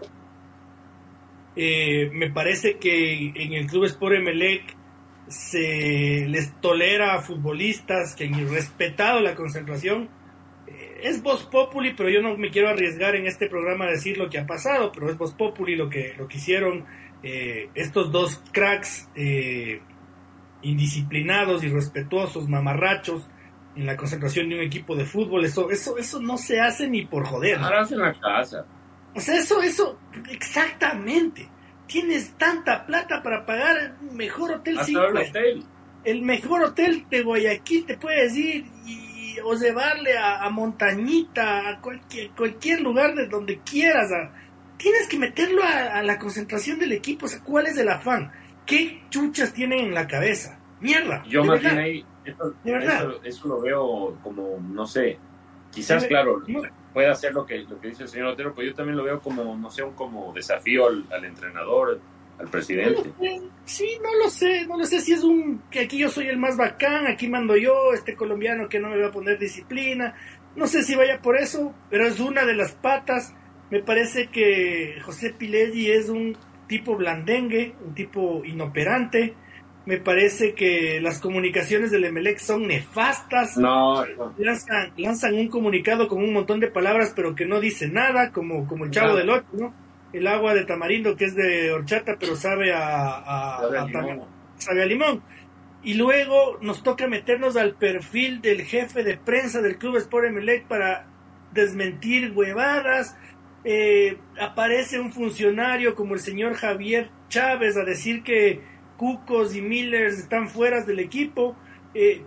Eh, 1.55 2.09
me 2.13 2.29
parece 2.29 2.77
que 2.77 3.33
en 3.35 3.53
el 3.53 3.67
Club 3.67 3.85
Sport 3.85 4.15
Emelec 4.15 4.80
se 5.27 6.25
les 6.27 6.59
tolera 6.59 7.15
a 7.15 7.21
futbolistas 7.21 8.15
que 8.15 8.25
han 8.25 8.49
respetado 8.49 9.19
la 9.19 9.35
concentración. 9.35 10.09
Eh, 10.67 11.01
es 11.03 11.21
voz 11.21 11.43
populi, 11.43 11.93
pero 11.95 12.09
yo 12.09 12.21
no 12.21 12.37
me 12.37 12.51
quiero 12.51 12.69
arriesgar 12.69 13.15
en 13.15 13.25
este 13.25 13.47
programa 13.47 13.85
a 13.85 13.91
decir 13.91 14.17
lo 14.17 14.29
que 14.29 14.39
ha 14.39 14.45
pasado, 14.45 14.91
pero 14.91 15.09
es 15.09 15.17
voz 15.17 15.33
populi 15.33 15.75
lo 15.75 15.89
que, 15.89 16.13
lo 16.17 16.27
que 16.27 16.37
hicieron 16.37 16.85
eh, 17.23 17.69
estos 17.75 18.11
dos 18.11 18.41
cracks 18.51 19.09
indisciplinados, 20.61 21.63
irrespetuosos, 21.63 22.47
mamarrachos 22.47 23.27
en 23.75 23.85
la 23.85 23.95
concentración 23.95 24.49
de 24.49 24.55
un 24.55 24.61
equipo 24.61 24.95
de 24.95 25.05
fútbol. 25.05 25.45
Eso, 25.45 25.69
eso, 25.69 25.97
eso 25.97 26.21
no 26.21 26.37
se 26.37 26.59
hace 26.59 26.87
ni 26.89 27.05
por 27.05 27.25
joder. 27.25 27.57
Ahora 27.59 27.87
en 27.89 27.99
la 27.99 28.13
casa. 28.13 28.65
O 29.13 29.19
sea, 29.19 29.35
eso, 29.35 29.61
eso, 29.61 29.99
exactamente. 30.29 31.47
Tienes 31.91 32.31
tanta 32.37 32.85
plata 32.85 33.21
para 33.21 33.45
pagar 33.45 33.97
el 34.01 34.11
mejor 34.11 34.51
hotel 34.53 34.77
el 36.03 36.21
mejor 36.23 36.63
hotel 36.63 37.05
de 37.09 37.23
Guayaquil 37.23 37.85
te 37.85 37.97
puedes 37.97 38.35
ir 38.35 38.65
y, 38.85 39.37
o 39.43 39.53
llevarle 39.55 40.17
a, 40.17 40.49
Montañita, 40.49 41.69
a 41.69 41.81
cualquier, 41.81 42.31
cualquier 42.31 42.81
lugar 42.81 43.15
de 43.15 43.27
donde 43.27 43.59
quieras. 43.59 44.09
tienes 44.77 45.07
que 45.07 45.17
meterlo 45.17 45.61
a, 45.63 46.01
la 46.01 46.17
concentración 46.17 46.79
del 46.79 46.91
equipo. 46.93 47.25
O 47.25 47.29
sea, 47.29 47.41
¿cuál 47.43 47.67
es 47.67 47.77
el 47.77 47.89
afán? 47.89 48.31
¿Qué 48.65 49.03
chuchas 49.09 49.53
tienen 49.53 49.79
en 49.87 49.93
la 49.93 50.07
cabeza? 50.07 50.59
Mierda. 50.79 51.23
Yo 51.27 51.43
más 51.43 51.61
bien 51.61 51.77
ahí, 51.77 52.05
eso, 53.23 53.47
lo 53.47 53.61
veo 53.61 54.17
como, 54.23 54.57
no 54.59 54.85
sé, 54.85 55.17
quizás, 55.71 56.05
claro, 56.05 56.41
puede 56.93 57.09
hacer 57.09 57.33
lo 57.33 57.45
que, 57.45 57.59
lo 57.59 57.79
que 57.79 57.89
dice 57.89 58.03
el 58.03 58.09
señor 58.09 58.27
Otero, 58.27 58.53
pero 58.53 58.67
yo 58.67 58.75
también 58.75 58.97
lo 58.97 59.03
veo 59.03 59.19
como, 59.19 59.55
no 59.55 59.69
sé, 59.69 59.83
un 59.83 59.93
como 59.93 60.33
desafío 60.33 60.87
al, 60.87 61.25
entrenador, 61.25 61.99
al 62.39 62.47
presidente. 62.49 63.11
Sí, 63.65 63.97
no 64.01 64.23
lo 64.23 64.29
sé, 64.29 64.65
no 64.67 64.77
lo 64.77 64.85
sé 64.85 64.99
si 64.99 65.13
es 65.13 65.23
un 65.23 65.63
que 65.69 65.81
aquí 65.81 65.99
yo 65.99 66.09
soy 66.09 66.27
el 66.27 66.37
más 66.37 66.57
bacán, 66.57 67.07
aquí 67.07 67.27
mando 67.27 67.55
yo, 67.55 67.93
este 67.93 68.15
colombiano 68.15 68.67
que 68.67 68.79
no 68.79 68.89
me 68.89 68.99
va 68.99 69.07
a 69.07 69.11
poner 69.11 69.39
disciplina, 69.39 70.15
no 70.55 70.67
sé 70.67 70.83
si 70.83 70.95
vaya 70.95 71.21
por 71.21 71.37
eso, 71.37 71.73
pero 71.89 72.05
es 72.05 72.19
una 72.19 72.45
de 72.45 72.55
las 72.55 72.73
patas. 72.73 73.33
Me 73.69 73.81
parece 73.81 74.27
que 74.27 74.99
José 75.05 75.33
Pilelli 75.33 75.91
es 75.91 76.09
un 76.09 76.37
tipo 76.67 76.97
blandengue, 76.97 77.73
un 77.85 77.93
tipo 77.93 78.43
inoperante, 78.43 79.33
me 79.85 79.97
parece 79.97 80.53
que 80.53 80.99
las 81.01 81.19
comunicaciones 81.19 81.89
del 81.91 82.03
Emelec 82.03 82.37
son 82.37 82.67
nefastas. 82.67 83.57
No, 83.57 84.05
Lanzan, 84.37 85.33
un 85.33 85.47
comunicado 85.47 86.07
con 86.07 86.19
un 86.19 86.33
montón 86.33 86.59
de 86.59 86.67
palabras, 86.69 87.13
pero 87.15 87.35
que 87.35 87.45
no 87.45 87.59
dice 87.59 87.87
nada, 87.87 88.31
como, 88.31 88.67
como 88.67 88.85
el 88.85 88.91
chavo 88.91 89.15
del 89.15 89.29
ocho, 89.29 89.47
¿no? 89.53 89.73
El 90.13 90.27
agua 90.27 90.53
de 90.53 90.65
tamarindo 90.65 91.15
que 91.15 91.25
es 91.25 91.35
de 91.35 91.71
horchata, 91.71 92.17
pero 92.19 92.35
sabe 92.35 92.73
a, 92.73 93.59
sabe, 94.57 94.83
a 94.83 94.85
limón. 94.85 95.23
Y 95.83 95.95
luego 95.95 96.59
nos 96.61 96.83
toca 96.83 97.07
meternos 97.07 97.55
al 97.55 97.73
perfil 97.75 98.41
del 98.41 98.61
jefe 98.61 99.03
de 99.03 99.17
prensa 99.17 99.61
del 99.61 99.77
Club 99.77 99.97
Sport 99.97 100.27
Emelec 100.27 100.67
para 100.67 101.07
desmentir 101.53 102.33
huevadas. 102.35 103.17
Eh, 103.63 104.17
aparece 104.39 104.99
un 104.99 105.11
funcionario 105.11 105.95
como 105.95 106.13
el 106.13 106.19
señor 106.19 106.53
Javier 106.55 107.09
Chávez 107.29 107.77
a 107.77 107.83
decir 107.83 108.21
que 108.21 108.70
Cucos 109.01 109.55
y 109.55 109.63
Millers 109.63 110.19
están 110.19 110.47
fuera 110.47 110.83
del 110.83 110.99
equipo. 110.99 111.55
Eh, 111.95 112.23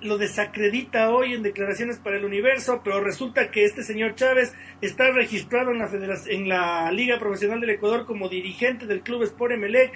lo 0.00 0.18
desacredita 0.18 1.10
hoy 1.10 1.34
en 1.34 1.44
declaraciones 1.44 1.98
para 1.98 2.16
el 2.16 2.24
universo, 2.24 2.80
pero 2.82 3.00
resulta 3.00 3.52
que 3.52 3.64
este 3.64 3.84
señor 3.84 4.16
Chávez 4.16 4.52
está 4.80 5.12
registrado 5.12 5.70
en 5.70 5.78
la, 5.78 5.88
en 6.26 6.48
la 6.48 6.90
Liga 6.90 7.20
Profesional 7.20 7.60
del 7.60 7.70
Ecuador 7.70 8.06
como 8.06 8.28
dirigente 8.28 8.86
del 8.86 9.02
Club 9.02 9.22
Sport 9.22 9.52
Emelec. 9.52 9.92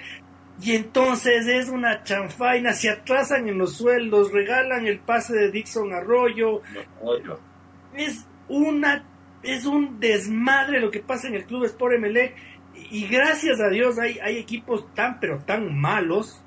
Y 0.61 0.71
entonces 0.71 1.47
es 1.47 1.67
una 1.67 2.01
chanfaina, 2.03 2.71
se 2.71 2.89
atrasan 2.89 3.49
en 3.49 3.57
los 3.57 3.75
sueldos, 3.75 4.31
regalan 4.31 4.87
el 4.87 4.99
pase 4.99 5.35
de 5.35 5.51
Dixon 5.51 5.91
Arroyo. 5.91 6.61
Es 7.93 8.25
una 8.47 9.05
es 9.41 9.65
un 9.65 9.99
desmadre 9.99 10.81
lo 10.81 10.91
que 10.91 10.99
pasa 10.99 11.27
en 11.27 11.35
el 11.35 11.45
Club 11.45 11.65
Sport 11.65 11.95
Emelec 11.95 12.35
y 12.75 13.07
gracias 13.07 13.59
a 13.59 13.69
Dios 13.69 13.99
hay, 13.99 14.19
hay 14.19 14.37
equipos 14.37 14.93
tan 14.93 15.19
pero 15.19 15.39
tan 15.39 15.79
malos 15.79 16.41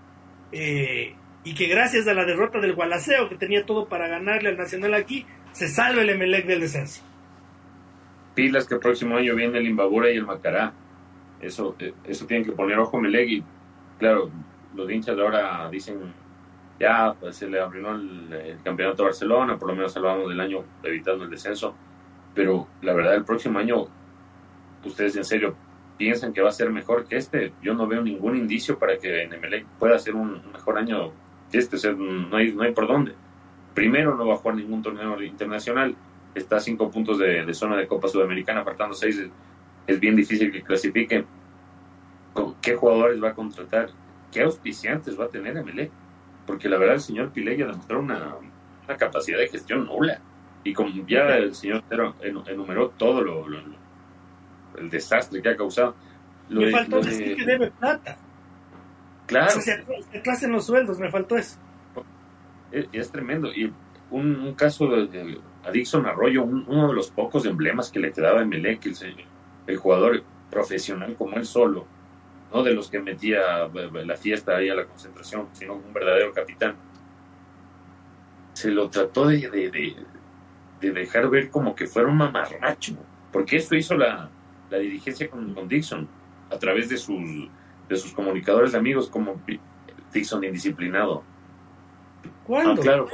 eh, 0.50 1.14
y 1.44 1.54
que 1.54 1.66
gracias 1.66 2.06
a 2.06 2.14
la 2.14 2.24
derrota 2.24 2.61
del 2.61 2.74
Gualaceo 2.74 3.28
que 3.28 3.37
tenía 3.37 3.64
todo 3.66 3.88
para 3.88 4.08
ganarle 4.08 4.50
al 4.50 4.56
Nacional 4.56 4.94
aquí, 4.94 5.26
se 5.52 5.68
salva 5.68 6.02
el 6.02 6.11
Emelec 6.11 6.46
del 6.46 6.61
descenso. 6.61 7.02
Pilas 8.35 8.66
que 8.66 8.74
el 8.74 8.80
próximo 8.80 9.16
año 9.16 9.35
viene 9.35 9.58
el 9.58 9.66
Imbabura 9.66 10.11
y 10.11 10.16
el 10.16 10.24
Macará. 10.24 10.72
Eso, 11.40 11.74
eh, 11.78 11.92
eso 12.04 12.26
tienen 12.26 12.46
que 12.46 12.52
poner 12.52 12.78
ojo 12.78 12.98
Emelec 12.98 13.28
y 13.28 13.44
claro, 13.98 14.30
los 14.74 14.90
hinchas 14.90 15.16
de 15.16 15.22
ahora 15.22 15.68
dicen 15.70 16.12
ya 16.78 17.14
pues, 17.18 17.37
se 17.37 17.48
le 17.48 17.61
abrió 17.61 17.92
el, 17.92 18.58
campeonato 18.64 19.04
Barcelona, 19.04 19.56
por 19.56 19.68
lo 19.68 19.74
menos 19.76 19.92
salvamos 19.92 20.28
del 20.28 20.40
año 20.40 20.64
evitando 20.82 21.24
el 21.24 21.30
descenso, 21.30 21.74
pero 22.35 22.66
la 22.80 22.92
verdad 22.92 23.14
el 23.14 23.24
próximo 23.24 23.58
año, 23.58 23.87
ustedes 24.85 25.16
en 25.16 25.24
serio 25.24 25.54
piensan 25.96 26.33
que 26.33 26.40
va 26.40 26.48
a 26.48 26.52
ser 26.52 26.70
mejor 26.70 27.07
que 27.07 27.16
este, 27.16 27.52
yo 27.62 27.74
no 27.74 27.87
veo 27.87 28.02
ningún 28.02 28.37
indicio 28.37 28.78
para 28.78 28.98
que 28.98 29.22
Emelec 29.22 29.66
pueda 29.78 29.96
hacer 29.96 30.14
un 30.14 30.42
mejor 30.52 30.78
año 30.78 31.12
que 31.50 31.59
este, 31.59 31.76
o 31.76 31.78
sea, 31.78 31.92
no 31.92 32.37
hay, 32.37 32.52
no 32.52 32.62
hay 32.62 32.72
por 32.72 32.87
dónde. 32.87 33.12
Primero, 33.74 34.16
no 34.16 34.26
va 34.26 34.35
a 34.35 34.37
jugar 34.38 34.57
ningún 34.57 34.83
torneo 34.83 35.20
internacional, 35.22 35.94
está 36.35 36.57
a 36.57 36.61
cinco 36.61 36.90
puntos 36.90 37.18
de, 37.18 37.52
zona 37.55 37.76
de 37.76 37.87
Copa 37.87 38.09
Sudamericana, 38.09 38.61
apartando 38.61 38.94
seis, 38.94 39.22
es, 39.87 40.00
bien 40.00 40.16
difícil 40.16 40.50
que 40.50 40.62
clasifique. 40.62 41.24
¿Qué 42.61 42.74
jugadores 42.74 43.22
va 43.22 43.31
a 43.31 43.35
contratar? 43.35 43.90
¿Qué 44.31 44.42
auspiciantes 44.42 45.18
va 45.18 45.26
a 45.26 45.28
tener 45.28 45.57
Emelec? 45.57 45.90
Porque 46.46 46.68
la 46.68 46.78
verdad 46.78 46.96
el 46.96 47.00
señor 47.00 47.31
Pileya 47.31 47.66
demostró 47.66 48.00
una, 48.00 48.37
una 48.85 48.96
capacidad 48.96 49.38
de 49.38 49.48
gestión 49.48 49.87
nula. 49.87 50.20
Y 50.64 50.72
como 50.72 50.90
ya 51.07 51.37
el 51.37 51.55
señor 51.55 51.83
enumeró 52.48 52.90
todo 52.90 53.20
lo 53.20 53.48
el 54.78 54.90
desastre 54.90 55.42
que 55.42 55.48
ha 55.48 55.56
causado. 55.56 55.94
me 56.48 56.70
faltó 56.70 57.00
decir 57.00 57.37
que 57.37 57.44
debe 57.44 57.70
plata. 57.70 58.16
Claro. 59.26 59.58
O 59.58 59.61
sea, 59.61 60.37
se 60.37 60.48
los 60.48 60.66
sueldos, 60.66 60.98
me 60.98 61.11
faltó 61.11 61.37
eso. 61.37 61.58
Es, 62.70 63.11
tremendo. 63.11 63.52
Y 63.52 63.72
un, 64.11 64.54
caso 64.54 64.87
de, 64.87 65.38
Adixon 65.64 66.06
Arroyo, 66.06 66.42
uno 66.44 66.88
de 66.88 66.94
los 66.94 67.11
pocos 67.11 67.44
emblemas 67.46 67.90
que 67.90 68.00
le 68.00 68.12
quedaba 68.12 68.40
a 68.40 68.44
Melec, 68.44 68.87
el, 68.87 69.26
el 69.66 69.76
jugador 69.76 70.22
profesional 70.50 71.14
como 71.16 71.37
él 71.37 71.46
solo, 71.46 71.87
no 72.52 72.62
de 72.62 72.74
los 72.74 72.90
que 72.90 73.00
metía 73.00 73.68
la 73.68 74.16
fiesta 74.16 74.56
ahí 74.56 74.68
a 74.68 74.74
la 74.74 74.85
concentración, 74.85 75.48
sino 75.52 75.74
un 75.74 75.92
verdadero 75.92 76.32
capitán. 76.32 76.76
Se 78.52 78.70
lo 78.70 78.90
trató 78.90 79.26
de, 79.26 79.48
de, 79.48 79.96
de 80.80 80.90
dejar 80.90 81.30
ver 81.30 81.50
como 81.50 81.74
que 81.74 81.87
fuera 81.87 82.08
un 82.08 82.18
mamarracho, 82.18 82.94
porque 83.32 83.56
eso 83.56 83.74
hizo 83.74 83.96
la, 83.96 84.30
la 84.72 84.78
dirigencia 84.78 85.28
con, 85.28 85.68
Dixon 85.68 86.08
a 86.50 86.58
través 86.58 86.88
de 86.88 86.96
sus, 86.96 87.22
de 87.88 87.96
sus 87.96 88.12
comunicadores 88.12 88.72
de 88.72 88.78
amigos 88.78 89.11
como 89.11 89.38
Dixon 90.12 90.42
indisciplinado. 90.44 91.22
¿Cuándo? 92.44 92.80
Ah, 92.80 92.82
claro, 92.82 93.09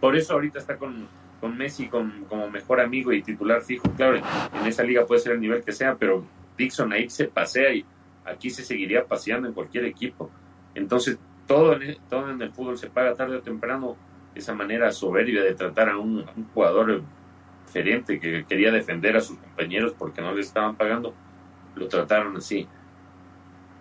por 0.00 0.16
eso, 0.16 0.34
ahorita 0.34 0.60
está 0.60 0.78
con, 0.78 1.08
con 1.40 1.58
Messi 1.58 1.88
con, 1.88 2.24
como 2.28 2.48
mejor 2.48 2.80
amigo 2.80 3.12
y 3.12 3.22
titular 3.22 3.60
fijo. 3.60 3.90
Claro, 3.96 4.16
en 4.18 4.66
esa 4.66 4.84
liga 4.84 5.04
puede 5.04 5.20
ser 5.20 5.32
el 5.32 5.40
nivel 5.40 5.64
que 5.64 5.72
sea, 5.72 5.96
pero 5.96 6.24
Dixon 6.56 6.92
ahí 6.92 7.10
se 7.10 7.26
pasea 7.26 7.74
y 7.74 7.84
aquí 8.24 8.48
se 8.48 8.62
seguiría 8.62 9.04
paseando 9.04 9.48
en 9.48 9.54
cualquier 9.54 9.86
equipo. 9.86 10.30
Entonces, 10.76 11.18
todo 11.48 11.74
en, 11.74 11.96
todo 12.08 12.30
en 12.30 12.40
el 12.40 12.52
fútbol 12.52 12.78
se 12.78 12.88
paga 12.88 13.14
tarde 13.14 13.36
o 13.36 13.42
temprano 13.42 13.96
esa 14.32 14.54
manera 14.54 14.92
soberbia 14.92 15.42
de 15.42 15.54
tratar 15.54 15.88
a 15.88 15.98
un, 15.98 16.20
a 16.20 16.32
un 16.36 16.46
jugador 16.54 17.02
diferente, 17.70 18.18
que 18.18 18.44
quería 18.44 18.72
defender 18.72 19.16
a 19.16 19.20
sus 19.20 19.38
compañeros 19.38 19.94
porque 19.96 20.20
no 20.20 20.34
les 20.34 20.48
estaban 20.48 20.74
pagando, 20.74 21.14
lo 21.76 21.86
trataron 21.86 22.36
así. 22.36 22.66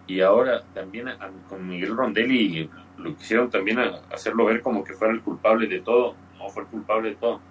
Y 0.06 0.22
ahora 0.22 0.64
también 0.74 1.08
con 1.48 1.68
Miguel 1.68 1.96
Rondelli 1.96 2.70
lo 2.98 3.16
quisieron 3.16 3.50
también 3.50 3.80
hacerlo 4.12 4.46
ver 4.46 4.62
como 4.62 4.84
que 4.84 4.94
fuera 4.94 5.14
el 5.14 5.22
culpable 5.22 5.68
de 5.68 5.82
todo, 5.82 6.16
no 6.38 6.50
fue 6.50 6.64
el 6.64 6.70
culpable 6.70 7.10
de 7.10 7.16
todo. 7.16 7.42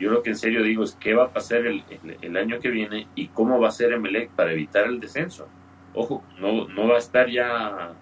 Yo 0.00 0.10
lo 0.10 0.22
que 0.22 0.30
en 0.30 0.36
serio 0.36 0.62
digo 0.62 0.84
es 0.84 0.96
qué 1.00 1.14
va 1.14 1.24
a 1.24 1.32
pasar 1.32 1.66
el, 1.66 2.36
año 2.36 2.58
que 2.60 2.70
viene 2.70 3.08
y 3.14 3.28
cómo 3.28 3.60
va 3.60 3.68
a 3.68 3.72
ser 3.72 3.92
Emelec 3.92 4.30
para 4.30 4.52
evitar 4.52 4.86
el 4.86 5.00
descenso. 5.00 5.48
ojo, 5.94 6.24
no, 6.38 6.68
no 6.68 6.88
va 6.88 6.96
a 6.96 6.98
estar 6.98 7.28
ya 7.28 7.94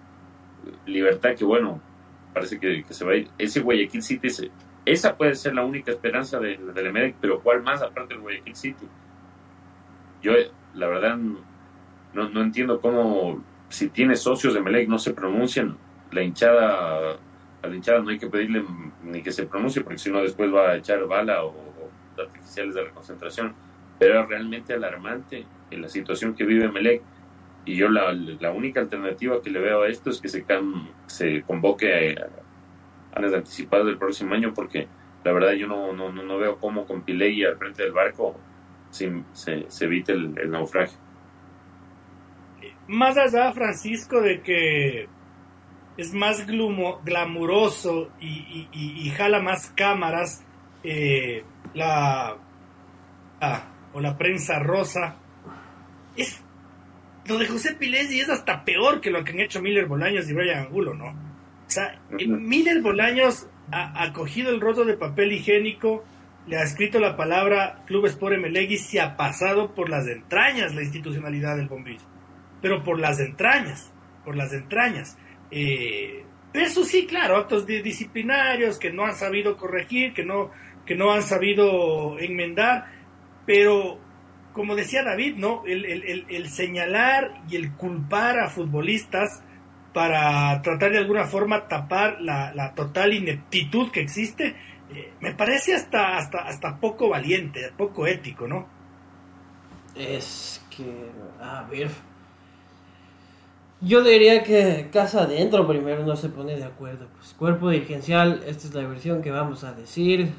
Libertad, 0.85 1.35
que 1.35 1.45
bueno, 1.45 1.81
parece 2.33 2.59
que, 2.59 2.83
se 2.89 3.05
va 3.05 3.13
a 3.13 3.15
ir. 3.15 3.29
Ese 3.37 3.61
Guayaquil 3.61 4.03
City, 4.03 4.27
esa 4.87 5.17
puede 5.17 5.35
ser 5.35 5.53
la 5.53 5.65
única 5.65 5.91
esperanza 5.91 6.39
del 6.39 6.73
de 6.73 6.87
Emelec, 6.87 7.15
pero 7.19 7.41
¿cuál 7.41 7.61
más 7.61 7.81
aparte 7.81 8.13
del 8.13 8.21
Guayaquil 8.21 8.55
City? 8.55 8.87
Yo, 10.21 10.31
la 10.73 10.87
verdad, 10.87 11.17
no, 12.13 12.29
no 12.29 12.41
entiendo 12.41 12.79
cómo, 12.79 13.43
si 13.67 13.89
tiene 13.89 14.15
socios 14.15 14.53
de 14.53 14.61
Emelec, 14.61 14.87
no 14.87 14.97
se 14.97 15.13
pronuncian. 15.13 15.77
La 16.11 16.23
hinchada, 16.23 17.17
a 17.61 17.67
la 17.67 17.75
hinchada 17.75 17.99
no 17.99 18.09
hay 18.09 18.17
que 18.17 18.29
pedirle 18.29 18.63
ni 19.03 19.21
que 19.21 19.33
se 19.33 19.45
pronuncie, 19.45 19.81
porque 19.81 19.97
si 19.97 20.09
no, 20.09 20.21
después 20.21 20.53
va 20.53 20.69
a 20.69 20.75
echar 20.77 21.05
bala 21.05 21.43
o, 21.43 21.53
artificiales 22.17 22.73
de 22.73 22.85
la 22.85 22.91
concentración. 22.91 23.53
Pero 23.99 24.21
es 24.21 24.29
realmente 24.29 24.73
alarmante 24.73 25.45
en 25.69 25.81
la 25.81 25.89
situación 25.89 26.33
que 26.33 26.45
vive 26.45 26.65
Emelec 26.65 27.01
y 27.65 27.75
yo 27.75 27.89
la, 27.89 28.13
la, 28.13 28.51
única 28.51 28.79
alternativa 28.79 29.41
que 29.41 29.49
le 29.49 29.59
veo 29.59 29.81
a 29.81 29.89
esto 29.89 30.09
es 30.09 30.21
que 30.21 30.29
se, 30.29 30.45
se 31.07 31.41
convoque 31.41 32.15
a, 32.17 32.46
las 33.19 33.33
anticipadas 33.33 33.85
del 33.85 33.97
próximo 33.97 34.33
año, 34.33 34.53
porque 34.53 34.87
la 35.23 35.31
verdad 35.31 35.53
yo 35.53 35.67
no, 35.67 35.93
no, 35.93 36.11
no 36.11 36.37
veo 36.37 36.57
cómo 36.57 36.85
con 36.85 37.01
Pilegui 37.01 37.43
al 37.43 37.57
frente 37.57 37.83
del 37.83 37.91
barco 37.91 38.39
se, 38.89 39.23
se, 39.33 39.85
evite 39.85 40.13
el, 40.13 40.49
naufragio. 40.49 40.97
Más 42.87 43.17
allá, 43.17 43.51
Francisco, 43.51 44.21
de 44.21 44.41
que 44.41 45.07
es 45.97 46.13
más 46.13 46.45
glumo, 46.45 47.01
glamuroso 47.03 48.09
y, 48.21 49.11
jala 49.17 49.41
más 49.41 49.71
cámaras 49.71 50.45
eh, 50.83 51.43
la, 51.73 52.37
o 53.93 53.99
la 53.99 54.17
prensa 54.17 54.59
rosa, 54.59 55.17
es 56.15 56.41
lo 57.27 57.37
de 57.37 57.47
José 57.47 57.75
Pilesi 57.75 58.21
es 58.21 58.29
hasta 58.29 58.63
peor 58.63 59.01
que 59.01 59.11
lo 59.11 59.23
que 59.23 59.31
han 59.31 59.39
hecho 59.41 59.61
Miller 59.61 59.85
Bolaños 59.85 60.29
y 60.29 60.33
Brian 60.33 60.65
Angulo, 60.65 60.93
¿no? 60.93 61.26
O 61.67 61.69
sea, 61.69 61.99
Miller 62.09 62.81
Bolaños 62.81 63.47
ha, 63.71 64.13
cogido 64.13 64.51
el 64.51 64.61
roto 64.61 64.85
de 64.85 64.95
papel 64.95 65.33
higiénico, 65.33 66.05
le 66.47 66.57
ha 66.57 66.63
escrito 66.63 66.99
la 66.99 67.17
palabra 67.17 67.83
Club 67.85 68.05
Sport 68.05 68.35
Emelec 68.35 68.71
y 68.71 68.77
se 68.77 69.01
ha 69.01 69.17
pasado 69.17 69.75
por 69.75 69.89
las 69.89 70.07
entrañas 70.07 70.73
la 70.73 70.83
institucionalidad 70.83 71.57
del 71.57 71.67
bombillo. 71.67 72.05
Pero 72.61 72.83
por 72.83 72.99
las 72.99 73.19
entrañas, 73.19 73.91
por 74.23 74.35
las 74.37 74.53
entrañas. 74.53 75.17
Eh, 75.51 76.23
eso 76.53 76.85
sí, 76.85 77.05
claro, 77.05 77.35
actos 77.35 77.65
disciplinarios 77.65 78.79
que 78.79 78.91
no 78.91 79.05
han 79.05 79.15
sabido 79.15 79.57
corregir, 79.57 80.13
que 80.13 80.23
no, 80.23 80.51
que 80.85 80.95
no 80.95 81.11
han 81.11 81.21
sabido 81.21 82.17
enmendar, 82.19 82.85
pero 83.45 83.99
como 84.53 84.75
decía 84.75 85.03
David, 85.03 85.35
¿no? 85.35 85.63
El, 85.67 86.49
señalar 86.49 87.43
y 87.47 87.57
el 87.57 87.73
culpar 87.73 88.39
a 88.39 88.49
futbolistas 88.49 89.43
para 89.97 90.61
tratar 90.61 90.91
de 90.91 90.99
alguna 90.99 91.23
forma 91.23 91.67
tapar 91.67 92.21
la, 92.21 92.73
total 92.75 93.15
ineptitud 93.15 93.89
que 93.89 93.99
existe, 93.99 94.55
eh, 94.93 95.11
me 95.21 95.33
parece 95.33 95.73
hasta, 95.73 96.17
hasta, 96.17 96.43
hasta 96.43 96.79
poco 96.79 97.09
valiente, 97.09 97.71
poco 97.75 98.05
ético, 98.05 98.47
¿no? 98.47 98.67
Es 99.95 100.63
que, 100.69 101.09
a 101.41 101.63
ver, 101.63 101.89
yo 103.81 104.03
diría 104.03 104.43
que 104.43 104.89
casa 104.93 105.23
adentro 105.23 105.67
primero 105.67 106.05
no 106.05 106.15
se 106.15 106.29
pone 106.29 106.55
de 106.55 106.65
acuerdo. 106.65 107.07
Pues 107.17 107.33
cuerpo 107.33 107.71
dirigencial, 107.71 108.43
esta 108.45 108.67
es 108.67 108.75
la 108.75 108.87
versión 108.87 109.23
que 109.23 109.31
vamos 109.31 109.63
a 109.63 109.73
decir 109.73 110.31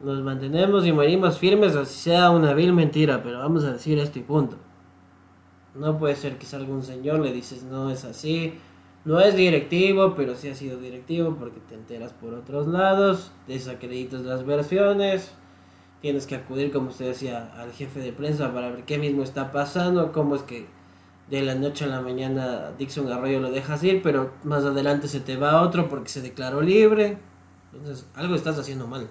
nos 0.00 0.22
mantenemos 0.22 0.86
y 0.86 0.92
morimos 0.92 1.40
firmes, 1.40 1.74
así 1.74 1.98
sea 1.98 2.30
una 2.30 2.54
vil 2.54 2.72
mentira, 2.72 3.20
pero 3.20 3.40
vamos 3.40 3.64
a 3.64 3.72
decir 3.72 3.98
esto 3.98 4.20
y 4.20 4.22
punto. 4.22 4.58
No 5.74 5.98
puede 5.98 6.16
ser 6.16 6.38
que 6.38 6.46
salga 6.46 6.72
un 6.72 6.82
señor, 6.82 7.20
le 7.20 7.32
dices, 7.32 7.62
no 7.62 7.90
es 7.90 8.04
así, 8.04 8.54
no 9.04 9.20
es 9.20 9.36
directivo, 9.36 10.14
pero 10.14 10.34
sí 10.34 10.48
ha 10.48 10.54
sido 10.54 10.78
directivo 10.78 11.36
porque 11.36 11.60
te 11.60 11.74
enteras 11.74 12.12
por 12.12 12.34
otros 12.34 12.66
lados, 12.66 13.32
desacreditas 13.46 14.22
las 14.22 14.44
versiones, 14.44 15.32
tienes 16.02 16.26
que 16.26 16.34
acudir, 16.34 16.72
como 16.72 16.88
usted 16.88 17.06
decía, 17.06 17.52
al 17.56 17.72
jefe 17.72 18.00
de 18.00 18.12
prensa 18.12 18.52
para 18.52 18.70
ver 18.70 18.84
qué 18.84 18.98
mismo 18.98 19.22
está 19.22 19.52
pasando, 19.52 20.12
cómo 20.12 20.34
es 20.34 20.42
que 20.42 20.66
de 21.30 21.42
la 21.42 21.54
noche 21.54 21.84
a 21.84 21.88
la 21.88 22.00
mañana 22.00 22.72
Dixon 22.76 23.10
Arroyo 23.10 23.40
lo 23.40 23.50
dejas 23.50 23.82
ir, 23.84 24.02
pero 24.02 24.32
más 24.42 24.64
adelante 24.64 25.06
se 25.06 25.20
te 25.20 25.36
va 25.36 25.62
otro 25.62 25.88
porque 25.88 26.08
se 26.08 26.22
declaró 26.22 26.60
libre. 26.60 27.18
Entonces, 27.72 28.06
algo 28.14 28.34
estás 28.34 28.58
haciendo 28.58 28.88
mal. 28.88 29.08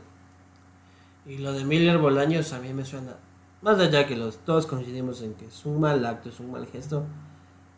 Y 1.26 1.38
lo 1.38 1.54
de 1.54 1.64
Miller 1.64 1.98
Bolaños 1.98 2.52
a 2.52 2.60
mí 2.60 2.74
me 2.74 2.84
suena, 2.84 3.16
más 3.62 3.80
allá 3.80 4.08
que 4.08 4.16
los 4.16 4.38
todos 4.38 4.66
coincidimos 4.66 5.22
en 5.22 5.34
que 5.34 5.46
es 5.46 5.66
un 5.66 5.80
mal 5.80 6.06
acto, 6.06 6.30
es 6.30 6.40
un 6.40 6.52
mal 6.52 6.66
gesto, 6.68 7.06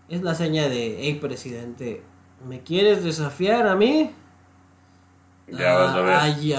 es 0.09 0.21
la 0.21 0.35
seña 0.35 0.69
de, 0.69 0.97
hey 1.01 1.17
presidente, 1.21 2.03
¿me 2.47 2.61
quieres 2.61 3.03
desafiar 3.03 3.67
a 3.67 3.75
mí? 3.75 4.11
Ya 5.47 5.75
vas 5.75 5.95
a 5.95 6.01
ver. 6.01 6.13
Ay, 6.13 6.49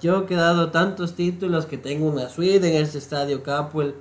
yo 0.00 0.20
he 0.20 0.26
quedado 0.26 0.70
tantos 0.70 1.14
títulos 1.14 1.66
que 1.66 1.78
tengo 1.78 2.08
una 2.08 2.28
suite 2.28 2.68
en 2.68 2.82
este 2.82 2.98
estadio 2.98 3.42
Capuel, 3.42 3.94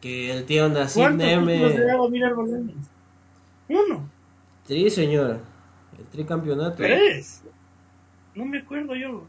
que 0.00 0.32
el 0.32 0.46
tío 0.46 0.68
Nassim 0.68 1.16
Neme... 1.16 1.76
Uno. 3.68 4.08
Tri, 4.66 4.88
señora. 4.88 5.38
El 5.98 6.04
tricampeonato. 6.06 6.76
Tres. 6.76 7.42
No 8.34 8.46
me 8.46 8.58
acuerdo 8.58 8.94
yo. 8.94 9.26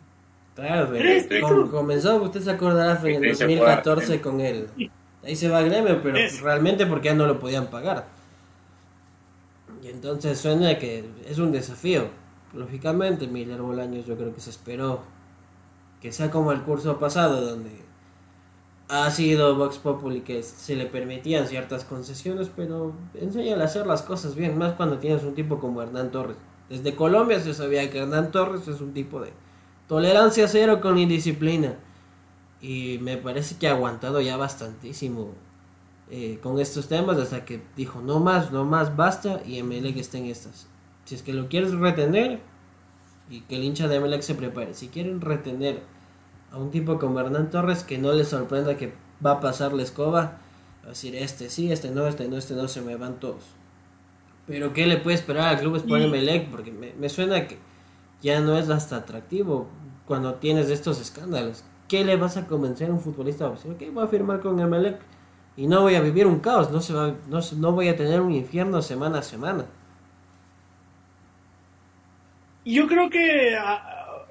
Claro, 0.60 1.72
comenzó, 1.72 2.22
usted 2.22 2.42
se 2.42 2.52
acordará 2.52 3.00
en 3.08 3.24
el 3.24 3.32
2014 3.32 4.22
con 4.22 4.42
él. 4.42 4.68
Ahí 5.24 5.36
se 5.36 5.50
va 5.50 5.62
gremio, 5.62 6.02
pero 6.02 6.18
realmente 6.42 6.86
porque 6.86 7.10
ya 7.10 7.14
no 7.14 7.28
lo 7.28 7.40
podían 7.40 7.68
pagar. 7.68 8.08
Y 9.84 9.88
entonces 9.88 10.38
suena 10.38 10.78
que 10.78 11.06
es 11.28 11.40
un 11.40 11.52
desafío. 11.52 12.08
Lógicamente, 12.54 13.28
Miller 13.28 13.62
Bolaños 13.62 14.06
yo 14.06 14.18
creo 14.18 14.34
que 14.34 14.42
se 14.42 14.50
esperó 14.50 15.02
que 16.02 16.12
sea 16.12 16.32
como 16.32 16.52
el 16.52 16.62
curso 16.62 17.00
pasado, 17.00 17.42
donde 17.42 17.72
ha 18.88 19.12
sido 19.12 19.56
Vox 19.56 19.78
Populi 19.78 20.22
que 20.22 20.42
se 20.42 20.76
le 20.76 20.88
permitían 20.88 21.48
ciertas 21.48 21.86
concesiones, 21.86 22.50
pero 22.56 22.94
enséñale 23.14 23.62
a 23.62 23.66
hacer 23.66 23.86
las 23.86 24.02
cosas 24.02 24.36
bien, 24.36 24.58
más 24.58 24.74
cuando 24.74 24.98
tienes 24.98 25.24
un 25.24 25.36
tipo 25.36 25.60
como 25.60 25.82
Hernán 25.82 26.12
Torres. 26.12 26.38
Desde 26.70 26.96
Colombia 26.96 27.40
se 27.40 27.54
sabía 27.54 27.90
que 27.92 28.00
Hernán 28.00 28.32
Torres 28.32 28.68
es 28.68 28.82
un 28.82 28.94
tipo 28.94 29.22
de 29.22 29.32
Tolerancia 29.90 30.48
cero 30.48 30.82
con 30.82 31.00
indisciplina. 31.00 31.74
Y 32.62 33.00
me 33.02 33.18
parece 33.18 33.58
que 33.58 33.68
ha 33.68 33.72
aguantado 33.72 34.22
ya 34.22 34.38
bastantísimo 34.38 35.34
eh, 36.12 36.40
con 36.44 36.60
estos 36.60 36.88
temas 36.88 37.18
hasta 37.18 37.44
que 37.44 37.60
dijo 37.76 38.00
no 38.00 38.20
más, 38.20 38.52
no 38.52 38.66
más, 38.66 38.96
basta 38.96 39.42
y 39.48 39.58
Emelec 39.58 39.98
está 39.98 40.20
en 40.20 40.28
estas. 40.28 40.68
Si 41.06 41.16
es 41.16 41.24
que 41.24 41.34
lo 41.34 41.50
quieres 41.50 41.72
retener 41.72 42.40
y 43.32 43.42
que 43.42 43.56
el 43.56 43.64
hincha 43.64 43.88
de 43.88 43.96
Emelec 43.96 44.22
se 44.22 44.36
prepare. 44.36 44.76
Si 44.76 44.90
quieren 44.90 45.22
retener 45.22 45.82
a 46.52 46.58
un 46.58 46.70
tipo 46.70 47.00
como 47.00 47.20
Hernán 47.20 47.50
Torres 47.50 47.84
que 47.84 47.98
no 47.98 48.14
le 48.14 48.26
sorprenda 48.26 48.78
que 48.78 48.94
va 49.26 49.32
a 49.32 49.40
pasar 49.40 49.74
la 49.74 49.82
escoba, 49.82 50.38
va 50.84 50.86
a 50.86 50.90
decir 50.90 51.16
este 51.16 51.50
sí, 51.50 51.72
este 51.72 51.90
no, 51.90 52.06
este 52.06 52.28
no, 52.28 52.38
este 52.38 52.54
no, 52.54 52.68
se 52.68 52.82
me 52.82 52.96
van 52.96 53.20
todos. 53.20 53.44
Pero 54.46 54.72
¿qué 54.72 54.86
le 54.86 54.98
puede 54.98 55.16
esperar 55.16 55.48
al 55.48 55.60
club 55.60 55.84
por 55.88 56.00
Emelec? 56.00 56.50
Porque 56.50 56.72
me, 56.72 56.94
me 56.94 57.10
suena 57.10 57.48
que 57.48 57.58
ya 58.22 58.40
no 58.42 58.58
es 58.58 58.70
hasta 58.70 58.98
atractivo 58.98 59.68
cuando 60.06 60.36
tienes 60.36 60.70
estos 60.70 61.00
escándalos. 61.00 61.64
¿Qué 61.88 62.04
le 62.04 62.18
vas 62.18 62.38
a 62.38 62.46
convencer 62.48 62.90
a 62.90 62.94
un 62.94 63.00
futbolista? 63.00 63.50
Decir, 63.50 63.72
ok, 63.72 63.94
voy 63.94 64.04
a 64.04 64.08
firmar 64.08 64.40
con 64.40 64.60
Emelec 64.60 65.00
y 65.58 65.68
no 65.68 65.82
voy 65.82 65.96
a 65.96 66.02
vivir 66.02 66.28
un 66.28 66.40
caos, 66.40 66.72
no, 66.72 66.82
se 66.82 66.94
va, 66.94 67.16
no, 67.28 67.40
no 67.58 67.72
voy 67.72 67.90
a 67.90 67.96
tener 67.96 68.22
un 68.22 68.32
infierno 68.32 68.82
semana 68.82 69.20
a 69.20 69.24
semana. 69.24 69.66
Yo 72.64 72.88
creo 72.88 73.10
que, 73.10 73.58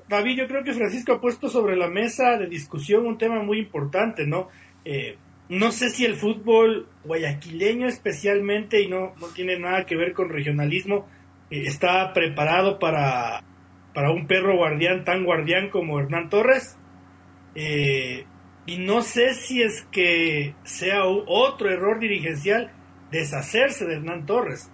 David, 0.08 0.36
yo 0.36 0.46
creo 0.46 0.62
que 0.62 0.72
Francisco 0.72 1.12
ha 1.12 1.20
puesto 1.20 1.48
sobre 1.48 1.76
la 1.76 1.88
mesa 1.88 2.36
de 2.38 2.46
discusión 2.46 3.06
un 3.06 3.18
tema 3.18 3.42
muy 3.42 3.58
importante, 3.58 4.26
¿no? 4.26 4.48
Eh, 4.84 5.18
no 5.48 5.72
sé 5.72 5.90
si 5.90 6.04
el 6.04 6.14
fútbol 6.14 6.86
guayaquileño 7.04 7.88
especialmente, 7.88 8.80
y 8.82 8.88
no, 8.88 9.14
no 9.20 9.26
tiene 9.28 9.58
nada 9.58 9.86
que 9.86 9.96
ver 9.96 10.12
con 10.12 10.28
regionalismo, 10.28 11.06
eh, 11.50 11.64
está 11.66 12.12
preparado 12.12 12.78
para 12.78 13.42
para 13.98 14.12
un 14.12 14.28
perro 14.28 14.54
guardián 14.54 15.02
tan 15.04 15.24
guardián 15.24 15.70
como 15.70 15.98
Hernán 15.98 16.28
Torres. 16.28 16.76
Eh, 17.56 18.26
y 18.64 18.78
no 18.78 19.02
sé 19.02 19.34
si 19.34 19.60
es 19.60 19.88
que 19.90 20.54
sea 20.62 21.04
otro 21.04 21.68
error 21.68 21.98
dirigencial 21.98 22.70
deshacerse 23.10 23.86
de 23.86 23.94
Hernán 23.94 24.24
Torres. 24.24 24.70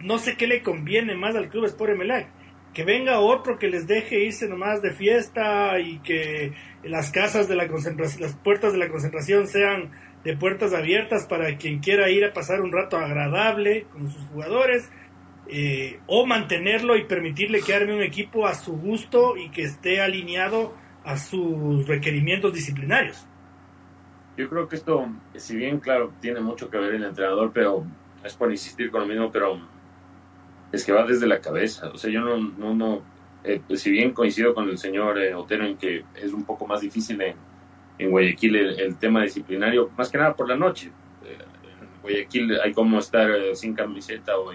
No 0.00 0.16
sé 0.16 0.38
qué 0.38 0.46
le 0.46 0.62
conviene 0.62 1.14
más 1.16 1.36
al 1.36 1.50
club 1.50 1.66
Sport 1.66 1.92
Emelec. 1.92 2.28
Que 2.72 2.84
venga 2.84 3.20
otro 3.20 3.58
que 3.58 3.68
les 3.68 3.86
deje 3.86 4.24
irse 4.24 4.48
nomás 4.48 4.80
de 4.80 4.94
fiesta 4.94 5.78
y 5.78 5.98
que 5.98 6.54
las 6.82 7.10
casas 7.10 7.48
de 7.48 7.56
la 7.56 7.68
concentración, 7.68 8.22
las 8.22 8.36
puertas 8.36 8.72
de 8.72 8.78
la 8.78 8.88
concentración 8.88 9.48
sean 9.48 9.90
de 10.24 10.34
puertas 10.34 10.72
abiertas 10.72 11.26
para 11.26 11.58
quien 11.58 11.80
quiera 11.80 12.08
ir 12.08 12.24
a 12.24 12.32
pasar 12.32 12.62
un 12.62 12.72
rato 12.72 12.96
agradable 12.96 13.84
con 13.92 14.10
sus 14.10 14.24
jugadores 14.28 14.88
eh, 15.48 16.00
o 16.06 16.26
mantenerlo 16.26 16.96
y 16.96 17.04
permitirle 17.04 17.60
que 17.60 17.74
arme 17.74 17.94
un 17.94 18.02
equipo 18.02 18.46
a 18.46 18.54
su 18.54 18.72
gusto 18.76 19.36
y 19.36 19.50
que 19.50 19.62
esté 19.62 20.00
alineado 20.00 20.74
a 21.04 21.16
sus 21.16 21.86
requerimientos 21.86 22.52
disciplinarios. 22.52 23.24
Yo 24.36 24.48
creo 24.48 24.68
que 24.68 24.76
esto, 24.76 25.06
si 25.36 25.56
bien 25.56 25.78
claro, 25.78 26.12
tiene 26.20 26.40
mucho 26.40 26.68
que 26.68 26.78
ver 26.78 26.94
el 26.94 27.04
entrenador, 27.04 27.52
pero 27.54 27.84
es 28.24 28.34
por 28.34 28.50
insistir 28.50 28.90
con 28.90 29.02
lo 29.02 29.06
mismo, 29.06 29.30
pero 29.30 29.60
es 30.72 30.84
que 30.84 30.92
va 30.92 31.06
desde 31.06 31.26
la 31.26 31.40
cabeza. 31.40 31.90
O 31.90 31.96
sea, 31.96 32.10
yo 32.10 32.20
no, 32.20 32.36
no, 32.36 32.74
no 32.74 33.02
eh, 33.44 33.60
si 33.76 33.90
bien 33.92 34.12
coincido 34.12 34.52
con 34.52 34.68
el 34.68 34.78
señor 34.78 35.18
eh, 35.18 35.32
Otero 35.32 35.64
en 35.64 35.76
que 35.76 36.04
es 36.16 36.32
un 36.32 36.44
poco 36.44 36.66
más 36.66 36.80
difícil 36.80 37.20
en, 37.20 37.36
en 37.98 38.10
Guayaquil 38.10 38.56
el, 38.56 38.96
tema 38.96 39.22
disciplinario, 39.22 39.90
más 39.96 40.10
que 40.10 40.18
nada 40.18 40.34
por 40.34 40.48
la 40.48 40.56
noche. 40.56 40.90
En 41.22 42.02
Guayaquil 42.02 42.60
hay 42.60 42.72
como 42.72 42.98
estar 42.98 43.30
sin 43.54 43.74
camiseta 43.74 44.36
o 44.36 44.52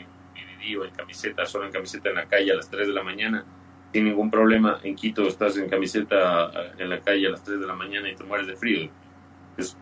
o 0.75 0.85
en 0.85 0.91
camiseta, 0.91 1.45
solo 1.45 1.65
en 1.65 1.71
camiseta 1.71 2.09
en 2.09 2.15
la 2.15 2.25
calle 2.27 2.51
a 2.51 2.55
las 2.55 2.69
3 2.69 2.87
de 2.87 2.93
la 2.93 3.03
mañana, 3.03 3.45
sin 3.91 4.05
ningún 4.05 4.31
problema. 4.31 4.79
En 4.83 4.95
Quito 4.95 5.27
estás 5.27 5.57
en 5.57 5.69
camiseta 5.69 6.51
en 6.77 6.89
la 6.89 6.99
calle 6.99 7.27
a 7.27 7.31
las 7.31 7.43
3 7.43 7.59
de 7.59 7.67
la 7.67 7.75
mañana 7.75 8.09
y 8.09 8.15
te 8.15 8.23
mueres 8.23 8.47
de 8.47 8.55
frío. 8.55 8.89
Es 9.57 9.77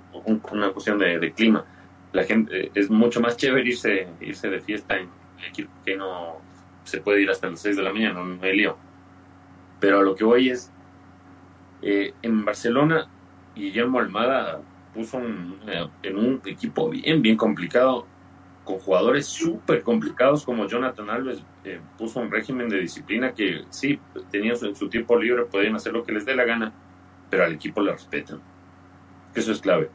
una 0.49 0.71
cuestión 0.71 0.97
de, 0.97 1.19
de 1.19 1.31
clima 1.31 1.65
la 2.11 2.23
gente 2.23 2.71
es 2.73 2.89
mucho 2.89 3.21
más 3.21 3.37
chévere 3.37 3.67
irse, 3.67 4.07
irse 4.19 4.49
de 4.49 4.59
fiesta 4.59 4.97
en 4.97 5.09
equipo 5.47 5.71
que 5.85 5.95
no 5.95 6.37
se 6.83 7.01
puede 7.01 7.21
ir 7.21 7.29
hasta 7.29 7.49
las 7.49 7.59
6 7.61 7.77
de 7.77 7.83
la 7.83 7.93
mañana, 7.93 8.23
no, 8.23 8.41
hay 8.41 8.57
lío. 8.57 8.77
Pero 9.79 9.99
a 9.99 10.01
lo 10.01 10.15
que 10.15 10.23
voy 10.23 10.49
es, 10.49 10.71
eh, 11.81 12.13
en 12.21 12.43
Barcelona, 12.43 13.07
Guillermo 13.55 13.99
Almada 13.99 14.61
puso 14.93 15.19
eh, 15.19 15.87
en 16.03 16.17
un 16.17 16.41
equipo 16.45 16.89
bien, 16.89 17.21
bien 17.21 17.37
complicado, 17.37 18.07
con 18.69 18.77
jugadores 18.77 19.25
súper 19.25 19.81
complicados 19.81 20.45
como 20.45 20.67
Jonathan 20.67 21.09
Alves, 21.09 21.43
eh, 21.63 21.81
puso 21.97 22.19
un 22.19 22.29
régimen 22.29 22.69
de 22.69 22.79
disciplina 22.79 23.33
que 23.33 23.63
sí, 23.71 23.99
tenían 24.29 24.55
en 24.61 24.75
su 24.75 24.87
tiempo 24.87 25.17
libre, 25.17 25.45
podían 25.45 25.75
hacer 25.75 25.91
lo 25.91 26.03
que 26.03 26.11
les 26.11 26.23
dé 26.23 26.35
la 26.35 26.43
gana, 26.43 26.71
pero 27.31 27.45
al 27.45 27.53
equipo 27.53 27.81
le 27.81 27.93
respetan. 27.93 28.39
Eso 29.33 29.53
es 29.53 29.59
clave. 29.59 29.89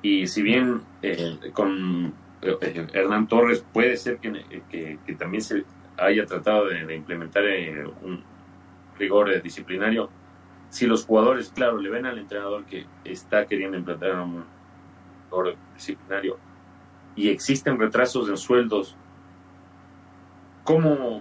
Y 0.00 0.28
si 0.28 0.42
bien 0.42 0.80
eh, 1.02 1.50
con 1.52 2.14
eh, 2.40 2.86
Hernán 2.92 3.26
Torres 3.26 3.66
puede 3.72 3.96
ser 3.96 4.18
que, 4.18 4.44
que, 4.70 5.14
también 5.14 5.42
se 5.42 5.64
haya 5.96 6.24
tratado 6.24 6.66
de, 6.66 6.94
implementar 6.94 7.44
eh, 7.46 7.84
un 8.02 8.22
rigor 8.96 9.42
disciplinario, 9.42 10.08
si 10.70 10.86
los 10.86 11.04
jugadores, 11.04 11.50
claro, 11.50 11.78
le 11.78 11.90
ven 11.90 12.06
al 12.06 12.16
entrenador 12.16 12.64
que 12.64 12.86
está 13.04 13.44
queriendo 13.44 13.76
implementar 13.76 14.20
un 14.20 14.44
rigor 15.24 15.56
disciplinario 15.74 16.38
y 17.18 17.30
existen 17.30 17.80
retrasos 17.80 18.28
en 18.28 18.36
sueldos, 18.36 18.96
¿cómo, 20.62 21.20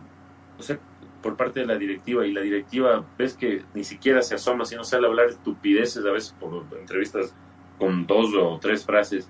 o 0.60 0.62
sea, 0.62 0.78
por 1.24 1.36
parte 1.36 1.62
de 1.62 1.66
la 1.66 1.76
directiva 1.76 2.24
y 2.28 2.34
la 2.34 2.41
directiva 2.41 3.04
ves 3.18 3.34
que 3.34 3.64
ni 3.74 3.84
siquiera 3.84 4.22
se 4.22 4.36
asoma, 4.36 4.64
sino 4.66 4.84
sale 4.84 5.08
a 5.08 5.10
hablar 5.10 5.30
estupideces 5.30 6.06
a 6.06 6.12
veces 6.12 6.36
por 6.39 6.66
entrevistas 6.80 7.36
con 7.80 8.06
dos 8.06 8.32
o 8.36 8.60
tres 8.60 8.86
frases 8.86 9.28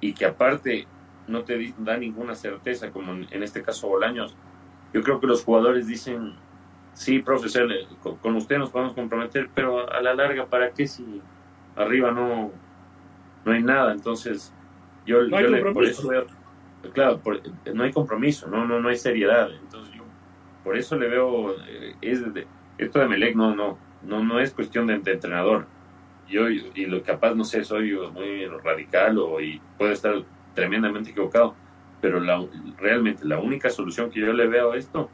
y 0.00 0.12
que 0.12 0.26
aparte 0.26 0.88
no 1.28 1.44
te 1.44 1.72
da 1.78 1.96
ninguna 1.96 2.34
certeza, 2.34 2.90
como 2.90 3.12
en 3.12 3.42
este 3.44 3.62
caso 3.62 3.88
Bolaños, 3.88 4.36
yo 4.92 5.02
creo 5.02 5.20
que 5.20 5.28
los 5.28 5.44
jugadores 5.44 5.86
dicen, 5.86 6.34
sí, 6.94 7.20
profesor, 7.20 7.68
con 8.20 8.34
usted 8.34 8.58
nos 8.58 8.70
podemos 8.70 8.92
comprometer, 8.92 9.48
pero 9.54 9.88
a 9.88 10.02
la 10.02 10.14
larga, 10.14 10.46
¿para 10.46 10.72
qué 10.72 10.88
si 10.88 11.22
arriba 11.76 12.10
no, 12.10 12.50
no 13.44 13.52
hay 13.52 13.62
nada? 13.62 13.92
Entonces, 13.92 14.52
yo, 15.06 15.22
le, 15.22 15.72
por 15.72 15.84
eso 15.84 16.08
veo, 16.08 16.26
claro, 16.92 17.20
no 17.72 17.84
hay 17.84 17.92
compromiso, 17.92 18.48
no, 18.48 18.66
no, 18.66 18.80
no 18.80 18.88
hay 18.88 18.96
seriedad. 18.96 19.50
Entonces, 19.52 19.94
yo 19.94 20.04
por 20.62 20.76
eso 20.76 20.96
le 20.96 21.08
veo, 21.08 21.52
eh, 21.66 21.94
es 22.00 22.22
esto 22.78 22.98
de 22.98 23.08
Melec 23.08 23.36
no, 23.36 23.54
no, 23.54 23.78
no, 24.02 24.24
no 24.24 24.40
es 24.40 24.52
cuestión 24.52 24.86
de 24.86 24.94
entrenador 24.94 25.66
yo 26.28 26.48
y 26.48 26.86
lo 26.86 27.02
capaz, 27.02 27.34
no 27.34 27.44
sé, 27.44 27.64
soy 27.64 27.92
muy 28.12 28.46
radical 28.46 29.18
o 29.18 29.40
y 29.40 29.60
puedo 29.78 29.92
estar 29.92 30.14
tremendamente 30.54 31.10
equivocado, 31.10 31.54
pero 32.00 32.20
la, 32.20 32.44
realmente 32.78 33.24
la 33.24 33.38
única 33.38 33.70
solución 33.70 34.10
que 34.10 34.20
yo 34.20 34.32
le 34.32 34.46
veo 34.46 34.72
a 34.72 34.76
esto 34.76 35.10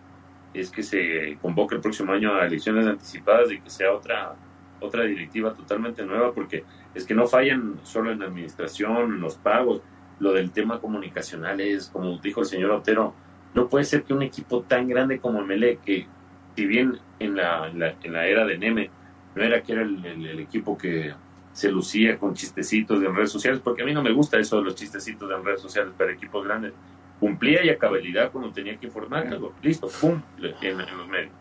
es 0.54 0.70
que 0.70 0.82
se 0.82 1.38
convoque 1.40 1.76
el 1.76 1.80
próximo 1.80 2.12
año 2.12 2.34
a 2.34 2.46
elecciones 2.46 2.86
anticipadas 2.86 3.50
y 3.52 3.60
que 3.60 3.70
sea 3.70 3.92
otra 3.92 4.36
otra 4.82 5.04
directiva 5.04 5.52
totalmente 5.52 6.04
nueva, 6.06 6.32
porque 6.32 6.64
es 6.94 7.04
que 7.04 7.14
no 7.14 7.26
fallan 7.26 7.80
solo 7.82 8.10
en 8.10 8.20
la 8.20 8.26
administración, 8.26 9.14
en 9.14 9.20
los 9.20 9.36
pagos, 9.36 9.82
lo 10.18 10.32
del 10.32 10.50
tema 10.50 10.80
comunicacional 10.80 11.60
es, 11.60 11.88
como 11.88 12.18
dijo 12.18 12.40
el 12.40 12.46
señor 12.46 12.70
Otero, 12.70 13.14
no 13.54 13.68
puede 13.68 13.84
ser 13.84 14.04
que 14.04 14.12
un 14.12 14.22
equipo 14.22 14.62
tan 14.62 14.88
grande 14.88 15.18
como 15.18 15.40
el 15.40 15.46
Mele, 15.46 15.78
que 15.84 16.06
si 16.54 16.66
bien 16.66 16.98
en 17.18 17.36
la, 17.36 17.68
en 17.68 17.78
la, 17.78 17.94
en 18.02 18.12
la 18.12 18.26
era 18.26 18.44
de 18.44 18.58
Neme 18.58 18.90
no 19.34 19.42
era 19.42 19.62
que 19.62 19.72
era 19.72 19.82
el, 19.82 20.40
equipo 20.40 20.76
que 20.76 21.14
se 21.52 21.70
lucía 21.70 22.18
con 22.18 22.34
chistecitos 22.34 23.02
en 23.02 23.14
redes 23.14 23.30
sociales, 23.30 23.60
porque 23.62 23.82
a 23.82 23.84
mí 23.84 23.92
no 23.92 24.02
me 24.02 24.12
gusta 24.12 24.38
eso 24.38 24.56
de 24.58 24.64
los 24.64 24.74
chistecitos 24.74 25.30
en 25.30 25.44
redes 25.44 25.60
sociales 25.60 25.92
para 25.96 26.12
equipos 26.12 26.44
grandes. 26.44 26.72
Cumplía 27.18 27.64
y 27.64 27.68
a 27.68 27.78
cabalidad 27.78 28.32
cuando 28.32 28.50
tenía 28.50 28.76
que 28.78 28.86
informar 28.86 29.26
algo. 29.26 29.54
Listo, 29.62 29.88
pum, 30.00 30.20
en, 30.62 30.78
los 30.78 31.08
medios. 31.08 31.32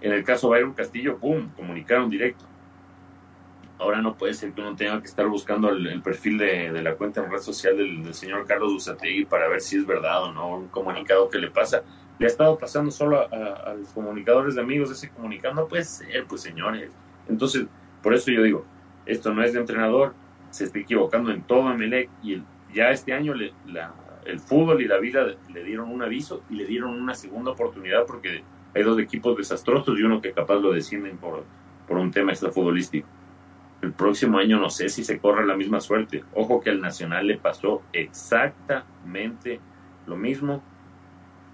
En 0.00 0.12
el 0.12 0.24
caso 0.24 0.48
Byron 0.48 0.72
Castillo, 0.72 1.18
pum, 1.18 1.48
comunicaron 1.54 2.08
directo. 2.08 2.44
Ahora 3.82 4.00
no 4.00 4.14
puede 4.14 4.34
ser 4.34 4.52
que 4.52 4.60
uno 4.60 4.76
tenga 4.76 5.00
que 5.00 5.08
estar 5.08 5.26
buscando 5.26 5.70
el, 5.70 6.00
perfil 6.02 6.38
de, 6.38 6.82
la 6.82 6.94
cuenta 6.94 7.24
en 7.24 7.30
red 7.30 7.40
social 7.40 7.76
del, 7.76 8.14
señor 8.14 8.46
Carlos 8.46 8.72
Dusategui 8.72 9.24
para 9.24 9.48
ver 9.48 9.60
si 9.60 9.76
es 9.76 9.86
verdad 9.86 10.22
o 10.22 10.32
no 10.32 10.56
un 10.56 10.68
comunicado 10.68 11.28
que 11.28 11.38
le 11.38 11.50
pasa. 11.50 11.82
Le 12.18 12.26
ha 12.26 12.28
estado 12.28 12.56
pasando 12.56 12.90
solo 12.92 13.20
a, 13.20 13.74
los 13.74 13.88
comunicadores 13.88 14.54
de 14.54 14.60
amigos 14.60 14.90
ese 14.90 15.10
comunicado. 15.10 15.54
No 15.54 15.66
puede 15.66 15.84
ser, 15.84 16.24
pues 16.26 16.42
señores 16.42 16.92
entonces, 17.28 17.66
por 18.02 18.14
eso 18.14 18.30
yo 18.30 18.42
digo, 18.42 18.64
esto 19.06 19.32
no 19.32 19.42
es 19.42 19.52
de 19.52 19.60
entrenador, 19.60 20.14
se 20.50 20.64
está 20.64 20.78
equivocando 20.78 21.30
en 21.30 21.42
todo 21.42 21.70
Emelec 21.72 22.10
y 22.22 22.42
ya 22.74 22.90
este 22.90 23.12
año 23.12 23.34
el 23.34 24.40
fútbol 24.40 24.82
y 24.82 24.86
la 24.86 24.98
vida 24.98 25.26
le 25.52 25.64
dieron 25.64 25.90
un 25.90 26.02
aviso 26.02 26.42
y 26.50 26.54
le 26.56 26.66
dieron 26.66 26.90
una 26.90 27.14
segunda 27.14 27.52
oportunidad 27.52 28.06
porque 28.06 28.42
hay 28.74 28.82
dos 28.82 28.98
equipos 28.98 29.36
desastrosos 29.36 29.98
y 29.98 30.02
uno 30.02 30.20
que 30.20 30.32
capaz 30.32 30.56
lo 30.56 30.72
descienden 30.72 31.18
por, 31.18 31.44
por 31.86 31.98
un 31.98 32.10
tema 32.10 32.32
extrafutbolístico. 32.32 33.06
El 33.82 33.92
próximo 33.92 34.38
año 34.38 34.60
no 34.60 34.70
sé 34.70 34.88
si 34.88 35.02
se 35.02 35.18
corre 35.18 35.44
la 35.44 35.56
misma 35.56 35.80
suerte. 35.80 36.24
Ojo 36.34 36.60
que 36.60 36.70
al 36.70 36.80
Nacional 36.80 37.26
le 37.26 37.36
pasó 37.36 37.82
exactamente 37.92 39.60
lo 40.06 40.16
mismo. 40.16 40.62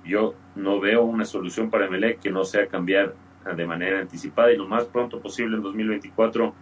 Yo 0.05 0.35
no 0.55 0.79
veo 0.79 1.03
una 1.03 1.24
solución 1.24 1.70
para 1.70 1.87
Emelec 1.87 2.20
que 2.20 2.31
no 2.31 2.45
sea 2.45 2.66
cambiar 2.66 3.14
de 3.57 3.66
manera 3.66 4.01
anticipada 4.01 4.53
y 4.53 4.57
lo 4.57 4.68
más 4.68 4.85
pronto 4.85 5.20
posible 5.20 5.57
en 5.57 5.62
2024 5.62 6.55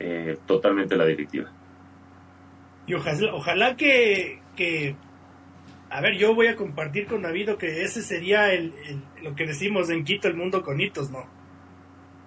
eh, 0.00 0.38
totalmente 0.44 0.96
la 0.96 1.06
directiva. 1.06 1.52
Y 2.86 2.94
ojalá, 2.94 3.32
ojalá 3.34 3.76
que, 3.76 4.96
a 5.88 6.00
ver, 6.00 6.18
yo 6.18 6.34
voy 6.34 6.48
a 6.48 6.56
compartir 6.56 7.06
con 7.06 7.22
David 7.22 7.50
que 7.58 7.82
ese 7.82 8.02
sería 8.02 8.52
el, 8.52 8.74
lo 9.22 9.36
que 9.36 9.46
decimos 9.46 9.88
en 9.90 10.02
Quito, 10.02 10.26
el 10.26 10.34
mundo 10.34 10.62
con 10.64 10.80
hitos, 10.80 11.10
¿no? 11.12 11.24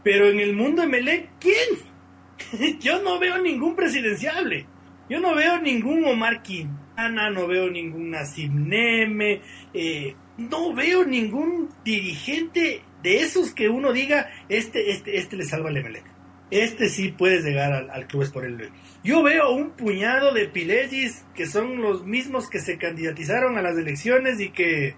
Pero 0.04 0.28
en 0.28 0.40
el 0.40 0.56
mundo 0.56 0.88
MLE, 0.88 1.30
¿quién? 1.42 1.95
yo 2.80 3.02
no 3.02 3.20
veo 3.20 3.38
ningún 3.40 3.76
presidenciable. 3.76 4.66
Yo 5.10 5.20
no 5.20 5.36
veo 5.36 5.62
ningún 5.62 6.04
Omar 6.06 6.42
Quintana, 6.42 7.30
no 7.30 7.48
veo 7.48 7.70
ningún 7.70 8.10
Nassim 8.10 8.68
Neme, 8.68 9.42
eh, 9.74 10.16
no 10.38 10.74
veo 10.74 11.06
ningún 11.06 11.70
dirigente 11.84 12.82
de 13.04 13.20
esos 13.20 13.54
que 13.54 13.70
uno 13.70 13.94
diga, 13.94 14.30
este, 14.50 14.90
este, 14.90 15.18
este 15.18 15.38
le 15.38 15.46
salva 15.46 15.70
al 15.70 15.78
Emelec. 15.78 16.04
Este 16.52 16.90
sí 16.90 17.10
puede 17.10 17.42
llegar 17.42 17.90
al, 17.92 18.08
club 18.08 18.32
por 18.32 18.46
el 18.46 18.70
Yo 19.04 19.24
veo 19.24 19.52
un 19.52 19.72
puñado 19.72 20.34
de 20.34 20.48
pilegis 20.48 21.26
que 21.34 21.48
son 21.48 21.82
los 21.82 22.06
mismos 22.06 22.50
que 22.50 22.60
se 22.60 22.78
candidatizaron 22.78 23.58
a 23.58 23.62
las 23.62 23.78
elecciones 23.78 24.40
y 24.40 24.50
que, 24.50 24.96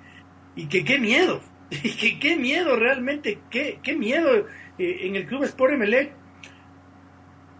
y 0.55 0.67
que 0.67 0.83
qué 0.83 0.99
miedo, 0.99 1.41
y 1.69 1.91
que 1.95 2.19
qué 2.19 2.35
miedo 2.35 2.75
realmente, 2.75 3.39
qué, 3.49 3.79
qué 3.81 3.95
miedo 3.95 4.45
eh, 4.77 5.07
en 5.07 5.15
el 5.15 5.25
club 5.25 5.43
Sport 5.43 5.73
Emelec. 5.73 6.13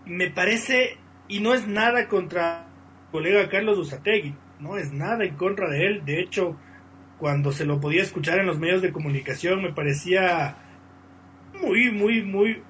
Me 0.08 0.30
parece, 0.30 0.98
y 1.28 1.40
no 1.40 1.54
es 1.54 1.68
nada 1.68 2.08
contra 2.08 2.62
el 2.62 3.12
colega 3.12 3.50
Carlos 3.50 3.78
Usategui, 3.78 4.36
no 4.60 4.78
es 4.78 4.92
nada 4.92 5.24
en 5.26 5.36
contra 5.36 5.70
de 5.70 5.86
él, 5.86 6.06
de 6.06 6.22
hecho, 6.22 6.58
cuando 7.18 7.52
se 7.52 7.66
lo 7.66 7.80
podía 7.80 8.04
escuchar 8.04 8.40
en 8.40 8.46
los 8.46 8.60
medios 8.60 8.82
de 8.82 8.92
comunicación 8.92 9.62
me 9.62 9.74
parecía 9.74 10.56
muy, 11.62 11.92
muy, 11.92 12.24
muy, 12.24 12.62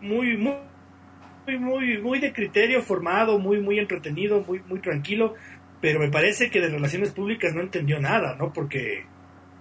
muy, 0.00 0.36
muy, 0.36 1.58
muy, 1.58 1.98
muy 1.98 2.20
de 2.20 2.32
criterio 2.32 2.82
formado, 2.82 3.38
muy, 3.38 3.60
muy 3.60 3.78
entretenido, 3.78 4.44
muy, 4.46 4.60
muy 4.68 4.80
tranquilo, 4.80 5.34
pero 5.80 5.98
me 5.98 6.10
parece 6.10 6.50
que 6.50 6.60
de 6.60 6.68
relaciones 6.68 7.10
públicas 7.10 7.54
no 7.54 7.62
entendió 7.62 8.00
nada, 8.00 8.36
¿no? 8.36 8.52
Porque 8.52 9.04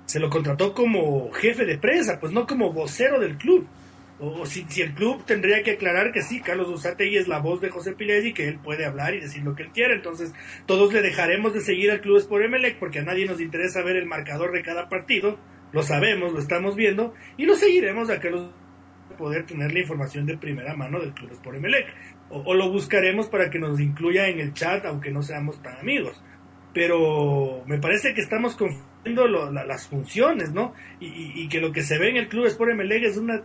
se 0.05 0.19
lo 0.19 0.29
contrató 0.29 0.73
como 0.73 1.31
jefe 1.31 1.65
de 1.65 1.77
prensa, 1.77 2.19
pues 2.19 2.31
no 2.31 2.45
como 2.45 2.73
vocero 2.73 3.19
del 3.19 3.37
club. 3.37 3.67
O 4.19 4.45
si, 4.45 4.65
si, 4.67 4.81
el 4.81 4.93
club 4.93 5.23
tendría 5.25 5.63
que 5.63 5.71
aclarar 5.71 6.11
que 6.11 6.21
sí, 6.21 6.41
Carlos 6.41 6.67
Usategui 6.67 7.17
es 7.17 7.29
la 7.29 7.39
voz 7.39 7.61
de 7.61 7.69
José 7.69 7.95
y 7.97 8.33
que 8.33 8.49
él 8.49 8.59
puede 8.59 8.85
hablar 8.85 9.13
y 9.13 9.21
decir 9.21 9.43
lo 9.43 9.55
que 9.55 9.63
él 9.63 9.69
quiera. 9.71 9.93
Entonces, 9.95 10.33
todos 10.65 10.91
le 10.91 11.01
dejaremos 11.01 11.53
de 11.53 11.61
seguir 11.61 11.89
al 11.91 12.01
Club 12.01 12.17
Sport 12.17 12.45
Emelec 12.45 12.77
porque 12.79 12.99
a 12.99 13.03
nadie 13.03 13.25
nos 13.25 13.39
interesa 13.39 13.81
ver 13.81 13.95
el 13.95 14.05
marcador 14.05 14.51
de 14.51 14.61
cada 14.61 14.89
partido. 14.89 15.39
Lo 15.71 15.83
sabemos, 15.83 16.33
lo 16.33 16.39
estamos 16.39 16.75
viendo 16.75 17.13
y 17.37 17.45
lo 17.45 17.55
seguiremos 17.55 18.09
a 18.09 18.19
Carlos 18.19 18.51
poder 19.17 19.45
tener 19.45 19.73
la 19.73 19.79
información 19.79 20.25
de 20.25 20.37
primera 20.37 20.75
mano 20.75 20.99
del 20.99 21.13
Club 21.13 21.31
Sport 21.31 21.57
Emelec. 21.57 21.87
O, 22.29 22.41
o 22.41 22.53
lo 22.53 22.69
buscaremos 22.69 23.27
para 23.29 23.49
que 23.49 23.59
nos 23.59 23.79
incluya 23.79 24.27
en 24.27 24.39
el 24.39 24.53
chat, 24.53 24.85
aunque 24.85 25.11
no 25.11 25.23
seamos 25.23 25.61
tan 25.61 25.77
amigos. 25.77 26.21
pero 26.73 27.63
me 27.65 27.79
parece 27.79 28.13
que 28.13 28.21
estamos 28.21 28.55
confundiendo 28.55 28.89
las 29.51 29.87
funciones, 29.87 30.51
¿no? 30.51 30.73
Y, 30.99 31.47
que 31.47 31.61
lo 31.61 31.71
que 31.71 31.83
se 31.83 31.97
ve 31.97 32.09
en 32.09 32.17
el 32.17 32.27
Club 32.27 32.45
Sport 32.45 32.71
Emelec 32.71 33.03
es 33.03 33.17
una 33.17 33.41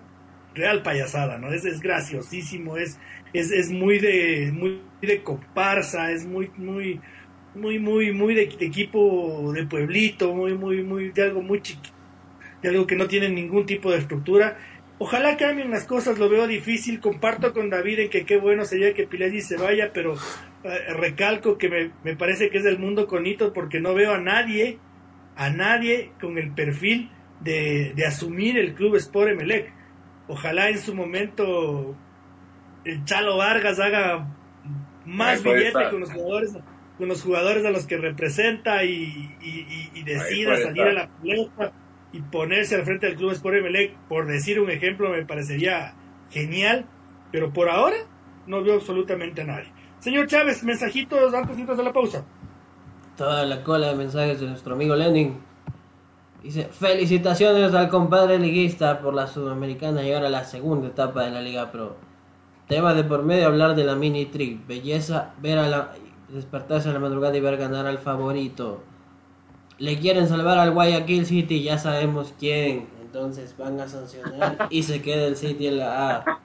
real 0.54 0.82
payasada, 0.82 1.38
¿no? 1.38 1.52
Es, 1.52 1.64
es 1.64 1.80
graciosísimo, 1.80 2.76
es, 2.76 2.98
es, 3.32 3.50
es, 3.50 3.70
muy 3.70 3.98
de 3.98 4.50
muy 4.52 4.80
de 5.02 5.22
comparsa, 5.22 6.12
es 6.12 6.26
muy 6.26 6.50
muy 6.56 7.00
muy 7.54 7.78
muy 7.78 8.12
muy 8.12 8.34
de, 8.34 8.42
equipo 8.42 9.52
de 9.54 9.66
pueblito, 9.66 10.34
muy 10.34 10.54
muy 10.54 10.82
muy 10.82 11.10
de 11.10 11.22
algo 11.22 11.42
muy 11.42 11.60
chiquito, 11.60 11.94
de 12.62 12.68
algo 12.70 12.86
que 12.86 12.96
no 12.96 13.06
tiene 13.06 13.28
ningún 13.28 13.66
tipo 13.66 13.90
de 13.90 13.98
estructura. 13.98 14.58
Ojalá 14.98 15.36
cambien 15.36 15.72
las 15.72 15.84
cosas, 15.84 16.18
lo 16.18 16.28
veo 16.28 16.46
difícil. 16.46 17.00
Comparto 17.00 17.52
con 17.52 17.68
David 17.68 17.98
en 17.98 18.10
que 18.10 18.24
qué 18.24 18.36
bueno 18.36 18.64
sería 18.64 18.94
que 18.94 19.08
Pilesi 19.08 19.40
se 19.40 19.56
vaya, 19.56 19.90
pero 19.92 20.14
eh, 20.62 20.94
recalco 20.94 21.58
que 21.58 21.68
me, 21.68 21.90
me, 22.04 22.16
parece 22.16 22.48
que 22.48 22.58
es 22.58 22.64
del 22.64 22.78
mundo 22.78 23.08
conito 23.08 23.52
porque 23.52 23.80
no 23.80 23.92
veo 23.92 24.14
a 24.14 24.20
nadie, 24.20 24.78
a 25.34 25.50
nadie 25.50 26.12
con 26.20 26.38
el 26.38 26.52
perfil 26.52 27.10
de, 27.40 27.92
de 27.96 28.06
asumir 28.06 28.56
el 28.56 28.74
club 28.74 28.94
Sport 28.94 29.32
Emelec. 29.32 29.83
Ojalá 30.28 30.70
en 30.70 30.78
su 30.78 30.94
momento 30.94 31.94
el 32.84 33.04
Chalo 33.04 33.36
Vargas 33.36 33.78
haga 33.80 34.26
más 35.04 35.42
billete 35.42 35.90
con 35.90 36.00
los 36.00 36.12
jugadores 36.12 36.56
con 36.98 37.08
los 37.08 37.22
jugadores 37.22 37.64
a 37.64 37.70
los 37.70 37.86
que 37.86 37.96
representa 37.96 38.84
y, 38.84 39.36
y, 39.42 40.02
decida 40.04 40.56
salir 40.56 40.82
a 40.82 40.92
la 40.92 41.08
pelota 41.08 41.72
y 42.12 42.20
ponerse 42.20 42.76
al 42.76 42.84
frente 42.84 43.06
del 43.06 43.16
club 43.16 43.32
Sport 43.32 43.56
Emelec, 43.56 43.96
por 44.08 44.26
decir 44.26 44.60
un 44.60 44.70
ejemplo, 44.70 45.10
me 45.10 45.24
parecería 45.26 45.94
genial, 46.30 46.86
pero 47.32 47.52
por 47.52 47.68
ahora 47.68 47.96
no 48.46 48.62
veo 48.62 48.74
absolutamente 48.74 49.42
a 49.42 49.44
nadie. 49.44 49.72
Señor 49.98 50.28
Chávez, 50.28 50.62
mensajitos 50.62 51.34
antes 51.34 51.56
de 51.56 51.82
la 51.82 51.92
pausa. 51.92 52.24
Toda 53.16 53.44
la 53.44 53.64
cola 53.64 53.88
de 53.88 53.96
mensajes 53.96 54.38
de 54.38 54.46
nuestro 54.46 54.74
amigo 54.74 54.94
Lenin. 54.94 55.38
Dice, 56.44 56.66
felicitaciones 56.66 57.74
al 57.74 57.88
compadre 57.88 58.38
liguista 58.38 59.00
por 59.00 59.14
la 59.14 59.26
Sudamericana 59.26 60.02
llegar 60.02 60.24
a 60.24 60.30
la 60.30 60.44
segunda 60.44 60.86
etapa 60.86 61.24
de 61.24 61.32
la 61.32 61.40
Liga 61.40 61.72
Pro. 61.72 61.96
Tema 62.68 62.94
de 62.94 63.02
por 63.02 63.24
medio 63.24 63.46
hablar 63.46 63.74
de 63.74 63.82
la 63.82 63.96
mini 63.96 64.26
trick. 64.26 64.64
Belleza 64.66 65.34
ver 65.40 65.58
a 65.58 65.68
la 65.68 65.92
despertarse 66.28 66.88
a 66.88 66.92
la 66.92 67.00
madrugada 67.00 67.36
y 67.36 67.40
ver 67.40 67.56
ganar 67.56 67.86
al 67.86 67.98
favorito 67.98 68.82
le 69.78 69.98
quieren 69.98 70.28
salvar 70.28 70.58
al 70.58 70.72
Guayaquil 70.72 71.26
City, 71.26 71.62
ya 71.62 71.78
sabemos 71.78 72.34
quién. 72.38 72.88
Entonces 73.00 73.56
van 73.56 73.80
a 73.80 73.88
sancionar 73.88 74.68
y 74.70 74.82
se 74.82 75.02
queda 75.02 75.26
el 75.26 75.36
City 75.36 75.68
en 75.68 75.78
la 75.78 76.16
A. 76.16 76.40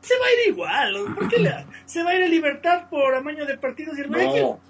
Se 0.00 0.14
va 0.18 0.26
a 0.26 0.32
ir 0.32 0.52
igual, 0.52 1.14
¿por 1.14 1.28
qué 1.28 1.38
le, 1.38 1.66
se 1.84 2.02
va 2.04 2.10
a 2.10 2.14
ir 2.14 2.22
a 2.22 2.28
libertad 2.28 2.88
por 2.88 3.14
amaño 3.14 3.44
de 3.44 3.58
partidos 3.58 3.98
y 3.98 4.02
el 4.02 4.10
no, 4.10 4.60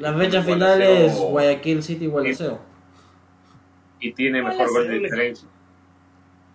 La 0.00 0.14
fecha 0.14 0.42
final 0.42 0.82
es 0.82 1.16
Guayaquil 1.18 1.82
City 1.82 2.06
Guayaquil. 2.06 2.58
Y 4.00 4.12
tiene 4.12 4.42
mejor 4.42 4.70
gol 4.70 4.88
de 4.88 4.98
diferencia. 4.98 5.48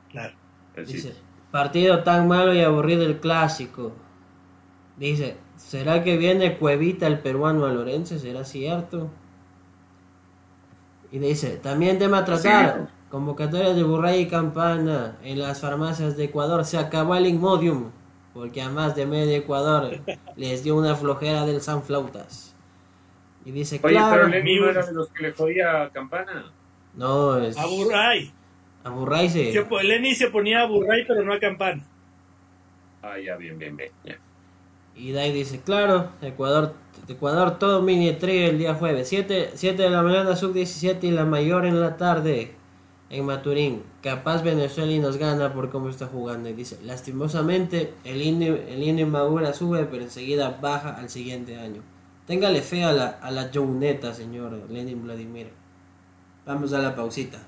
Claro. 0.09 0.33
Dice, 0.85 1.15
partido 1.49 2.03
tan 2.03 2.27
malo 2.27 2.53
y 2.53 2.61
aburrido 2.61 3.03
el 3.03 3.19
clásico. 3.19 3.93
Dice, 4.97 5.37
¿Será 5.67 6.03
que 6.03 6.17
viene 6.17 6.57
Cuevita 6.57 7.07
el 7.07 7.19
peruano 7.19 7.65
a 7.65 7.71
Lorenzo? 7.71 8.17
¿Será 8.17 8.43
cierto? 8.43 9.09
Y 11.11 11.19
dice, 11.19 11.57
también 11.57 11.99
tema 11.99 12.19
a 12.19 12.25
tratar. 12.25 12.89
Convocatoria 13.09 13.73
de 13.73 13.83
Burray 13.83 14.21
y 14.21 14.27
Campana 14.27 15.17
en 15.23 15.39
las 15.39 15.61
farmacias 15.61 16.17
de 16.17 16.25
Ecuador. 16.25 16.65
Se 16.65 16.77
acabó 16.77 17.15
el 17.15 17.27
Inmodium. 17.27 17.91
Porque 18.33 18.61
a 18.61 18.69
más 18.69 18.95
de 18.95 19.05
medio 19.05 19.35
Ecuador 19.35 19.99
les 20.35 20.63
dio 20.63 20.75
una 20.75 20.95
flojera 20.95 21.45
del 21.45 21.61
San 21.61 21.83
Flautas. 21.83 22.55
Y 23.43 23.51
dice, 23.51 23.79
Oye, 23.83 23.99
pero 24.09 24.27
Lenin 24.27 24.61
no 24.61 24.69
era 24.69 24.85
de 24.85 24.93
los 24.93 25.09
que 25.09 25.23
le 25.23 25.31
jodía 25.33 25.83
a 25.83 25.89
Campana. 25.89 26.51
No, 26.95 27.37
es... 27.37 27.57
A 27.57 27.65
Burray. 27.65 28.31
A 28.83 28.89
Burray 28.89 29.29
sí. 29.29 29.53
Lenny 29.83 30.15
se 30.15 30.29
ponía 30.29 30.61
a 30.61 30.65
Burray, 30.65 31.05
pero 31.07 31.23
no 31.23 31.33
a 31.33 31.39
Campana. 31.39 31.83
Ah, 33.01 33.17
ya, 33.17 33.35
bien, 33.35 33.57
bien, 33.57 33.75
bien. 33.75 33.91
Ya. 34.03 34.17
Y 34.95 35.11
Dai 35.11 35.31
dice, 35.31 35.61
claro, 35.61 36.11
Ecuador, 36.21 36.73
Ecuador 37.07 37.57
todo 37.57 37.81
mini 37.81 38.11
trío 38.13 38.47
el 38.47 38.57
día 38.57 38.75
jueves, 38.75 39.07
7, 39.07 39.51
7 39.55 39.81
de 39.81 39.89
la 39.89 40.01
mañana 40.03 40.35
sub 40.35 40.53
17 40.53 41.07
y 41.07 41.11
la 41.11 41.25
mayor 41.25 41.65
en 41.65 41.79
la 41.79 41.97
tarde 41.97 42.53
en 43.09 43.25
Maturín. 43.25 43.83
Capaz 44.01 44.41
Venezuela 44.41 44.91
y 44.91 44.99
nos 44.99 45.17
gana 45.17 45.53
por 45.53 45.69
cómo 45.69 45.89
está 45.89 46.07
jugando. 46.07 46.49
Y 46.49 46.53
dice, 46.53 46.79
lastimosamente 46.83 47.93
el 48.03 48.21
indio, 48.21 48.55
el 48.55 48.81
indio 48.81 49.05
Madura 49.05 49.53
sube, 49.53 49.85
pero 49.85 50.01
enseguida 50.03 50.57
baja 50.61 50.95
al 50.95 51.09
siguiente 51.09 51.57
año. 51.57 51.83
Téngale 52.25 52.61
fe 52.61 52.83
a 52.83 52.93
la, 52.93 53.07
a 53.07 53.29
la 53.29 53.51
Jouneta, 53.51 54.13
señor 54.13 54.53
Lenin 54.69 55.03
Vladimir. 55.03 55.49
Vamos 56.45 56.73
a 56.73 56.79
la 56.79 56.95
pausita. 56.95 57.39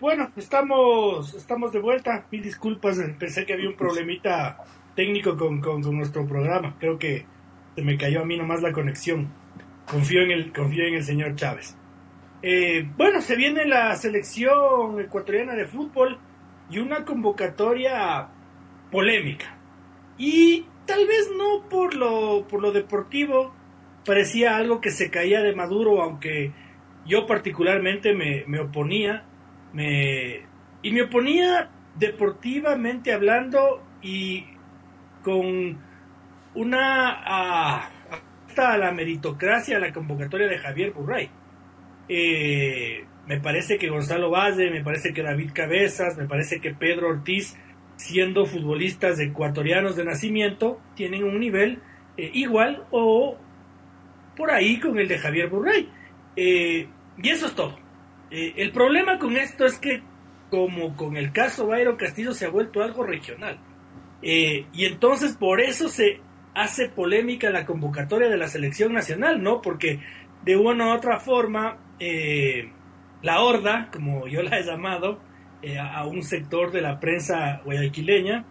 Bueno, 0.00 0.30
estamos, 0.36 1.34
estamos 1.34 1.72
de 1.72 1.80
vuelta. 1.80 2.26
Mil 2.30 2.42
disculpas, 2.42 2.98
pensé 3.18 3.44
que 3.44 3.54
había 3.54 3.68
un 3.68 3.76
problemita 3.76 4.58
técnico 4.94 5.36
con, 5.36 5.60
con, 5.60 5.80
nuestro 5.96 6.26
programa. 6.26 6.76
Creo 6.78 6.98
que 6.98 7.26
se 7.74 7.82
me 7.82 7.96
cayó 7.96 8.22
a 8.22 8.24
mí 8.24 8.36
nomás 8.36 8.62
la 8.62 8.72
conexión. 8.72 9.28
Confío 9.90 10.22
en 10.22 10.30
el, 10.30 10.52
confío 10.52 10.84
en 10.86 10.94
el 10.94 11.04
señor 11.04 11.34
Chávez. 11.34 11.77
Eh, 12.42 12.88
bueno, 12.96 13.20
se 13.20 13.36
viene 13.36 13.64
la 13.66 13.94
selección 13.96 15.00
ecuatoriana 15.00 15.54
de 15.54 15.66
fútbol 15.66 16.18
y 16.70 16.78
una 16.78 17.04
convocatoria 17.04 18.28
polémica. 18.90 19.58
Y 20.16 20.66
tal 20.86 21.06
vez 21.06 21.30
no 21.36 21.68
por 21.68 21.94
lo, 21.94 22.46
por 22.48 22.62
lo 22.62 22.72
deportivo, 22.72 23.54
parecía 24.04 24.56
algo 24.56 24.80
que 24.80 24.90
se 24.90 25.10
caía 25.10 25.42
de 25.42 25.54
Maduro, 25.54 26.02
aunque 26.02 26.52
yo 27.06 27.26
particularmente 27.26 28.14
me, 28.14 28.44
me 28.46 28.60
oponía. 28.60 29.24
Me, 29.72 30.42
y 30.82 30.92
me 30.92 31.02
oponía 31.02 31.70
deportivamente 31.96 33.12
hablando 33.12 33.82
y 34.00 34.46
con 35.22 35.78
una 36.54 37.10
a, 37.24 37.90
a 38.56 38.78
la 38.78 38.92
meritocracia 38.92 39.78
la 39.78 39.92
convocatoria 39.92 40.48
de 40.48 40.58
Javier 40.58 40.92
Burray. 40.92 41.30
Eh, 42.08 43.04
me 43.26 43.40
parece 43.40 43.76
que 43.76 43.88
Gonzalo 43.88 44.30
Valle, 44.30 44.70
me 44.70 44.82
parece 44.82 45.12
que 45.12 45.22
David 45.22 45.50
Cabezas, 45.52 46.16
me 46.16 46.26
parece 46.26 46.60
que 46.60 46.74
Pedro 46.74 47.08
Ortiz, 47.08 47.56
siendo 47.96 48.46
futbolistas 48.46 49.18
ecuatorianos 49.20 49.96
de 49.96 50.04
nacimiento, 50.04 50.80
tienen 50.94 51.24
un 51.24 51.38
nivel 51.38 51.80
eh, 52.16 52.30
igual 52.32 52.84
o 52.90 53.36
por 54.36 54.50
ahí 54.50 54.80
con 54.80 54.98
el 54.98 55.08
de 55.08 55.18
Javier 55.18 55.48
Burray. 55.48 55.88
Eh, 56.36 56.88
y 57.20 57.28
eso 57.28 57.46
es 57.46 57.54
todo. 57.54 57.78
el 58.30 58.70
problema 58.72 59.18
con 59.18 59.36
esto 59.36 59.66
es 59.66 59.78
que, 59.78 60.02
como 60.50 60.96
con 60.96 61.16
el 61.16 61.32
caso 61.32 61.66
Bayro 61.66 61.96
Castillo, 61.96 62.32
se 62.32 62.46
ha 62.46 62.50
vuelto 62.50 62.82
algo 62.82 63.02
regional. 63.02 63.58
Y 64.22 64.84
entonces 64.84 65.36
por 65.36 65.60
eso 65.60 65.88
se 65.88 66.20
hace 66.54 66.88
polémica 66.88 67.50
la 67.50 67.64
convocatoria 67.64 68.28
de 68.28 68.36
la 68.36 68.48
selección 68.48 68.92
nacional, 68.92 69.42
¿no? 69.42 69.62
Porque 69.62 70.00
de 70.44 70.56
una 70.56 70.88
u 70.88 70.96
otra 70.96 71.18
forma, 71.20 71.78
eh, 71.98 72.70
la 73.22 73.40
horda, 73.40 73.88
como 73.92 74.26
yo 74.26 74.42
la 74.42 74.58
he 74.58 74.64
llamado, 74.64 75.20
eh, 75.62 75.78
a 75.78 76.04
un 76.06 76.22
sector 76.22 76.70
de 76.70 76.82
la 76.82 77.00
prensa 77.00 77.60
guayaquileña, 77.64 78.44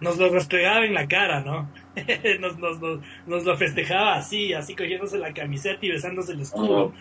nos 0.00 0.18
lo 0.18 0.28
restregaba 0.30 0.84
en 0.84 0.94
la 0.94 1.06
cara, 1.06 1.40
¿no? 1.40 1.70
nos, 2.40 2.58
nos, 2.58 2.80
nos, 3.26 3.44
lo 3.44 3.56
festejaba 3.56 4.16
así, 4.16 4.52
así 4.52 4.74
cogiéndose 4.74 5.16
la 5.18 5.32
camiseta 5.32 5.78
y 5.86 5.90
besándose 5.90 6.32
el 6.32 6.40
escudo. 6.40 6.92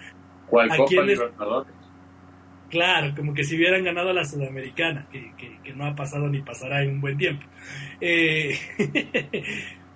¿Cuál 0.48 0.70
Copa 0.70 1.66
Claro, 2.72 3.14
como 3.16 3.34
que 3.34 3.44
si 3.44 3.58
hubieran 3.58 3.84
ganado 3.84 4.12
a 4.12 4.14
la 4.14 4.24
Sudamericana, 4.24 5.06
que, 5.12 5.34
que, 5.62 5.74
no 5.74 5.86
ha 5.86 5.94
pasado 5.94 6.30
ni 6.30 6.42
pasará 6.42 6.82
en 6.82 6.92
un 6.92 7.02
buen 7.02 7.18
tiempo. 7.18 7.46
Eh, 8.00 8.58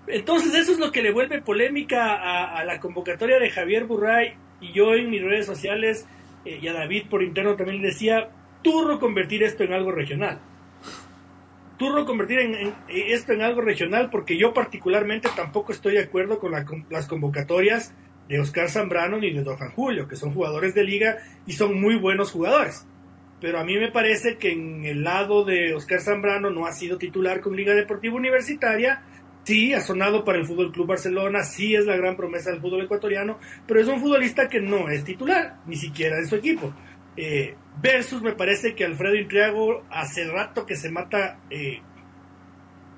entonces 0.07 0.53
eso 0.53 0.73
es 0.73 0.79
lo 0.79 0.91
que 0.91 1.01
le 1.01 1.13
vuelve 1.13 1.41
polémica 1.41 2.57
a, 2.57 2.65
la 2.65 2.81
convocatoria 2.81 3.39
de 3.39 3.49
Javier 3.49 3.85
Burray 3.85 4.33
y 4.69 4.73
yo 4.73 4.93
en 4.93 5.09
mis 5.09 5.21
redes 5.21 5.45
sociales 5.45 6.07
eh, 6.45 6.59
y 6.61 6.67
a 6.67 6.73
David 6.73 7.05
por 7.09 7.23
interno 7.23 7.55
también 7.55 7.81
le 7.81 7.89
decía, 7.89 8.29
turro 8.61 8.99
convertir 8.99 9.43
esto 9.43 9.63
en 9.63 9.73
algo 9.73 9.91
regional. 9.91 10.39
Turro 11.77 12.05
convertir 12.05 12.39
en, 12.39 12.73
esto 12.87 13.33
en 13.33 13.41
algo 13.41 13.61
regional 13.61 14.09
porque 14.09 14.37
yo 14.37 14.53
particularmente 14.53 15.29
tampoco 15.35 15.71
estoy 15.71 15.93
de 15.93 16.03
acuerdo 16.03 16.39
con 16.39 16.53
las 16.89 17.07
convocatorias 17.07 17.93
de 18.29 18.39
Oscar 18.39 18.69
Zambrano 18.69 19.17
ni 19.17 19.31
de 19.31 19.43
Johan 19.43 19.71
Julio, 19.71 20.07
que 20.07 20.15
son 20.15 20.33
jugadores 20.33 20.73
de 20.73 20.83
liga 20.83 21.17
y 21.45 21.53
son 21.53 21.79
muy 21.79 21.95
buenos 21.95 22.31
jugadores. 22.31 22.85
Pero 23.41 23.59
a 23.59 23.63
mí 23.63 23.77
me 23.77 23.91
parece 23.91 24.37
que 24.37 24.51
en 24.51 24.85
el 24.85 25.03
lado 25.03 25.43
de 25.43 25.75
Oscar 25.75 26.01
Zambrano 26.01 26.49
no 26.49 26.65
ha 26.65 26.71
sido 26.71 26.97
titular 26.97 27.41
con 27.41 27.55
Liga 27.55 27.73
Deportiva 27.73 28.15
Universitaria. 28.15 29.03
Sí, 29.45 29.73
ha 29.73 29.81
sonado 29.81 30.25
para 30.25 30.39
el 30.39 30.45
Fútbol 30.47 30.71
Club 30.71 30.87
Barcelona, 30.87 31.43
sí 31.43 31.75
es 31.75 31.85
la 31.85 31.95
gran 31.95 32.17
promesa 32.17 32.49
del 32.49 32.61
fútbol 32.61 32.81
ecuatoriano, 32.81 33.37
pero 33.67 33.79
es 33.79 33.87
un 33.87 34.01
futbolista 34.01 34.49
que 34.49 34.59
no 34.59 34.89
es 34.89 35.03
titular, 35.03 35.57
ni 35.67 35.75
siquiera 35.75 36.17
en 36.17 36.27
su 36.27 36.35
equipo. 36.35 36.73
Eh, 37.15 37.55
versus 37.79 38.23
me 38.23 38.33
parece 38.33 38.73
que 38.73 38.85
Alfredo 38.85 39.15
Intriago 39.15 39.83
hace 39.91 40.25
rato 40.25 40.65
que 40.65 40.75
se 40.75 40.89
mata 40.89 41.37
eh, 41.51 41.79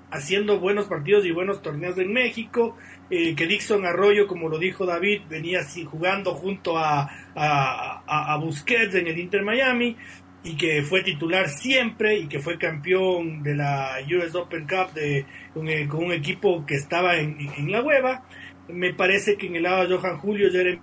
haciendo 0.09 0.57
buenos 0.61 0.85
partidos 0.87 1.25
y 1.25 1.31
buenos 1.31 1.61
torneos 1.61 1.97
en 1.97 2.13
México, 2.13 2.77
eh, 3.09 3.35
que 3.35 3.45
Dixon 3.45 3.85
Arroyo, 3.85 4.25
como 4.25 4.47
lo 4.47 4.57
dijo 4.57 4.85
David, 4.85 5.23
venía 5.29 5.59
así 5.59 5.83
jugando 5.83 6.33
junto 6.33 6.77
a, 6.77 7.09
a, 7.35 8.33
a, 8.33 8.37
Busquets 8.37 8.95
en 8.95 9.07
el 9.07 9.19
Inter 9.19 9.43
Miami 9.43 9.97
y 10.43 10.55
que 10.55 10.81
fue 10.81 11.03
titular 11.03 11.49
siempre 11.49 12.17
y 12.17 12.27
que 12.27 12.39
fue 12.39 12.57
campeón 12.57 13.43
de 13.43 13.55
la 13.55 13.97
US 14.07 14.35
Open 14.35 14.67
Cup 14.67 14.93
de, 14.93 15.25
con, 15.53 15.67
con 15.87 16.05
un 16.05 16.11
equipo 16.13 16.65
que 16.65 16.75
estaba 16.75 17.17
en, 17.17 17.37
en, 17.57 17.71
la 17.71 17.81
hueva. 17.81 18.23
Me 18.69 18.93
parece 18.93 19.35
que 19.35 19.47
en 19.47 19.57
el 19.57 19.63
lado 19.63 19.87
de 19.87 19.95
Johan 19.95 20.17
Julio, 20.17 20.49
Jeremy 20.51 20.79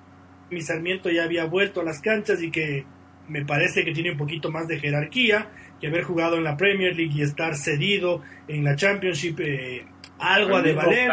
Sarmiento 0.60 1.10
ya 1.10 1.24
había 1.24 1.44
vuelto 1.46 1.80
a 1.80 1.84
las 1.84 2.00
canchas 2.00 2.42
y 2.42 2.50
que 2.50 2.84
me 3.28 3.44
parece 3.44 3.84
que 3.84 3.92
tiene 3.92 4.12
un 4.12 4.18
poquito 4.18 4.50
más 4.50 4.68
de 4.68 4.78
jerarquía 4.78 5.48
que 5.80 5.86
haber 5.88 6.02
jugado 6.02 6.36
en 6.36 6.44
la 6.44 6.56
Premier 6.56 6.94
League 6.94 7.14
y 7.14 7.22
estar 7.22 7.56
cedido 7.56 8.22
en 8.48 8.64
la 8.64 8.76
Championship, 8.76 9.38
eh, 9.40 9.86
algo 10.18 10.60
de 10.62 10.72
valer. 10.74 11.10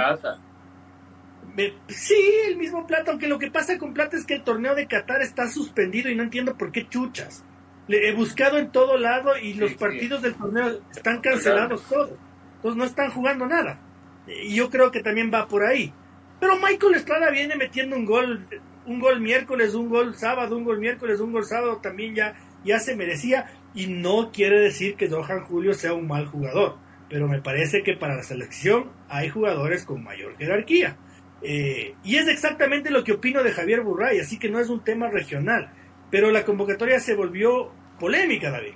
sí, 1.88 2.34
el 2.48 2.58
mismo 2.58 2.86
Plata, 2.86 3.12
aunque 3.12 3.28
lo 3.28 3.40
que 3.40 3.50
pasa 3.50 3.78
con 3.78 3.94
Plata 3.94 4.18
es 4.18 4.26
que 4.26 4.36
el 4.36 4.44
torneo 4.44 4.76
de 4.76 4.88
Qatar 4.88 5.22
está 5.22 5.50
suspendido 5.50 6.10
y 6.10 6.16
no 6.16 6.24
entiendo 6.24 6.58
por 6.58 6.72
qué 6.72 6.88
chuchas. 6.88 7.44
Le 7.92 8.08
he 8.08 8.14
buscado 8.14 8.58
en 8.58 8.72
todo 8.72 8.98
lado 8.98 9.38
y 9.38 9.54
los 9.56 9.74
partidos 9.74 10.22
del 10.22 10.36
torneo 10.36 10.80
están 10.96 11.20
cancelados 11.20 11.84
todos. 11.90 12.18
Entonces 12.56 12.78
no 12.78 12.86
están 12.86 13.12
jugando 13.12 13.46
nada. 13.48 13.82
Y 14.28 14.56
yo 14.56 14.70
creo 14.70 14.92
que 14.92 15.02
también 15.04 15.30
va 15.34 15.50
por 15.50 15.66
ahí. 15.66 15.94
Pero 16.40 16.56
Michael 16.56 16.96
Estrada 16.96 17.30
viene 17.32 17.58
metiendo 17.58 17.98
un 17.98 18.06
gol, 18.06 18.48
un 18.86 19.00
gol 19.02 19.20
miércoles, 19.20 19.74
un 19.74 19.90
gol 19.90 20.16
sábado, 20.16 20.56
un 20.56 20.64
gol 20.64 20.80
miércoles, 20.80 21.20
un 21.20 21.34
gol 21.34 21.44
sábado, 21.44 21.80
también 21.84 22.16
ya, 22.16 22.34
ya 22.64 22.80
se 22.80 22.96
merecía. 22.96 23.52
Y 23.76 23.88
no 23.88 24.32
quiere 24.32 24.62
decir 24.62 24.96
que 24.96 25.10
Johan 25.10 25.42
Julio 25.42 25.74
sea 25.74 25.94
un 25.94 26.08
mal 26.08 26.28
jugador, 26.28 26.78
pero 27.10 27.28
me 27.28 27.42
parece 27.42 27.84
que 27.84 27.98
para 27.98 28.16
la 28.16 28.24
selección 28.24 28.90
hay 29.10 29.28
jugadores 29.28 29.84
con 29.84 30.02
mayor 30.02 30.38
jerarquía. 30.38 30.96
Eh, 31.42 31.96
y 32.06 32.16
es 32.16 32.30
exactamente 32.30 32.90
lo 32.90 33.04
que 33.04 33.12
opino 33.12 33.44
de 33.44 33.52
Javier 33.52 33.82
Burray, 33.82 34.22
así 34.22 34.40
que 34.40 34.48
no 34.48 34.62
es 34.62 34.70
un 34.70 34.82
tema 34.82 35.10
regional. 35.10 35.74
Pero 36.10 36.32
la 36.32 36.46
convocatoria 36.46 37.02
se 37.02 37.16
volvió 37.16 37.81
polémica, 38.02 38.50
David. 38.50 38.74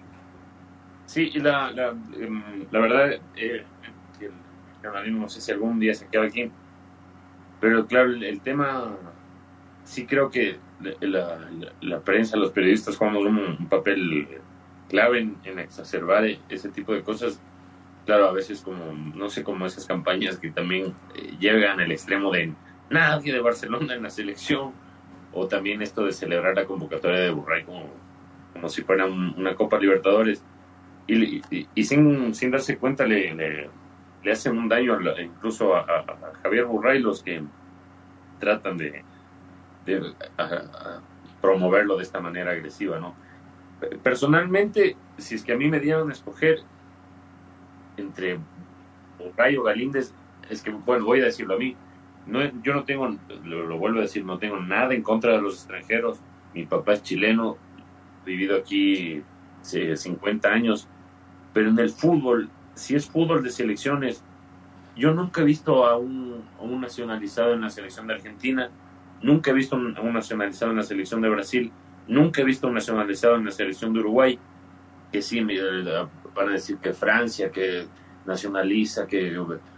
Sí, 1.08 1.32
la, 1.32 1.72
la, 1.72 1.90
em, 1.90 2.70
verdad, 2.72 3.20
eh, 3.36 3.66
no 5.08 5.28
sé 5.28 5.42
si 5.42 5.52
algún 5.52 5.80
día 5.80 5.96
se 5.96 6.08
queda 6.08 6.26
aquí, 6.26 6.52
pero 7.60 7.88
claro, 7.88 8.12
el, 8.12 8.42
tema, 8.42 8.96
sí 9.84 10.06
creo 10.06 10.30
que 10.30 10.58
la, 11.02 12.00
prensa, 12.02 12.38
los 12.38 12.52
periodistas 12.52 12.98
jugamos 12.98 13.26
un 13.26 13.68
papel 13.68 14.28
clave 14.90 15.28
en, 15.44 15.60
exacerbar 15.60 16.26
ese 16.50 16.70
tipo 16.70 16.94
de 16.94 17.02
cosas. 17.02 17.42
Claro, 18.06 18.28
a 18.28 18.32
veces 18.32 18.62
como, 18.62 18.94
no 19.16 19.30
sé, 19.30 19.44
como 19.44 19.66
esas 19.66 19.86
campañas 19.88 20.38
que 20.38 20.52
también 20.52 20.94
eh, 21.16 21.36
llegan 21.40 21.80
al 21.80 21.92
extremo 21.92 22.32
de 22.32 22.54
nadie 22.92 23.34
de 23.34 23.40
Barcelona 23.40 23.96
en 23.96 24.04
la 24.04 24.12
selección, 24.12 24.74
o 25.34 25.48
también 25.48 25.82
esto 25.82 26.06
de 26.06 26.12
celebrar 26.12 26.56
la 26.56 26.66
convocatoria 26.66 27.20
de 27.20 27.32
Burray 27.32 27.64
como, 27.64 27.90
como 28.56 28.70
si 28.70 28.84
fuera 28.84 29.06
una 29.06 29.54
Copa 29.54 29.78
Libertadores, 29.78 30.42
y, 31.08 31.84
sin, 31.84 32.34
sin 32.34 32.52
darse 32.52 32.78
cuenta 32.78 33.06
le, 33.06 33.36
le, 34.24 34.32
hacen 34.32 34.58
un 34.58 34.70
daño 34.70 34.98
incluso 35.20 35.76
a, 35.76 36.04
Javier 36.42 36.66
Burray 36.66 37.00
los 37.00 37.22
que 37.22 37.44
tratan 38.40 38.78
de, 38.78 39.04
promoverlo 41.42 41.98
de 41.98 42.04
esta 42.04 42.22
manera 42.22 42.52
agresiva, 42.52 42.98
¿no? 42.98 43.14
personalmente, 44.02 44.96
si 45.18 45.36
es 45.36 45.44
que 45.44 45.52
a 45.52 45.58
mí 45.58 45.70
me 45.70 45.82
dieron 45.82 46.10
a 46.10 46.14
escoger 46.14 46.60
entre 47.98 48.40
Rayo 49.36 49.64
Galíndez, 49.64 50.14
es 50.50 50.62
que, 50.64 50.72
bueno, 50.72 51.04
voy 51.04 51.20
a 51.20 51.26
decirlo 51.26 51.56
a 51.56 51.58
mí, 51.58 51.76
no, 52.26 52.40
yo 52.64 52.74
no 52.74 52.86
tengo, 52.86 53.16
lo, 53.44 53.78
vuelvo 53.78 54.00
a 54.00 54.04
decir, 54.04 54.24
no 54.24 54.40
tengo 54.40 54.60
nada 54.60 54.94
en 54.94 55.04
contra 55.04 55.34
de 55.34 55.42
los 55.42 55.56
extranjeros. 55.56 56.20
Mi 56.54 56.66
papá 56.66 56.94
es 56.94 57.04
chileno, 57.04 57.58
vivido 58.26 58.58
aquí 58.58 59.24
hace 59.62 59.96
50 59.96 60.50
años, 60.50 60.88
pero 61.54 61.70
en 61.70 61.80
el 61.80 61.90
fútbol, 61.90 62.50
si 62.74 62.96
es 62.96 63.08
fútbol 63.08 63.44
de 63.44 63.52
selecciones, 63.52 64.24
yo 64.96 65.14
nunca 65.14 65.42
he 65.42 65.46
visto 65.46 65.86
a 65.86 65.98
un, 65.98 66.44
nacionalizado 66.80 67.54
en 67.54 67.62
la 67.62 67.70
selección 67.70 68.08
de 68.08 68.16
Argentina, 68.16 68.70
nunca 69.22 69.52
he 69.52 69.54
visto 69.54 69.76
a 69.76 69.80
un 69.80 70.14
nacionalizado 70.14 70.72
en 70.72 70.78
la 70.78 70.84
selección 70.84 71.22
de 71.22 71.30
Brasil, 71.30 71.72
Nunca 72.08 72.42
he 72.42 72.46
visto 72.46 72.68
un 72.68 72.76
nacionalizado 72.76 73.36
en 73.36 73.46
la 73.46 73.52
selección 73.52 73.94
de 73.94 74.00
Uruguay 74.00 74.40
que 75.12 75.22
sí 75.22 75.42
van 75.42 76.50
a 76.50 76.52
decir 76.52 76.78
que 76.78 76.94
Francia, 76.94 77.52
que 77.52 77.88
nacionaliza, 78.26 79.08
que 79.08 79.36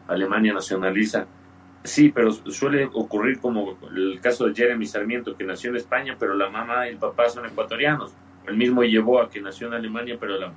Alemania 0.07 0.53
nacionaliza. 0.53 1.27
Sí, 1.83 2.11
pero 2.13 2.31
suele 2.31 2.89
ocurrir 2.93 3.39
como 3.39 3.77
el 3.95 4.19
caso 4.19 4.45
de 4.45 4.55
Jeremy 4.55 4.85
Sarmiento, 4.85 5.37
que 5.37 5.45
nació 5.45 5.69
en 5.69 5.77
España, 5.77 6.17
pero 6.19 6.33
la 6.35 6.49
mamá 6.49 6.87
y 6.87 6.91
el 6.91 6.97
papá 6.97 7.29
son 7.29 7.45
ecuatorianos. 7.45 8.13
El 8.47 8.57
mismo 8.57 8.83
llevó 8.83 9.21
a 9.21 9.29
que 9.29 9.41
nació 9.41 9.67
en 9.67 9.73
Alemania, 9.73 10.17
pero 10.19 10.39
la. 10.39 10.53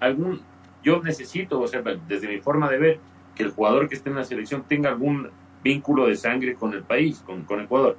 Algún, 0.00 0.40
yo 0.82 1.02
necesito, 1.02 1.60
o 1.60 1.66
sea, 1.66 1.82
desde 2.06 2.28
mi 2.28 2.38
forma 2.38 2.70
de 2.70 2.78
ver, 2.78 3.00
que 3.34 3.42
el 3.42 3.50
jugador 3.50 3.88
que 3.88 3.94
esté 3.94 4.10
en 4.10 4.16
la 4.16 4.24
selección 4.24 4.64
tenga 4.64 4.90
algún 4.90 5.30
vínculo 5.62 6.06
de 6.06 6.16
sangre 6.16 6.54
con 6.54 6.74
el 6.74 6.82
país, 6.82 7.22
con, 7.26 7.42
con 7.42 7.60
Ecuador. 7.60 7.96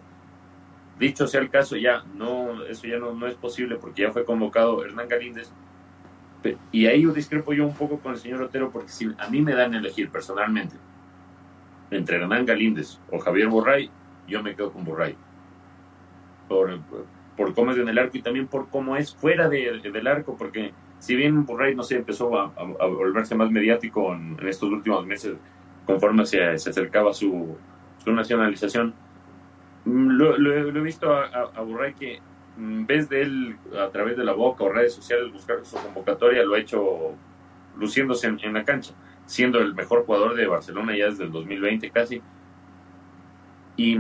Dicho 0.99 1.27
sea 1.27 1.41
el 1.41 1.49
caso, 1.49 1.75
ya 1.75 2.03
no, 2.15 2.63
eso 2.65 2.87
ya 2.87 2.97
no, 2.97 3.13
no 3.13 3.27
es 3.27 3.35
posible 3.35 3.75
porque 3.75 4.03
ya 4.03 4.11
fue 4.11 4.23
convocado 4.23 4.85
Hernán 4.85 5.09
Galíndez. 5.09 5.51
Y 6.71 6.85
ahí 6.85 7.01
yo 7.01 7.11
discrepo 7.11 7.53
yo 7.53 7.65
un 7.65 7.73
poco 7.73 7.99
con 7.99 8.13
el 8.13 8.19
señor 8.19 8.43
Otero 8.43 8.69
porque 8.71 8.89
si 8.89 9.11
a 9.17 9.27
mí 9.29 9.41
me 9.41 9.53
dan 9.53 9.73
a 9.73 9.79
elegir 9.79 10.09
personalmente 10.09 10.75
entre 11.89 12.17
Hernán 12.17 12.45
Galíndez 12.45 12.99
o 13.11 13.17
Javier 13.19 13.47
Borray, 13.47 13.89
yo 14.27 14.43
me 14.43 14.55
quedo 14.55 14.71
con 14.71 14.85
Borray. 14.85 15.15
Por, 16.47 16.79
por 17.37 17.53
cómo 17.53 17.71
es 17.71 17.77
en 17.77 17.89
el 17.89 17.97
arco 17.97 18.17
y 18.17 18.21
también 18.21 18.47
por 18.47 18.69
cómo 18.69 18.95
es 18.95 19.13
fuera 19.13 19.49
de, 19.49 19.79
del 19.81 20.07
arco, 20.07 20.35
porque 20.37 20.73
si 20.99 21.15
bien 21.15 21.45
Borray, 21.45 21.75
no 21.75 21.83
sé, 21.83 21.97
empezó 21.97 22.37
a, 22.37 22.51
volverse 22.87 23.35
más 23.35 23.51
mediático 23.51 24.13
en, 24.13 24.37
estos 24.47 24.69
últimos 24.69 25.05
meses 25.05 25.35
conforme 25.85 26.25
se, 26.25 26.57
se 26.57 26.69
acercaba 26.69 27.13
su, 27.13 27.55
su 28.03 28.11
nacionalización, 28.11 28.93
lo, 29.85 30.55
he 30.55 30.81
visto 30.81 31.13
a, 31.13 31.25
a, 31.25 31.61
Burray 31.61 31.93
que 31.93 32.19
en 32.57 32.87
vez 32.87 33.09
de 33.09 33.21
él 33.21 33.57
a 33.77 33.89
través 33.89 34.17
de 34.17 34.23
la 34.23 34.33
boca 34.33 34.63
o 34.63 34.69
redes 34.69 34.93
sociales 34.93 35.31
buscar 35.31 35.63
su 35.63 35.77
convocatoria, 35.77 36.43
lo 36.43 36.55
ha 36.55 36.59
hecho 36.59 37.13
luciéndose 37.77 38.27
en, 38.27 38.53
la 38.53 38.63
cancha, 38.63 38.93
siendo 39.25 39.59
el 39.59 39.75
mejor 39.75 40.05
jugador 40.05 40.35
de 40.35 40.47
Barcelona 40.47 40.95
ya 40.97 41.05
desde 41.05 41.25
el 41.25 41.31
2020 41.31 41.89
casi. 41.91 42.21
Y, 43.77 43.97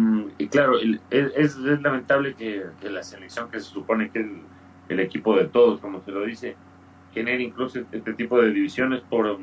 claro, 0.47 0.77
es, 1.09 1.57
lamentable 1.57 2.33
que, 2.35 2.63
la 2.83 3.03
selección, 3.03 3.49
que 3.51 3.59
se 3.59 3.65
supone 3.65 4.09
que 4.09 4.19
es 4.19 4.25
el, 4.89 4.99
equipo 4.99 5.35
de 5.35 5.45
todos, 5.45 5.81
como 5.81 6.01
se 6.01 6.11
lo 6.11 6.23
dice, 6.23 6.55
genere 7.13 7.43
incluso 7.43 7.79
este, 7.91 8.13
tipo 8.13 8.41
de 8.41 8.51
divisiones 8.51 9.01
por 9.01 9.37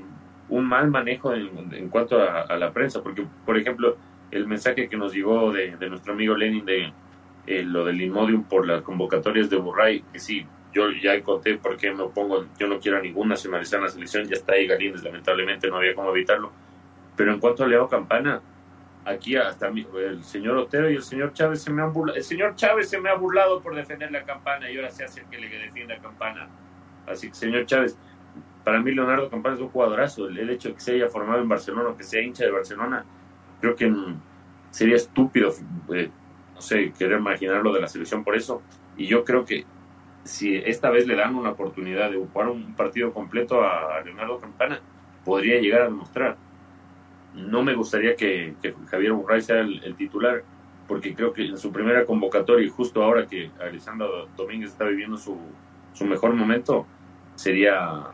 un 0.49 0.65
mal 0.65 0.91
manejo 0.91 1.35
en, 1.35 1.89
cuanto 1.91 2.19
a, 2.19 2.43
a, 2.43 2.57
la 2.57 2.73
prensa, 2.73 3.03
porque, 3.03 3.27
por 3.45 3.59
ejemplo, 3.59 3.97
el 4.31 4.47
mensaje 4.47 4.89
que 4.89 4.97
nos 4.97 5.13
llegó 5.13 5.53
de, 5.53 5.77
nuestro 5.89 6.15
amigo 6.15 6.35
Lenin 6.35 6.65
de 6.65 6.93
eh, 7.47 7.63
lo 7.63 7.85
del 7.85 8.01
Inmodium 8.01 8.45
por 8.45 8.67
las 8.67 8.83
convocatorias 8.83 9.51
de 9.51 9.57
Burray, 9.57 10.03
que 10.13 10.19
sí, 10.19 10.47
yo 10.73 10.91
ya 10.91 11.21
conté 11.23 11.59
por 11.59 11.77
qué 11.77 11.93
me 11.93 12.03
opongo, 12.03 12.47
yo 12.59 12.67
no 12.67 12.81
quiero 12.81 12.97
a 12.97 13.03
ningún 13.03 13.29
nacionalizar 13.29 13.79
en 13.79 13.85
la 13.85 13.91
selección, 13.91 14.27
ya 14.27 14.37
está 14.37 14.55
ahí 14.55 14.67
Galíndez, 14.67 15.03
lamentablemente 15.03 15.69
no 15.69 15.77
había 15.77 15.95
cómo 15.95 16.11
evitarlo. 16.11 16.51
Pero 17.15 17.35
en 17.35 17.41
cuanto 17.41 17.63
a 17.63 17.69
Leo 17.69 17.89
Campana, 17.89 18.41
aquí 19.05 19.37
hasta 19.37 19.69
el 19.69 20.23
señor 20.23 20.57
Otero 20.57 20.91
y 20.91 20.97
el 20.97 21.03
señor 21.03 21.33
Chávez 21.33 21.63
se 21.63 21.73
me 21.73 21.83
han 21.83 21.93
burlado, 21.93 22.17
el 22.17 22.25
señor 22.25 22.55
Chávez 22.55 22.89
se 22.89 23.01
me 23.01 23.11
ha 23.11 23.15
burlado 23.15 23.61
por 23.61 23.75
defender 23.75 24.11
la 24.13 24.23
campana 24.23 24.71
y 24.71 24.77
ahora 24.77 24.91
se 24.91 25.05
hace 25.05 25.21
el 25.21 25.27
que 25.27 25.39
le 25.39 25.49
defienda 25.49 25.99
campana. 25.99 26.49
Así 27.07 27.29
que 27.29 27.35
señor 27.35 27.67
Chávez, 27.67 27.99
para 28.65 28.81
mí 28.81 28.93
Leonardo 28.93 29.29
Campana 29.29 29.57
es 29.57 29.61
un 29.61 29.69
jugadorazo, 29.69 30.29
el, 30.29 30.51
hecho 30.51 30.69
de 30.69 30.75
que 30.75 30.81
se 30.81 30.95
haya 30.95 31.09
formado 31.09 31.41
en 31.41 31.49
Barcelona, 31.49 31.97
que 31.97 32.05
sea 32.05 32.23
hincha 32.23 32.45
de 32.45 32.53
Barcelona, 32.53 33.05
creo 33.61 33.75
que 33.75 33.93
sería 34.71 34.97
estúpido, 34.97 35.53
eh, 35.93 36.11
no 36.55 36.61
sé, 36.61 36.93
querer 36.93 37.19
imaginarlo 37.19 37.73
de 37.73 37.81
la 37.81 37.89
selección 37.89 38.23
por 38.23 38.37
eso. 38.37 38.63
Y 38.97 39.07
yo 39.07 39.25
creo 39.25 39.45
que 39.45 39.65
si 40.23 40.57
esta 40.57 40.91
vez 40.91 41.09
le 41.09 41.17
dan 41.17 41.35
una 41.35 41.51
oportunidad 41.51 42.11
de 42.11 42.19
jugar 42.19 42.49
un 42.49 42.75
partido 42.75 43.13
completo 43.13 43.63
a 43.63 44.01
Leonardo 44.05 44.39
Campana, 44.39 44.81
podría 45.25 45.61
llegar 45.61 45.83
a 45.83 45.85
demostrar. 45.85 46.37
No 47.35 47.63
me 47.63 47.75
gustaría 47.75 48.15
que, 48.15 48.55
Javier 48.91 49.13
Burray 49.13 49.41
sea 49.41 49.61
el, 49.61 49.95
titular, 49.97 50.43
porque 50.87 51.15
creo 51.15 51.33
que 51.33 51.47
en 51.47 51.59
su 51.59 51.73
primera 51.73 52.05
convocatoria 52.05 52.67
y 52.67 52.71
justo 52.71 53.03
ahora 53.03 53.27
que 53.27 53.51
Alessandro 53.61 54.29
Domínguez 54.37 54.71
está 54.71 54.85
viviendo 54.85 55.17
su, 55.17 55.39
su 55.95 56.05
mejor 56.05 56.35
momento, 56.35 56.87
sería 57.35 58.05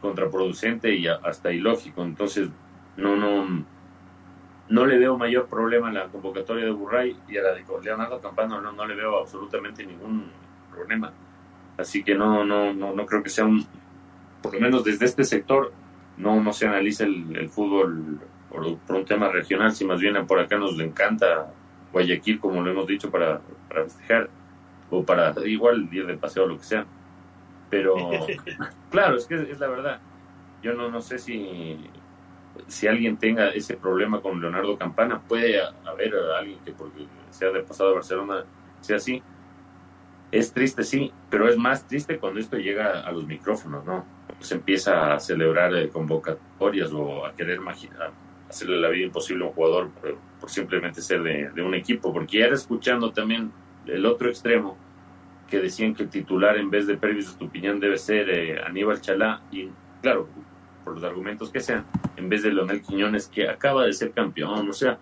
contraproducente 0.00 0.94
y 0.94 1.06
hasta 1.06 1.52
ilógico. 1.52 2.02
Entonces, 2.02 2.48
no, 2.96 3.16
no, 3.16 3.64
no 4.68 4.86
le 4.86 4.98
veo 4.98 5.18
mayor 5.18 5.46
problema 5.46 5.88
a 5.88 5.92
la 5.92 6.06
convocatoria 6.06 6.64
de 6.64 6.70
Burray 6.70 7.16
y 7.28 7.36
a 7.36 7.42
la 7.42 7.52
de 7.52 7.64
Leonardo 7.82 8.20
Campano 8.20 8.60
no, 8.60 8.72
no 8.72 8.86
le 8.86 8.94
veo 8.94 9.18
absolutamente 9.18 9.84
ningún 9.84 10.30
problema. 10.70 11.12
Así 11.76 12.02
que 12.02 12.14
no, 12.14 12.44
no, 12.44 12.72
no, 12.72 12.94
no 12.94 13.06
creo 13.06 13.22
que 13.22 13.30
sea 13.30 13.44
un, 13.44 13.66
por 14.42 14.54
lo 14.54 14.60
menos 14.60 14.84
desde 14.84 15.06
este 15.06 15.24
sector, 15.24 15.72
no, 16.20 16.40
no 16.40 16.52
se 16.52 16.66
analiza 16.66 17.04
el, 17.04 17.48
fútbol 17.48 18.20
por, 18.48 18.78
por, 18.78 18.96
un 18.96 19.04
tema 19.04 19.28
regional, 19.28 19.72
si 19.72 19.84
más 19.84 20.00
bien 20.00 20.26
por 20.26 20.38
acá 20.38 20.58
nos 20.58 20.78
encanta 20.78 21.52
Guayaquil, 21.92 22.38
como 22.38 22.62
lo 22.62 22.70
hemos 22.70 22.86
dicho, 22.86 23.10
para, 23.10 23.40
para 23.68 23.84
festejar 23.84 24.30
o 24.90 25.04
para 25.04 25.34
igual 25.46 25.88
ir 25.92 26.06
de 26.06 26.16
paseo 26.16 26.44
o 26.44 26.46
lo 26.46 26.58
que 26.58 26.64
sea. 26.64 26.86
Pero 27.70 27.94
claro, 28.90 29.16
es 29.16 29.26
que 29.26 29.34
es, 29.34 29.58
la 29.58 29.68
verdad. 29.68 30.00
Yo 30.62 30.74
no, 30.74 30.90
no 30.90 31.00
sé 31.00 31.18
si, 31.18 31.88
si 32.66 32.86
alguien 32.86 33.16
tenga 33.16 33.48
ese 33.48 33.76
problema 33.76 34.20
con 34.20 34.40
Leonardo 34.40 34.76
Campana. 34.76 35.20
Puede 35.20 35.60
haber 35.86 36.14
alguien 36.38 36.58
que 36.64 36.72
porque 36.72 37.06
sea 37.30 37.50
de 37.50 37.62
pasado 37.62 37.90
a 37.90 37.94
Barcelona 37.94 38.44
sea 38.80 38.96
así. 38.96 39.22
Es 40.32 40.52
triste, 40.52 40.84
sí, 40.84 41.12
pero 41.28 41.48
es 41.48 41.56
más 41.56 41.86
triste 41.86 42.18
cuando 42.18 42.38
esto 42.38 42.56
llega 42.56 43.00
a 43.00 43.10
los 43.10 43.26
micrófonos, 43.26 43.84
¿no? 43.84 44.04
Se 44.40 44.54
empieza 44.54 45.14
a 45.14 45.20
celebrar 45.20 45.74
eh, 45.74 45.88
convocatorias 45.88 46.92
o 46.92 47.24
a 47.26 47.34
querer 47.34 47.60
hacerle 48.48 48.78
la 48.78 48.88
vida 48.88 49.06
imposible 49.06 49.44
a 49.44 49.48
un 49.48 49.54
jugador 49.54 49.90
por, 50.40 50.50
simplemente 50.50 51.02
ser 51.02 51.22
de, 51.22 51.50
de, 51.50 51.62
un 51.62 51.74
equipo, 51.74 52.12
porque 52.12 52.38
ya 52.38 52.46
era 52.46 52.54
escuchando 52.54 53.12
también 53.12 53.52
el 53.86 54.06
otro 54.06 54.28
extremo, 54.28 54.76
que 55.48 55.58
decían 55.58 55.94
que 55.94 56.04
el 56.04 56.08
titular 56.08 56.56
en 56.56 56.70
vez 56.70 56.86
de 56.86 56.96
Pervis 56.96 57.28
Estupiñán 57.28 57.80
debe 57.80 57.98
ser 57.98 58.30
eh, 58.30 58.62
Aníbal 58.62 59.00
Chalá, 59.00 59.42
y 59.50 59.68
claro, 60.00 60.28
por 60.84 60.94
los 60.94 61.04
argumentos 61.04 61.50
que 61.50 61.60
sean, 61.60 61.84
en 62.16 62.28
vez 62.28 62.42
de 62.42 62.52
Leonel 62.52 62.80
Quiñones, 62.80 63.28
que 63.28 63.48
acaba 63.48 63.84
de 63.84 63.92
ser 63.92 64.12
campeón, 64.12 64.68
o 64.68 64.72
sea, 64.72 64.98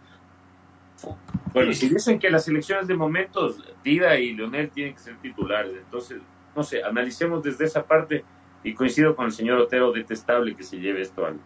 bueno, 1.52 1.72
si 1.72 1.88
dicen 1.88 2.18
que 2.18 2.30
las 2.30 2.48
elecciones 2.48 2.88
de 2.88 2.94
momentos, 2.94 3.62
Dida 3.84 4.18
y 4.18 4.34
Leonel 4.34 4.70
tienen 4.70 4.94
que 4.94 5.00
ser 5.00 5.16
titulares, 5.18 5.72
entonces, 5.76 6.20
no 6.56 6.62
sé, 6.62 6.82
analicemos 6.82 7.42
desde 7.42 7.66
esa 7.66 7.86
parte 7.86 8.24
y 8.62 8.74
coincido 8.74 9.14
con 9.14 9.26
el 9.26 9.32
señor 9.32 9.58
Otero, 9.58 9.92
detestable 9.92 10.54
que 10.54 10.62
se 10.62 10.78
lleve 10.78 11.02
esto 11.02 11.24
al, 11.24 11.38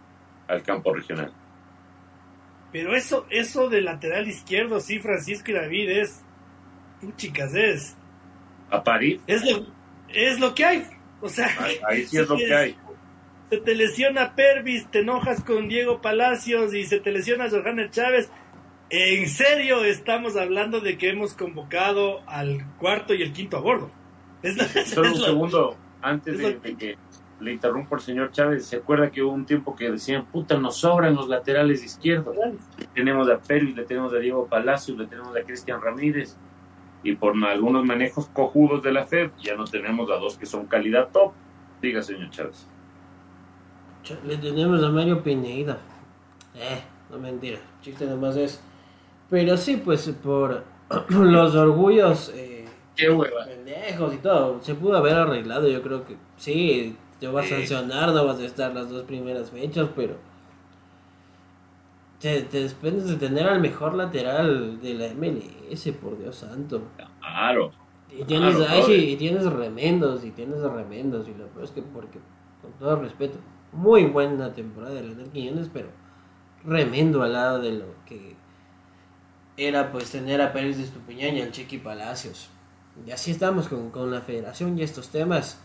al 0.49 0.63
campo 0.63 0.95
regional. 0.95 1.33
Pero 2.73 2.97
eso, 2.97 3.27
eso 3.29 3.69
de 3.69 3.83
lateral 3.83 4.29
izquierdo, 4.29 4.81
sí, 4.81 4.99
Francisco 4.99 5.51
y 5.51 5.55
David, 5.55 5.91
es 5.91 6.25
chicas, 7.17 7.55
es. 7.55 7.97
A 8.71 8.83
París. 8.83 9.21
Es 9.27 9.45
lo, 9.45 9.67
es 10.09 10.41
lo 10.41 10.55
que 10.55 10.65
hay. 10.65 10.87
O 11.21 11.29
sea, 11.29 11.49
ahí, 11.87 12.07
sí 12.07 12.19
es 12.19 12.29
lo 12.29 12.37
que 12.37 12.55
hay. 12.55 12.77
Se 13.51 13.59
te 13.59 13.75
lesiona 13.75 14.35
Pervis, 14.35 14.91
te 14.91 15.01
enojas 15.01 15.45
con 15.45 15.69
Diego 15.69 16.01
Palacios 16.01 16.73
y 16.73 16.85
se 16.85 17.01
te 17.01 17.13
lesiona 17.13 17.51
Johannes 17.51 17.91
Chávez. 17.91 18.31
En 18.89 19.29
serio, 19.29 19.85
estamos 19.85 20.37
hablando 20.37 20.81
de 20.81 20.97
que 20.97 21.11
hemos 21.11 21.35
convocado 21.35 22.23
al 22.27 22.65
cuarto 22.79 23.15
y 23.15 23.23
el 23.23 23.33
quinto 23.33 23.59
a 23.59 23.61
bordo. 23.61 23.91
Es 24.43 24.57
Solo 24.89 25.13
un 25.13 25.17
segundo, 25.21 25.77
antes 26.03 26.39
de, 26.39 26.77
que 26.77 26.97
le 27.41 27.53
interrumpa 27.53 27.97
el 27.97 28.03
señor 28.03 28.31
Chávez, 28.31 28.67
¿se 28.67 28.77
acuerda 28.77 29.11
que 29.11 29.23
hubo 29.23 29.33
un 29.33 29.47
tiempo 29.47 29.75
que 29.75 29.91
decían, 29.91 30.27
puta, 30.27 30.59
nos 30.59 30.77
sobran 30.77 31.15
los 31.15 31.29
laterales 31.29 31.83
izquierdos? 31.85 32.37
Tenemos 32.95 33.29
a 33.29 33.39
Pervis, 33.39 33.77
le 33.77 33.85
tenemos 33.85 34.13
a 34.13 34.19
Diego 34.19 34.47
Palacios, 34.47 34.99
le 34.99 35.07
tenemos 35.07 35.35
a 35.37 35.43
Cristian 35.43 35.81
Ramírez 35.81 36.37
y 37.03 37.17
por 37.17 37.35
algunos 37.45 37.85
manejos 37.85 38.29
cojudos 38.29 38.83
de 38.83 38.93
la 38.93 39.05
Fed 39.05 39.31
ya 39.43 39.57
no 39.57 39.65
tenemos 39.65 40.11
a 40.11 40.15
dos 40.17 40.37
que 40.37 40.47
son 40.47 40.67
calidad 40.67 41.09
top. 41.13 41.33
Diga, 41.81 42.03
señor 42.03 42.31
Chávez. 42.31 42.69
Le 44.25 44.37
tenemos 44.37 44.83
a 44.85 44.89
Mario 44.89 45.23
Pineida. 45.23 45.79
Eh, 46.55 46.83
no 47.11 47.19
mentira, 47.19 47.59
chiste 47.81 48.07
nomás 48.07 48.37
es. 48.37 48.63
Pero 49.31 49.57
sí, 49.57 49.81
pues 49.85 50.09
por 50.23 50.65
los 51.09 51.55
orgullos 51.55 52.33
eh, 52.35 52.62
Qué 52.97 53.11
hueva. 53.11 53.45
pendejos 53.47 54.15
y 54.15 54.19
todo, 54.19 54.61
se 54.63 54.75
pudo 54.75 54.97
haber 54.97 55.15
arreglado. 55.15 55.69
Yo 55.69 55.83
creo 55.83 56.05
que 56.05 56.17
sí, 56.37 56.97
te 57.19 57.29
vas 57.29 57.47
a 57.47 57.57
sancionar, 57.57 58.11
no 58.13 58.27
vas 58.27 58.39
a 58.39 58.45
estar 58.45 58.75
las 58.75 58.91
dos 58.91 59.05
primeras 59.05 59.51
fechas, 59.51 59.89
pero 59.95 60.17
te, 62.19 62.43
te 62.43 62.61
desprendes 62.63 63.09
de 63.09 63.17
tener 63.17 63.47
al 63.49 63.61
mejor 63.61 63.95
lateral 63.95 64.81
de 64.81 64.95
la 64.95 65.09
MLS, 65.15 65.89
por 66.01 66.19
Dios 66.19 66.37
santo. 66.37 66.83
Claro. 67.21 67.73
Y 68.11 68.25
tienes, 68.25 68.57
y 68.89 69.17
tienes 69.17 69.45
remendos, 69.45 70.25
y 70.25 70.31
tienes 70.33 70.61
remendos, 70.61 71.27
y 71.29 71.35
lo 71.35 71.47
peor 71.47 71.65
es 71.65 71.71
que, 71.71 71.83
porque, 71.83 72.19
con 72.61 72.73
todo 72.73 72.97
respeto, 72.97 73.39
muy 73.73 74.05
buena 74.05 74.53
temporada 74.53 74.95
de 74.95 75.03
Leonel 75.03 75.31
Quiñones, 75.31 75.71
pero 75.73 75.89
remendo 76.65 77.23
al 77.23 77.33
lado 77.33 77.61
de 77.61 77.73
lo 77.73 77.87
que 78.07 78.37
era 79.57 79.91
pues 79.93 80.11
tener 80.11 80.41
a 80.41 80.53
Pérez 80.53 80.77
de 80.77 80.85
Estupiñán 80.85 81.37
y 81.37 81.43
al 81.43 81.53
Chequi 81.53 81.79
Palacios. 81.79 82.51
Y 83.07 83.11
así 83.11 83.31
estamos 83.31 83.69
con, 83.69 83.91
con 83.91 84.11
la 84.11 84.21
federación 84.21 84.79
y 84.79 84.83
estos 84.83 85.09
temas 85.09 85.59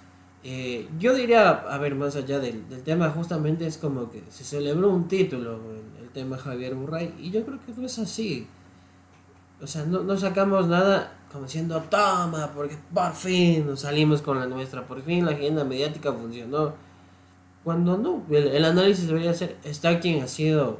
eh, 0.43 0.87
yo 0.99 1.13
diría, 1.13 1.49
a 1.49 1.77
ver, 1.77 1.95
más 1.95 2.15
allá 2.15 2.39
del, 2.39 2.63
tema, 2.83 3.09
justamente 3.09 3.65
es 3.67 3.77
como 3.77 4.09
que 4.09 4.23
se 4.29 4.43
celebró 4.43 4.89
un 4.91 5.07
título, 5.07 5.59
el, 5.71 6.03
el, 6.03 6.09
tema 6.11 6.37
Javier 6.37 6.75
Burray, 6.75 7.13
y 7.19 7.31
yo 7.31 7.43
creo 7.43 7.59
que 7.65 7.73
no 7.73 7.85
es 7.85 7.99
así. 7.99 8.47
O 9.61 9.67
sea, 9.67 9.83
no, 9.85 10.03
no 10.03 10.15
sacamos 10.17 10.67
nada 10.67 11.17
como 11.31 11.45
diciendo, 11.45 11.83
toma, 11.89 12.51
porque 12.55 12.77
por 12.93 13.13
fin 13.13 13.65
nos 13.67 13.81
salimos 13.81 14.21
con 14.21 14.39
la 14.39 14.45
nuestra, 14.45 14.87
por 14.87 15.01
fin 15.01 15.25
la 15.25 15.31
agenda 15.31 15.63
mediática 15.63 16.13
funcionó. 16.13 16.75
Cuando 17.63 17.97
no, 17.97 18.23
el, 18.29 18.47
el 18.47 18.63
análisis 18.63 19.07
debería 19.07 19.33
ser, 19.33 19.57
está 19.63 19.99
quien 19.99 20.23
ha 20.23 20.27
sido 20.27 20.79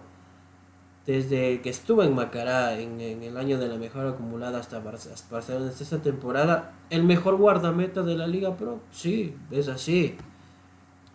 desde 1.07 1.61
que 1.61 1.69
estuvo 1.69 2.03
en 2.03 2.13
Macará 2.13 2.77
en, 2.77 2.99
el 2.99 3.37
año 3.37 3.57
de 3.57 3.69
la 3.69 3.77
mejor 3.77 4.05
acumulada 4.05 4.59
hasta 4.59 4.81
Barcelona 4.81 5.71
esta 5.71 5.99
temporada, 5.99 6.73
el 6.89 7.03
mejor 7.05 7.37
guardameta 7.37 8.03
de 8.03 8.15
la 8.15 8.27
Liga 8.27 8.57
Pro. 8.57 8.81
Sí, 8.91 9.33
es 9.49 9.69
así. 9.69 10.17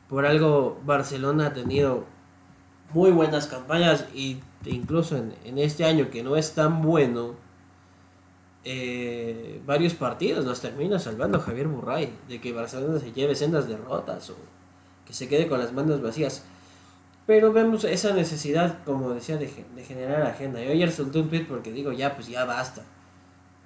Por 0.08 0.24
algo 0.24 0.80
Barcelona 0.86 1.48
ha 1.48 1.52
tenido 1.52 2.06
muy 2.94 3.10
buenas 3.10 3.46
campañas 3.46 4.06
y 4.14 4.40
incluso 4.64 5.16
en, 5.16 5.58
este 5.58 5.84
año 5.84 6.08
que 6.10 6.22
no 6.22 6.36
es 6.36 6.54
tan 6.54 6.80
bueno, 6.80 7.34
eh, 8.64 9.60
varios 9.66 9.92
partidos 9.92 10.46
nos 10.46 10.60
termina 10.62 10.98
salvando 11.00 11.38
Javier 11.38 11.68
Burray 11.68 12.14
de 12.28 12.40
que 12.40 12.54
Barcelona 12.54 12.98
se 12.98 13.12
lleve 13.12 13.34
sendas 13.34 13.68
derrotas 13.68 14.30
o 14.30 14.36
que 15.06 15.12
se 15.12 15.28
quede 15.28 15.48
con 15.48 15.58
las 15.58 15.74
manos 15.74 16.00
vacías. 16.00 16.46
Pero 17.26 17.52
vemos 17.52 17.84
esa 17.84 18.12
necesidad, 18.12 18.82
como 18.84 19.10
decía, 19.10 19.36
de, 19.36 19.46
generar 19.46 20.22
agenda. 20.22 20.60
Yo 20.60 20.72
ayer 20.72 20.90
solté 20.90 21.20
un 21.20 21.28
tweet 21.28 21.46
porque 21.46 21.70
digo, 21.70 21.92
ya, 21.92 22.14
pues 22.14 22.26
ya 22.26 22.44
basta. 22.44 22.82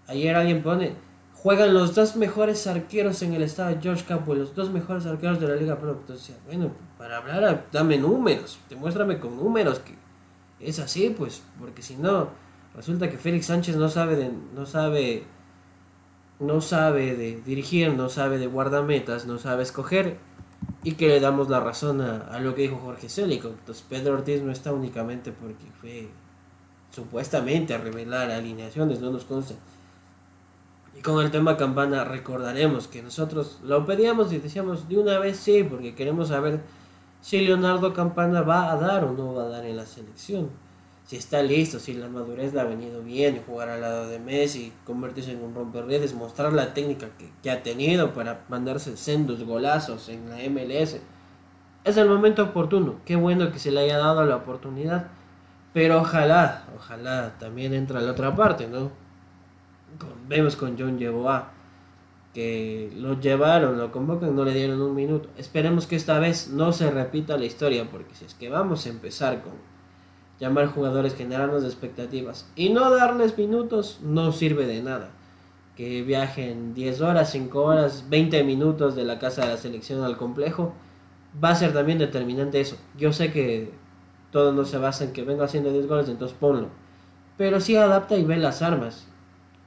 Ayer 0.06 0.36
alguien 0.36 0.62
pone, 0.62 0.94
juegan 1.32 1.72
los 1.72 1.94
dos 1.94 2.16
mejores 2.16 2.66
arqueros 2.66 3.22
en 3.22 3.32
el 3.32 3.42
estado, 3.42 3.76
George 3.80 4.04
Campbell, 4.06 4.38
los 4.38 4.54
dos 4.54 4.70
mejores 4.70 5.06
arqueros 5.06 5.40
de 5.40 5.48
la 5.48 5.56
Liga 5.56 5.78
Pro. 5.78 5.92
Entonces, 5.92 6.36
bueno, 6.44 6.70
para 6.98 7.16
hablar, 7.16 7.66
dame 7.72 7.96
números, 7.96 8.58
demuéstrame 8.68 9.18
con 9.18 9.36
números 9.36 9.80
que 9.80 9.94
es 10.60 10.78
así, 10.78 11.14
pues, 11.16 11.42
porque 11.58 11.82
si 11.82 11.96
no, 11.96 12.30
resulta 12.74 13.10
que 13.10 13.18
Félix 13.18 13.46
Sánchez 13.46 13.76
no 13.76 13.88
sabe 13.88 14.16
de, 14.16 14.32
no 14.54 14.66
sabe, 14.66 15.24
no 16.40 16.60
sabe 16.60 17.16
de 17.16 17.40
dirigir, 17.40 17.94
no 17.94 18.08
sabe 18.10 18.38
de 18.38 18.46
guardametas, 18.46 19.26
no 19.26 19.38
sabe 19.38 19.62
escoger 19.62 20.18
y 20.86 20.92
que 20.92 21.08
le 21.08 21.18
damos 21.18 21.48
la 21.48 21.58
razón 21.58 22.00
a, 22.00 22.38
lo 22.38 22.54
que 22.54 22.62
dijo 22.62 22.76
Jorge 22.76 23.08
Célico. 23.08 23.48
Entonces 23.48 23.84
Pedro 23.88 24.14
Ortiz 24.14 24.40
no 24.40 24.52
está 24.52 24.72
únicamente 24.72 25.32
porque 25.32 25.64
fue 25.80 26.08
supuestamente 26.92 27.74
a 27.74 27.78
revelar 27.78 28.30
alineaciones, 28.30 29.00
no 29.00 29.10
nos 29.10 29.24
consta. 29.24 29.56
Y 30.96 31.00
con 31.02 31.24
el 31.24 31.32
tema 31.32 31.56
campana 31.56 32.04
recordaremos 32.04 32.86
que 32.86 33.02
nosotros 33.02 33.58
lo 33.64 33.84
pedíamos 33.84 34.32
y 34.32 34.38
decíamos 34.38 34.88
de 34.88 34.98
una 34.98 35.18
vez 35.18 35.38
sí, 35.38 35.64
porque 35.64 35.96
queremos 35.96 36.28
saber 36.28 36.60
si 37.20 37.40
Leonardo 37.40 37.92
Campana 37.92 38.42
va 38.42 38.70
a 38.70 38.76
dar 38.76 39.06
o 39.06 39.12
no 39.12 39.34
va 39.34 39.42
a 39.42 39.48
dar 39.48 39.66
en 39.66 39.78
la 39.78 39.86
selección 39.86 40.50
si 41.06 41.16
está 41.16 41.40
listo, 41.40 41.78
si 41.78 41.94
la 41.94 42.08
madurez 42.08 42.52
le 42.52 42.60
ha 42.60 42.64
venido 42.64 43.00
bien, 43.00 43.40
jugar 43.46 43.68
al 43.68 43.80
lado 43.80 44.08
de 44.08 44.18
Messi, 44.18 44.72
convertirse 44.84 45.30
en 45.30 45.40
un 45.40 45.54
romperredes, 45.54 46.14
mostrar 46.14 46.52
la 46.52 46.74
técnica 46.74 47.06
que, 47.42 47.50
ha 47.50 47.62
tenido 47.62 48.12
para 48.12 48.44
mandarse 48.48 48.96
sendos 48.96 49.44
golazos 49.44 50.08
en 50.08 50.28
la 50.28 50.38
MLS. 50.50 50.96
Es 51.84 51.96
el 51.96 52.08
momento 52.08 52.42
oportuno, 52.42 52.96
qué 53.04 53.14
bueno 53.14 53.52
que 53.52 53.60
se 53.60 53.70
le 53.70 53.82
haya 53.82 53.98
dado 53.98 54.24
la 54.24 54.34
oportunidad, 54.34 55.06
pero 55.72 56.00
ojalá, 56.00 56.64
ojalá 56.76 57.38
también 57.38 57.72
entra 57.72 58.00
la 58.00 58.10
otra 58.10 58.34
parte, 58.34 58.66
¿no? 58.66 58.90
vemos 60.28 60.56
con 60.56 60.76
John 60.76 60.98
Yeboah 60.98 61.52
que 62.34 62.92
lo 62.96 63.18
llevaron, 63.20 63.78
lo 63.78 63.92
convocan, 63.92 64.34
no 64.34 64.44
le 64.44 64.52
dieron 64.52 64.82
un 64.82 64.94
minuto. 64.94 65.30
Esperemos 65.38 65.86
que 65.86 65.96
esta 65.96 66.18
vez 66.18 66.50
no 66.50 66.72
se 66.72 66.90
repita 66.90 67.38
la 67.38 67.46
historia, 67.46 67.88
porque 67.90 68.14
si 68.14 68.26
es 68.26 68.34
que 68.34 68.50
vamos 68.50 68.84
a 68.84 68.90
empezar 68.90 69.42
con 69.42 69.52
llamar 70.38 70.66
jugadores, 70.66 71.14
generarnos 71.14 71.64
expectativas 71.64 72.50
y 72.56 72.68
no 72.70 72.90
darles 72.90 73.36
minutos 73.38 74.00
no 74.02 74.32
sirve 74.32 74.66
de 74.66 74.82
nada. 74.82 75.10
Que 75.76 76.02
viajen 76.02 76.72
10 76.74 77.00
horas, 77.02 77.30
5 77.30 77.62
horas, 77.62 78.06
20 78.08 78.44
minutos 78.44 78.96
de 78.96 79.04
la 79.04 79.18
casa 79.18 79.42
de 79.42 79.48
la 79.48 79.56
selección 79.58 80.02
al 80.02 80.16
complejo, 80.16 80.72
va 81.42 81.50
a 81.50 81.54
ser 81.54 81.72
también 81.72 81.98
determinante 81.98 82.60
eso. 82.60 82.76
Yo 82.96 83.12
sé 83.12 83.30
que 83.30 83.72
todo 84.30 84.52
no 84.52 84.64
se 84.64 84.78
basa 84.78 85.04
en 85.04 85.12
que 85.12 85.22
venga 85.22 85.44
haciendo 85.44 85.70
10 85.70 85.86
goles, 85.86 86.08
entonces 86.08 86.36
ponlo. 86.38 86.68
Pero 87.36 87.60
sí 87.60 87.76
adapta 87.76 88.16
y 88.16 88.24
ve 88.24 88.38
las 88.38 88.62
armas. 88.62 89.06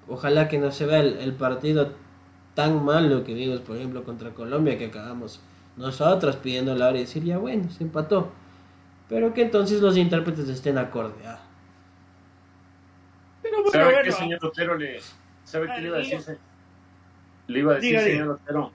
Ojalá 0.08 0.48
que 0.48 0.58
no 0.58 0.72
se 0.72 0.88
vea 0.88 1.00
el, 1.00 1.34
partido 1.34 1.92
tan 2.56 2.84
malo 2.84 3.24
que 3.24 3.36
vimos, 3.36 3.60
por 3.60 3.78
ejemplo, 3.78 4.04
contra 4.04 4.32
Colombia, 4.32 4.78
que 4.80 4.86
acabamos 4.86 5.40
nosotros 5.78 6.36
pidiendo 6.38 6.74
la 6.74 6.88
hora 6.88 6.98
y 6.98 7.02
decir, 7.02 7.24
ya 7.24 7.38
bueno, 7.38 7.70
se 7.70 7.84
empató 7.84 8.32
pero 9.10 9.34
que 9.34 9.42
entonces 9.42 9.82
los 9.82 9.98
intérpretes 9.98 10.48
estén 10.48 10.78
acorde 10.78 11.28
a. 11.28 11.40
Pero 13.42 13.64
bueno, 13.64 13.72
¿Sabe 13.72 14.04
qué, 14.04 14.12
señor 14.12 14.46
Otero? 14.46 14.78
Le, 14.78 15.00
¿Sabe 15.44 15.68
qué 15.76 15.82
le 15.82 15.88
iba 15.88 15.98
a 15.98 16.00
decir? 16.00 16.38
Le 17.48 17.60
iba 17.60 17.72
a 17.74 17.76
decir, 17.76 18.00
señor 18.00 18.30
Otero, 18.30 18.72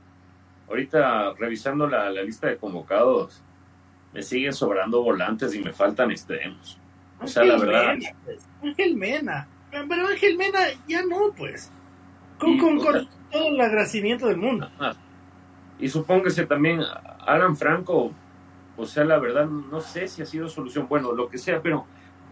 ahorita 0.69 1.35
revisando 1.39 1.87
la, 1.87 2.11
la 2.11 2.23
lista 2.23 2.49
de 2.49 2.57
convocados, 2.57 3.41
me 4.13 4.23
siguen 4.23 4.53
sobrando 4.53 5.03
volantes 5.03 5.55
y 5.55 5.61
me 5.61 5.73
faltan 5.73 6.11
extremos. 6.11 6.79
O 7.21 7.27
sea, 7.27 7.45
la 7.45 7.57
verdad. 7.57 7.95
Pues. 8.25 8.47
Ángel 8.63 8.97
Mena. 8.97 9.49
Pero 9.71 10.07
Ángel 10.07 10.37
Mena 10.37 10.61
ya 10.89 11.05
no, 11.05 11.33
pues. 11.37 11.71
Con, 12.39 12.59
con, 12.59 12.81
todo 13.31 13.49
el 13.49 13.61
agradecimiento 13.61 14.27
del 14.27 14.37
mundo. 14.37 14.69
Y 15.79 15.89
supóngase 15.89 16.47
también, 16.47 16.83
Alan 17.27 17.57
Franco, 17.57 18.13
o 18.77 18.87
sea, 18.87 19.05
la 19.05 19.19
verdad, 19.19 19.47
no 19.47 19.81
sé 19.81 20.09
si 20.09 20.23
ha 20.23 20.27
sido 20.27 20.49
solución, 20.49 20.87
bueno, 20.89 21.13
lo 21.13 21.29
que 21.29 21.39
sea, 21.39 21.63
pero 21.63 21.87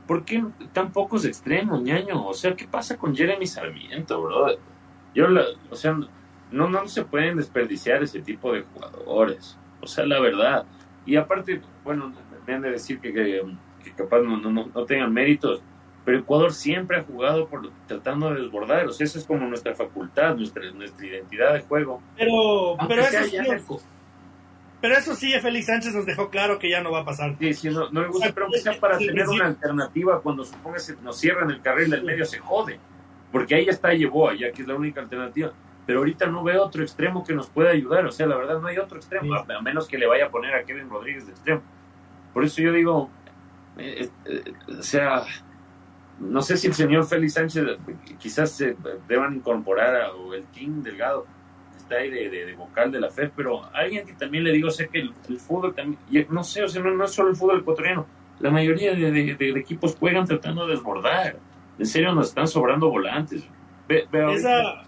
¿por 0.06 0.24
qué 0.24 0.44
tan 0.72 0.92
pocos 0.92 1.24
extremos, 1.24 1.82
ñaño? 1.82 2.26
O 2.26 2.34
sea, 2.34 2.54
¿qué 2.54 2.66
pasa 2.66 2.96
con 2.96 3.14
Jeremy 3.14 3.46
Sarmiento, 3.46 4.22
bro? 4.22 4.46
Yo, 5.14 5.26
o 5.70 5.76
sea, 5.76 5.96
no, 6.50 6.68
no 6.68 6.88
se 6.88 7.04
pueden 7.04 7.36
desperdiciar 7.36 8.02
ese 8.02 8.20
tipo 8.20 8.52
de 8.52 8.62
jugadores. 8.62 9.58
O 9.80 9.86
sea, 9.86 10.04
la 10.06 10.20
verdad. 10.20 10.64
Y 11.06 11.16
aparte, 11.16 11.60
bueno, 11.84 12.12
me 12.46 12.54
han 12.54 12.62
de 12.62 12.70
decir 12.70 13.00
que, 13.00 13.12
que, 13.12 13.92
capaz 13.96 14.20
no, 14.20 14.36
no, 14.36 14.50
no, 14.50 14.84
tengan 14.84 15.12
méritos, 15.12 15.62
pero 16.04 16.18
Ecuador 16.18 16.52
siempre 16.52 16.98
ha 16.98 17.02
jugado 17.02 17.48
por 17.48 17.70
tratando 17.86 18.30
de 18.30 18.42
desbordar, 18.42 18.86
o 18.86 18.92
sea, 18.92 19.04
esa 19.04 19.18
es 19.18 19.26
como 19.26 19.46
nuestra 19.46 19.74
facultad, 19.74 20.36
nuestra, 20.36 20.70
nuestra 20.72 21.06
identidad 21.06 21.54
de 21.54 21.60
juego. 21.60 22.00
Pero, 22.16 22.76
pero 22.88 23.02
eso, 23.02 23.24
sí, 23.24 23.36
pero 24.82 24.96
eso 24.96 25.14
sí, 25.14 25.32
Félix 25.40 25.66
Sánchez 25.66 25.94
nos 25.94 26.04
dejó 26.04 26.28
claro 26.28 26.58
que 26.58 26.68
ya 26.68 26.82
no 26.82 26.92
va 26.92 27.00
a 27.00 27.04
pasar. 27.06 27.34
Sí, 27.38 27.54
sí, 27.54 27.70
no, 27.70 27.88
no 27.88 28.02
le 28.02 28.08
gusta, 28.08 28.32
pero 28.34 28.48
que 28.50 28.58
sea 28.58 28.78
para 28.78 28.98
tener 28.98 29.26
una 29.26 29.46
alternativa 29.46 30.20
cuando 30.20 30.44
suponga 30.44 30.76
que 30.76 31.02
nos 31.02 31.18
cierran 31.18 31.50
el 31.50 31.62
carril 31.62 31.88
del 31.88 32.04
medio 32.04 32.26
se 32.26 32.38
jode, 32.38 32.78
porque 33.30 33.54
ahí 33.54 33.66
está 33.66 33.94
llevó 33.94 34.30
ya 34.32 34.52
que 34.52 34.60
es 34.60 34.68
la 34.68 34.74
única 34.74 35.00
alternativa 35.00 35.52
pero 35.86 36.00
ahorita 36.00 36.26
no 36.26 36.44
veo 36.44 36.64
otro 36.64 36.82
extremo 36.82 37.24
que 37.24 37.34
nos 37.34 37.48
pueda 37.48 37.70
ayudar. 37.70 38.06
O 38.06 38.12
sea, 38.12 38.26
la 38.26 38.36
verdad 38.36 38.60
no 38.60 38.68
hay 38.68 38.78
otro 38.78 38.98
extremo, 38.98 39.34
a 39.34 39.62
menos 39.62 39.88
que 39.88 39.98
le 39.98 40.06
vaya 40.06 40.26
a 40.26 40.30
poner 40.30 40.54
a 40.54 40.64
Kevin 40.64 40.88
Rodríguez 40.88 41.26
de 41.26 41.32
extremo. 41.32 41.62
Por 42.32 42.44
eso 42.44 42.62
yo 42.62 42.72
digo, 42.72 43.10
eh, 43.76 44.08
eh, 44.24 44.52
o 44.78 44.82
sea, 44.82 45.24
no 46.18 46.40
sé 46.40 46.56
si 46.56 46.68
el 46.68 46.74
señor 46.74 47.04
Félix 47.04 47.34
Sánchez 47.34 47.78
quizás 48.18 48.52
se 48.52 48.76
deban 49.08 49.34
incorporar 49.34 49.96
a, 49.96 50.12
o 50.12 50.34
el 50.34 50.44
King 50.46 50.82
Delgado, 50.82 51.26
está 51.82 51.96
ahí 51.96 52.10
de, 52.10 52.54
vocal 52.54 52.90
de 52.90 53.00
la 53.00 53.10
FED, 53.10 53.30
pero 53.36 53.62
alguien 53.74 54.06
que 54.06 54.14
también 54.14 54.44
le 54.44 54.52
digo, 54.52 54.70
sé 54.70 54.88
que 54.88 55.00
el, 55.00 55.12
fútbol 55.38 55.74
también, 55.74 56.26
no 56.30 56.42
sé, 56.42 56.62
o 56.62 56.68
sea, 56.68 56.82
no, 56.82 57.04
es 57.04 57.12
solo 57.12 57.30
el 57.30 57.36
fútbol 57.36 57.60
ecuatoriano, 57.60 58.06
la 58.40 58.50
mayoría 58.50 58.94
de, 58.94 59.50
equipos 59.56 59.96
juegan 59.96 60.26
tratando 60.26 60.66
de 60.66 60.74
desbordar. 60.74 61.36
En 61.78 61.86
serio, 61.86 62.12
nos 62.12 62.28
están 62.28 62.46
sobrando 62.46 62.90
volantes. 62.90 63.44
Ve, 63.88 64.06
Esa 64.34 64.84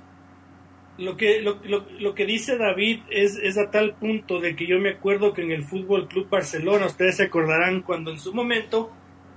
lo 0.96 1.16
que, 1.16 1.42
lo, 1.42 1.58
lo, 1.98 2.14
que 2.14 2.24
dice 2.24 2.56
David 2.56 3.00
es, 3.10 3.36
es, 3.42 3.58
a 3.58 3.70
tal 3.70 3.94
punto 3.94 4.40
de 4.40 4.54
que 4.54 4.66
yo 4.66 4.78
me 4.78 4.90
acuerdo 4.90 5.32
que 5.32 5.42
en 5.42 5.50
el 5.50 5.64
Fútbol 5.64 6.06
Club 6.06 6.28
Barcelona, 6.28 6.86
ustedes 6.86 7.16
se 7.16 7.24
acordarán 7.24 7.82
cuando 7.82 8.12
en 8.12 8.20
su 8.20 8.32
momento 8.32 8.92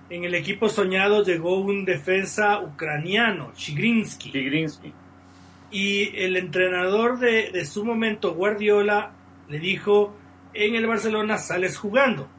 en 0.09 0.23
el 0.23 0.35
equipo 0.35 0.69
soñado 0.69 1.23
llegó 1.23 1.59
un 1.59 1.83
defensa 1.83 2.61
ucraniano, 2.61 3.51
Chigrinsky. 3.55 4.93
Y 5.69 6.15
el 6.17 6.37
entrenador 6.37 7.19
de, 7.19 7.51
de 7.51 7.65
su 7.65 7.83
momento, 7.83 8.33
Guardiola, 8.33 9.11
le 9.49 9.59
dijo, 9.59 10.15
en 10.53 10.75
el 10.75 10.87
Barcelona 10.87 11.37
sales 11.37 11.77
jugando. 11.77 12.29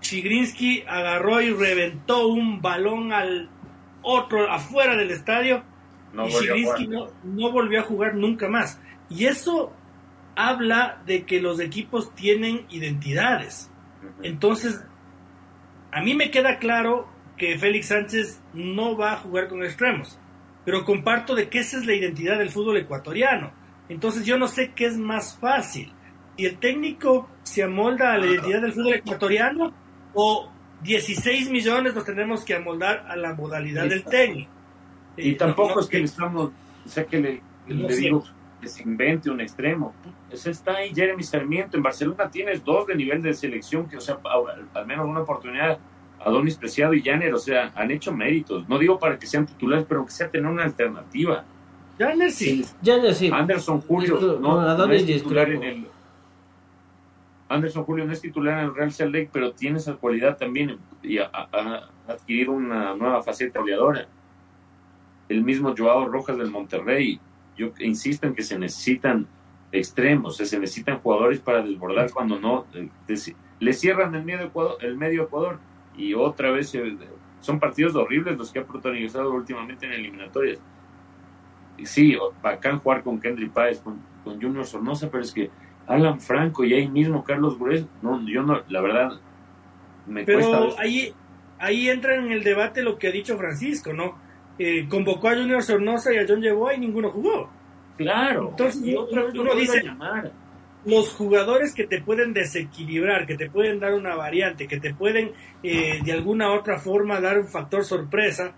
Chigrinsky 0.00 0.84
agarró 0.86 1.40
y 1.40 1.52
reventó 1.52 2.28
un 2.28 2.60
balón 2.60 3.12
al 3.12 3.50
otro 4.02 4.50
afuera 4.50 4.96
del 4.96 5.10
estadio 5.10 5.62
no 6.12 6.26
y 6.28 6.86
no, 6.86 7.52
volvió 7.52 7.80
a 7.80 7.84
jugar 7.84 8.14
nunca 8.14 8.48
más. 8.48 8.80
Y 9.10 9.26
eso 9.26 9.72
habla 10.36 11.02
de 11.06 11.24
que 11.24 11.40
los 11.40 11.60
equipos 11.60 12.14
tienen 12.14 12.66
identidades. 12.70 13.70
Entonces, 14.22 14.84
a 15.92 16.00
mí 16.00 16.14
me 16.14 16.30
queda 16.30 16.58
claro 16.58 17.08
que 17.36 17.58
Félix 17.58 17.88
Sánchez 17.88 18.40
no 18.52 18.96
va 18.96 19.12
a 19.12 19.16
jugar 19.16 19.48
con 19.48 19.62
extremos, 19.62 20.18
pero 20.68 20.84
comparto 20.84 21.34
de 21.34 21.48
que 21.48 21.60
esa 21.60 21.78
es 21.78 21.86
la 21.86 21.94
identidad 21.94 22.36
del 22.36 22.50
fútbol 22.50 22.76
ecuatoriano. 22.76 23.50
Entonces 23.88 24.26
yo 24.26 24.36
no 24.36 24.48
sé 24.48 24.72
qué 24.72 24.84
es 24.84 24.98
más 24.98 25.38
fácil. 25.38 25.90
Si 26.36 26.44
el 26.44 26.58
técnico 26.58 27.26
se 27.42 27.62
amolda 27.62 28.12
a 28.12 28.18
la 28.18 28.26
identidad 28.26 28.60
del 28.60 28.74
fútbol 28.74 28.92
ecuatoriano 28.92 29.72
o 30.12 30.52
16 30.82 31.48
millones 31.48 31.94
los 31.94 32.04
tenemos 32.04 32.44
que 32.44 32.54
amoldar 32.54 33.06
a 33.08 33.16
la 33.16 33.32
modalidad 33.32 33.86
del 33.86 34.04
técnico. 34.04 34.50
Y 35.16 35.36
tampoco 35.36 35.80
es 35.80 35.86
que 35.86 36.00
le 36.00 36.04
estamos, 36.04 36.50
o 36.84 36.88
sea, 36.90 37.06
que 37.06 37.18
le, 37.18 37.40
digo 37.66 38.22
que 38.60 38.68
se 38.68 38.82
invente 38.82 39.30
un 39.30 39.40
extremo. 39.40 39.94
Ese 40.30 40.50
está 40.50 40.72
ahí 40.72 40.94
Jeremy 40.94 41.22
Sarmiento. 41.22 41.78
En 41.78 41.82
Barcelona 41.82 42.30
tienes 42.30 42.62
dos 42.62 42.86
de 42.86 42.94
nivel 42.94 43.22
de 43.22 43.32
selección 43.32 43.88
que, 43.88 43.96
o 43.96 44.02
sea, 44.02 44.18
al, 44.74 44.86
menos 44.86 45.06
una 45.06 45.20
oportunidad. 45.20 45.78
Adonis 46.24 46.56
Preciado 46.56 46.94
y 46.94 47.02
Janer, 47.02 47.32
o 47.34 47.38
sea, 47.38 47.72
han 47.74 47.90
hecho 47.90 48.12
méritos. 48.12 48.68
No 48.68 48.78
digo 48.78 48.98
para 48.98 49.18
que 49.18 49.26
sean 49.26 49.46
titulares, 49.46 49.86
pero 49.88 50.04
que 50.04 50.12
sea 50.12 50.30
tener 50.30 50.50
una 50.50 50.64
alternativa. 50.64 51.44
Janer 51.98 52.30
sí. 52.30 52.64
sí. 53.14 53.30
Anderson 53.32 53.80
Julio 53.80 54.38
no, 54.40 54.92
es 54.92 55.06
titular 55.06 55.50
en 55.50 55.62
el. 55.62 55.86
Anderson 57.48 57.84
Julio 57.84 58.04
no 58.04 58.12
es 58.12 58.20
titular 58.20 58.58
en 58.58 58.64
el 58.66 58.74
Real 58.74 58.92
Salt 58.92 59.14
Lake, 59.14 59.30
pero 59.32 59.52
tiene 59.52 59.78
esa 59.78 59.94
cualidad 59.94 60.36
también 60.36 60.78
y 61.02 61.18
ha, 61.18 61.30
ha 61.32 61.88
adquirido 62.06 62.52
una 62.52 62.94
nueva 62.94 63.22
faceta 63.22 63.60
goleadora 63.60 64.06
el 65.28 65.44
mismo 65.44 65.74
Joao 65.76 66.08
Rojas 66.08 66.36
del 66.38 66.50
Monterrey. 66.50 67.20
Yo 67.56 67.72
insisto 67.80 68.26
en 68.26 68.34
que 68.34 68.42
se 68.42 68.58
necesitan 68.58 69.26
extremos, 69.72 70.36
se 70.36 70.58
necesitan 70.58 71.00
jugadores 71.00 71.40
para 71.40 71.62
desbordar 71.62 72.10
cuando 72.10 72.38
no 72.38 72.66
eh, 72.74 72.88
le 73.60 73.72
cierran 73.72 74.14
el 74.14 74.24
medio 74.24 74.46
Ecuador, 74.46 74.78
el 74.80 74.96
medio 74.96 75.24
Ecuador 75.24 75.58
y 75.98 76.14
otra 76.14 76.50
vez 76.50 76.72
son 77.40 77.60
partidos 77.60 77.94
horribles 77.96 78.38
los 78.38 78.50
que 78.50 78.60
ha 78.60 78.64
protagonizado 78.64 79.32
últimamente 79.32 79.84
en 79.84 79.92
eliminatorias. 79.92 80.60
Y 81.76 81.86
sí, 81.86 82.16
bacán 82.42 82.78
jugar 82.78 83.02
con 83.02 83.20
Kendry 83.20 83.48
Páez, 83.48 83.80
con, 83.80 84.00
Junior 84.24 84.66
Sornosa, 84.66 85.10
pero 85.10 85.22
es 85.22 85.32
que 85.32 85.50
Alan 85.86 86.20
Franco 86.20 86.62
y 86.62 86.74
ahí 86.74 86.86
mismo 86.86 87.24
Carlos 87.24 87.58
Gurez, 87.58 87.86
no, 88.02 88.22
yo 88.26 88.42
no, 88.42 88.60
la 88.68 88.82
verdad, 88.82 89.12
me 90.06 90.22
pero 90.24 90.78
ahí, 90.78 91.14
ahí 91.58 91.88
entra 91.88 92.16
en 92.16 92.30
el 92.30 92.44
debate 92.44 92.82
lo 92.82 92.98
que 92.98 93.08
ha 93.08 93.10
dicho 93.10 93.38
Francisco, 93.38 93.94
¿no? 93.94 94.18
Eh, 94.58 94.86
convocó 94.86 95.28
a 95.28 95.34
Junior 95.34 95.62
Sornosa 95.62 96.12
y 96.12 96.18
a 96.18 96.26
John 96.28 96.42
Yeboah 96.42 96.74
y 96.74 96.80
ninguno 96.80 97.10
jugó. 97.10 97.48
Claro. 97.96 98.50
Entonces 98.50 98.82
uno, 99.34 99.54
dice, 99.54 99.82
los 100.84 101.12
jugadores 101.12 101.74
que 101.74 101.86
te 101.86 102.00
pueden 102.00 102.32
desequilibrar, 102.32 103.26
que 103.26 103.36
te 103.36 103.50
pueden 103.50 103.80
dar 103.80 103.94
una 103.94 104.14
variante, 104.14 104.68
que 104.68 104.80
te 104.80 104.94
pueden 104.94 105.32
eh, 105.62 106.00
de 106.04 106.12
alguna 106.12 106.52
otra 106.52 106.78
forma 106.78 107.20
dar 107.20 107.38
un 107.38 107.48
factor 107.48 107.84
sorpresa, 107.84 108.54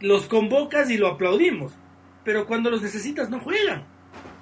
los 0.00 0.26
convocas 0.26 0.90
y 0.90 0.98
lo 0.98 1.08
aplaudimos. 1.08 1.72
Pero 2.24 2.46
cuando 2.46 2.70
los 2.70 2.82
necesitas 2.82 3.28
no 3.28 3.40
juegan. 3.40 3.84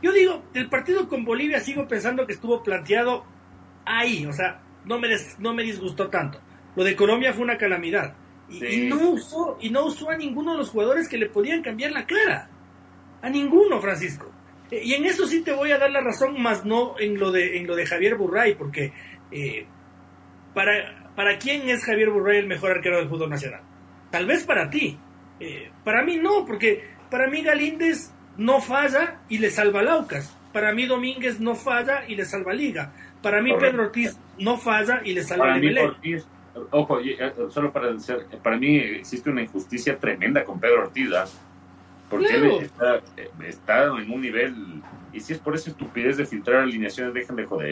Yo 0.02 0.12
digo, 0.12 0.42
el 0.54 0.68
partido 0.68 1.08
con 1.08 1.24
Bolivia 1.24 1.60
sigo 1.60 1.86
pensando 1.86 2.26
que 2.26 2.32
estuvo 2.32 2.62
planteado 2.62 3.24
ahí, 3.84 4.24
o 4.26 4.32
sea, 4.32 4.62
no 4.84 4.98
me, 4.98 5.08
no 5.38 5.54
me 5.54 5.62
disgustó 5.62 6.08
tanto. 6.08 6.40
Lo 6.76 6.84
de 6.84 6.96
Colombia 6.96 7.32
fue 7.32 7.42
una 7.42 7.58
calamidad. 7.58 8.14
Y, 8.48 8.88
no 8.88 9.10
usó, 9.10 9.58
y 9.60 9.70
no 9.70 9.84
usó 9.84 10.10
a 10.10 10.16
ninguno 10.16 10.52
de 10.52 10.58
los 10.58 10.70
jugadores 10.70 11.08
que 11.08 11.18
le 11.18 11.28
podían 11.28 11.62
cambiar 11.62 11.92
la 11.92 12.06
cara. 12.06 12.48
A 13.22 13.30
ninguno, 13.30 13.80
Francisco. 13.80 14.29
E, 14.70 14.84
y 14.84 14.94
en 14.94 15.04
eso 15.04 15.26
sí 15.26 15.42
te 15.42 15.52
voy 15.52 15.72
a 15.72 15.78
dar 15.78 15.90
la 15.90 16.00
razón, 16.00 16.40
más 16.40 16.64
no 16.64 16.98
en 16.98 17.18
lo 17.18 17.30
de, 17.30 17.58
en 17.58 17.66
lo 17.66 17.76
de 17.76 17.86
Javier 17.86 18.16
Burray, 18.16 18.54
porque 18.54 18.92
eh, 19.30 19.66
para, 20.54 21.12
¿para 21.14 21.38
quién 21.38 21.68
es 21.68 21.84
Javier 21.84 22.10
Burray 22.10 22.38
el 22.38 22.46
mejor 22.46 22.72
arquero 22.72 22.98
del 22.98 23.08
fútbol 23.08 23.30
nacional? 23.30 23.62
Tal 24.10 24.26
vez 24.26 24.44
para 24.44 24.70
ti. 24.70 24.98
Eh, 25.38 25.70
para 25.84 26.04
mí 26.04 26.16
no, 26.16 26.44
porque 26.44 26.84
para 27.10 27.28
mí 27.28 27.42
Galíndez 27.42 28.12
no 28.36 28.60
falla 28.60 29.20
y 29.28 29.38
le 29.38 29.50
salva 29.50 29.82
Laucas. 29.82 30.36
Para 30.52 30.72
mí 30.72 30.86
Domínguez 30.86 31.40
no 31.40 31.54
falla 31.54 32.04
y 32.08 32.16
le 32.16 32.24
salva 32.24 32.52
Liga. 32.52 32.92
Para 33.22 33.40
mí 33.40 33.52
Pedro 33.58 33.84
Ortiz 33.84 34.18
no 34.38 34.58
falla 34.58 35.00
y 35.04 35.12
le 35.12 35.22
salva 35.22 35.56
Ortiz 35.84 36.26
ojo, 36.70 37.00
eh, 37.00 37.32
solo 37.50 37.72
para 37.72 37.92
decir, 37.92 38.16
para 38.42 38.56
mí 38.56 38.76
existe 38.76 39.30
una 39.30 39.42
injusticia 39.42 39.98
tremenda 39.98 40.44
con 40.44 40.60
Pedro 40.60 40.82
Ortiz, 40.82 41.12
¿ah? 41.12 41.26
Porque 42.10 42.34
él 42.34 42.50
está, 42.62 43.00
está, 43.46 43.84
en 43.84 44.10
un 44.10 44.20
nivel, 44.20 44.82
y 45.12 45.20
si 45.20 45.32
es 45.32 45.38
por 45.38 45.54
esa 45.54 45.70
estupidez 45.70 46.16
de 46.16 46.26
filtrar 46.26 46.62
alineaciones, 46.62 47.14
dejen 47.14 47.36
de 47.36 47.46
joder. 47.46 47.70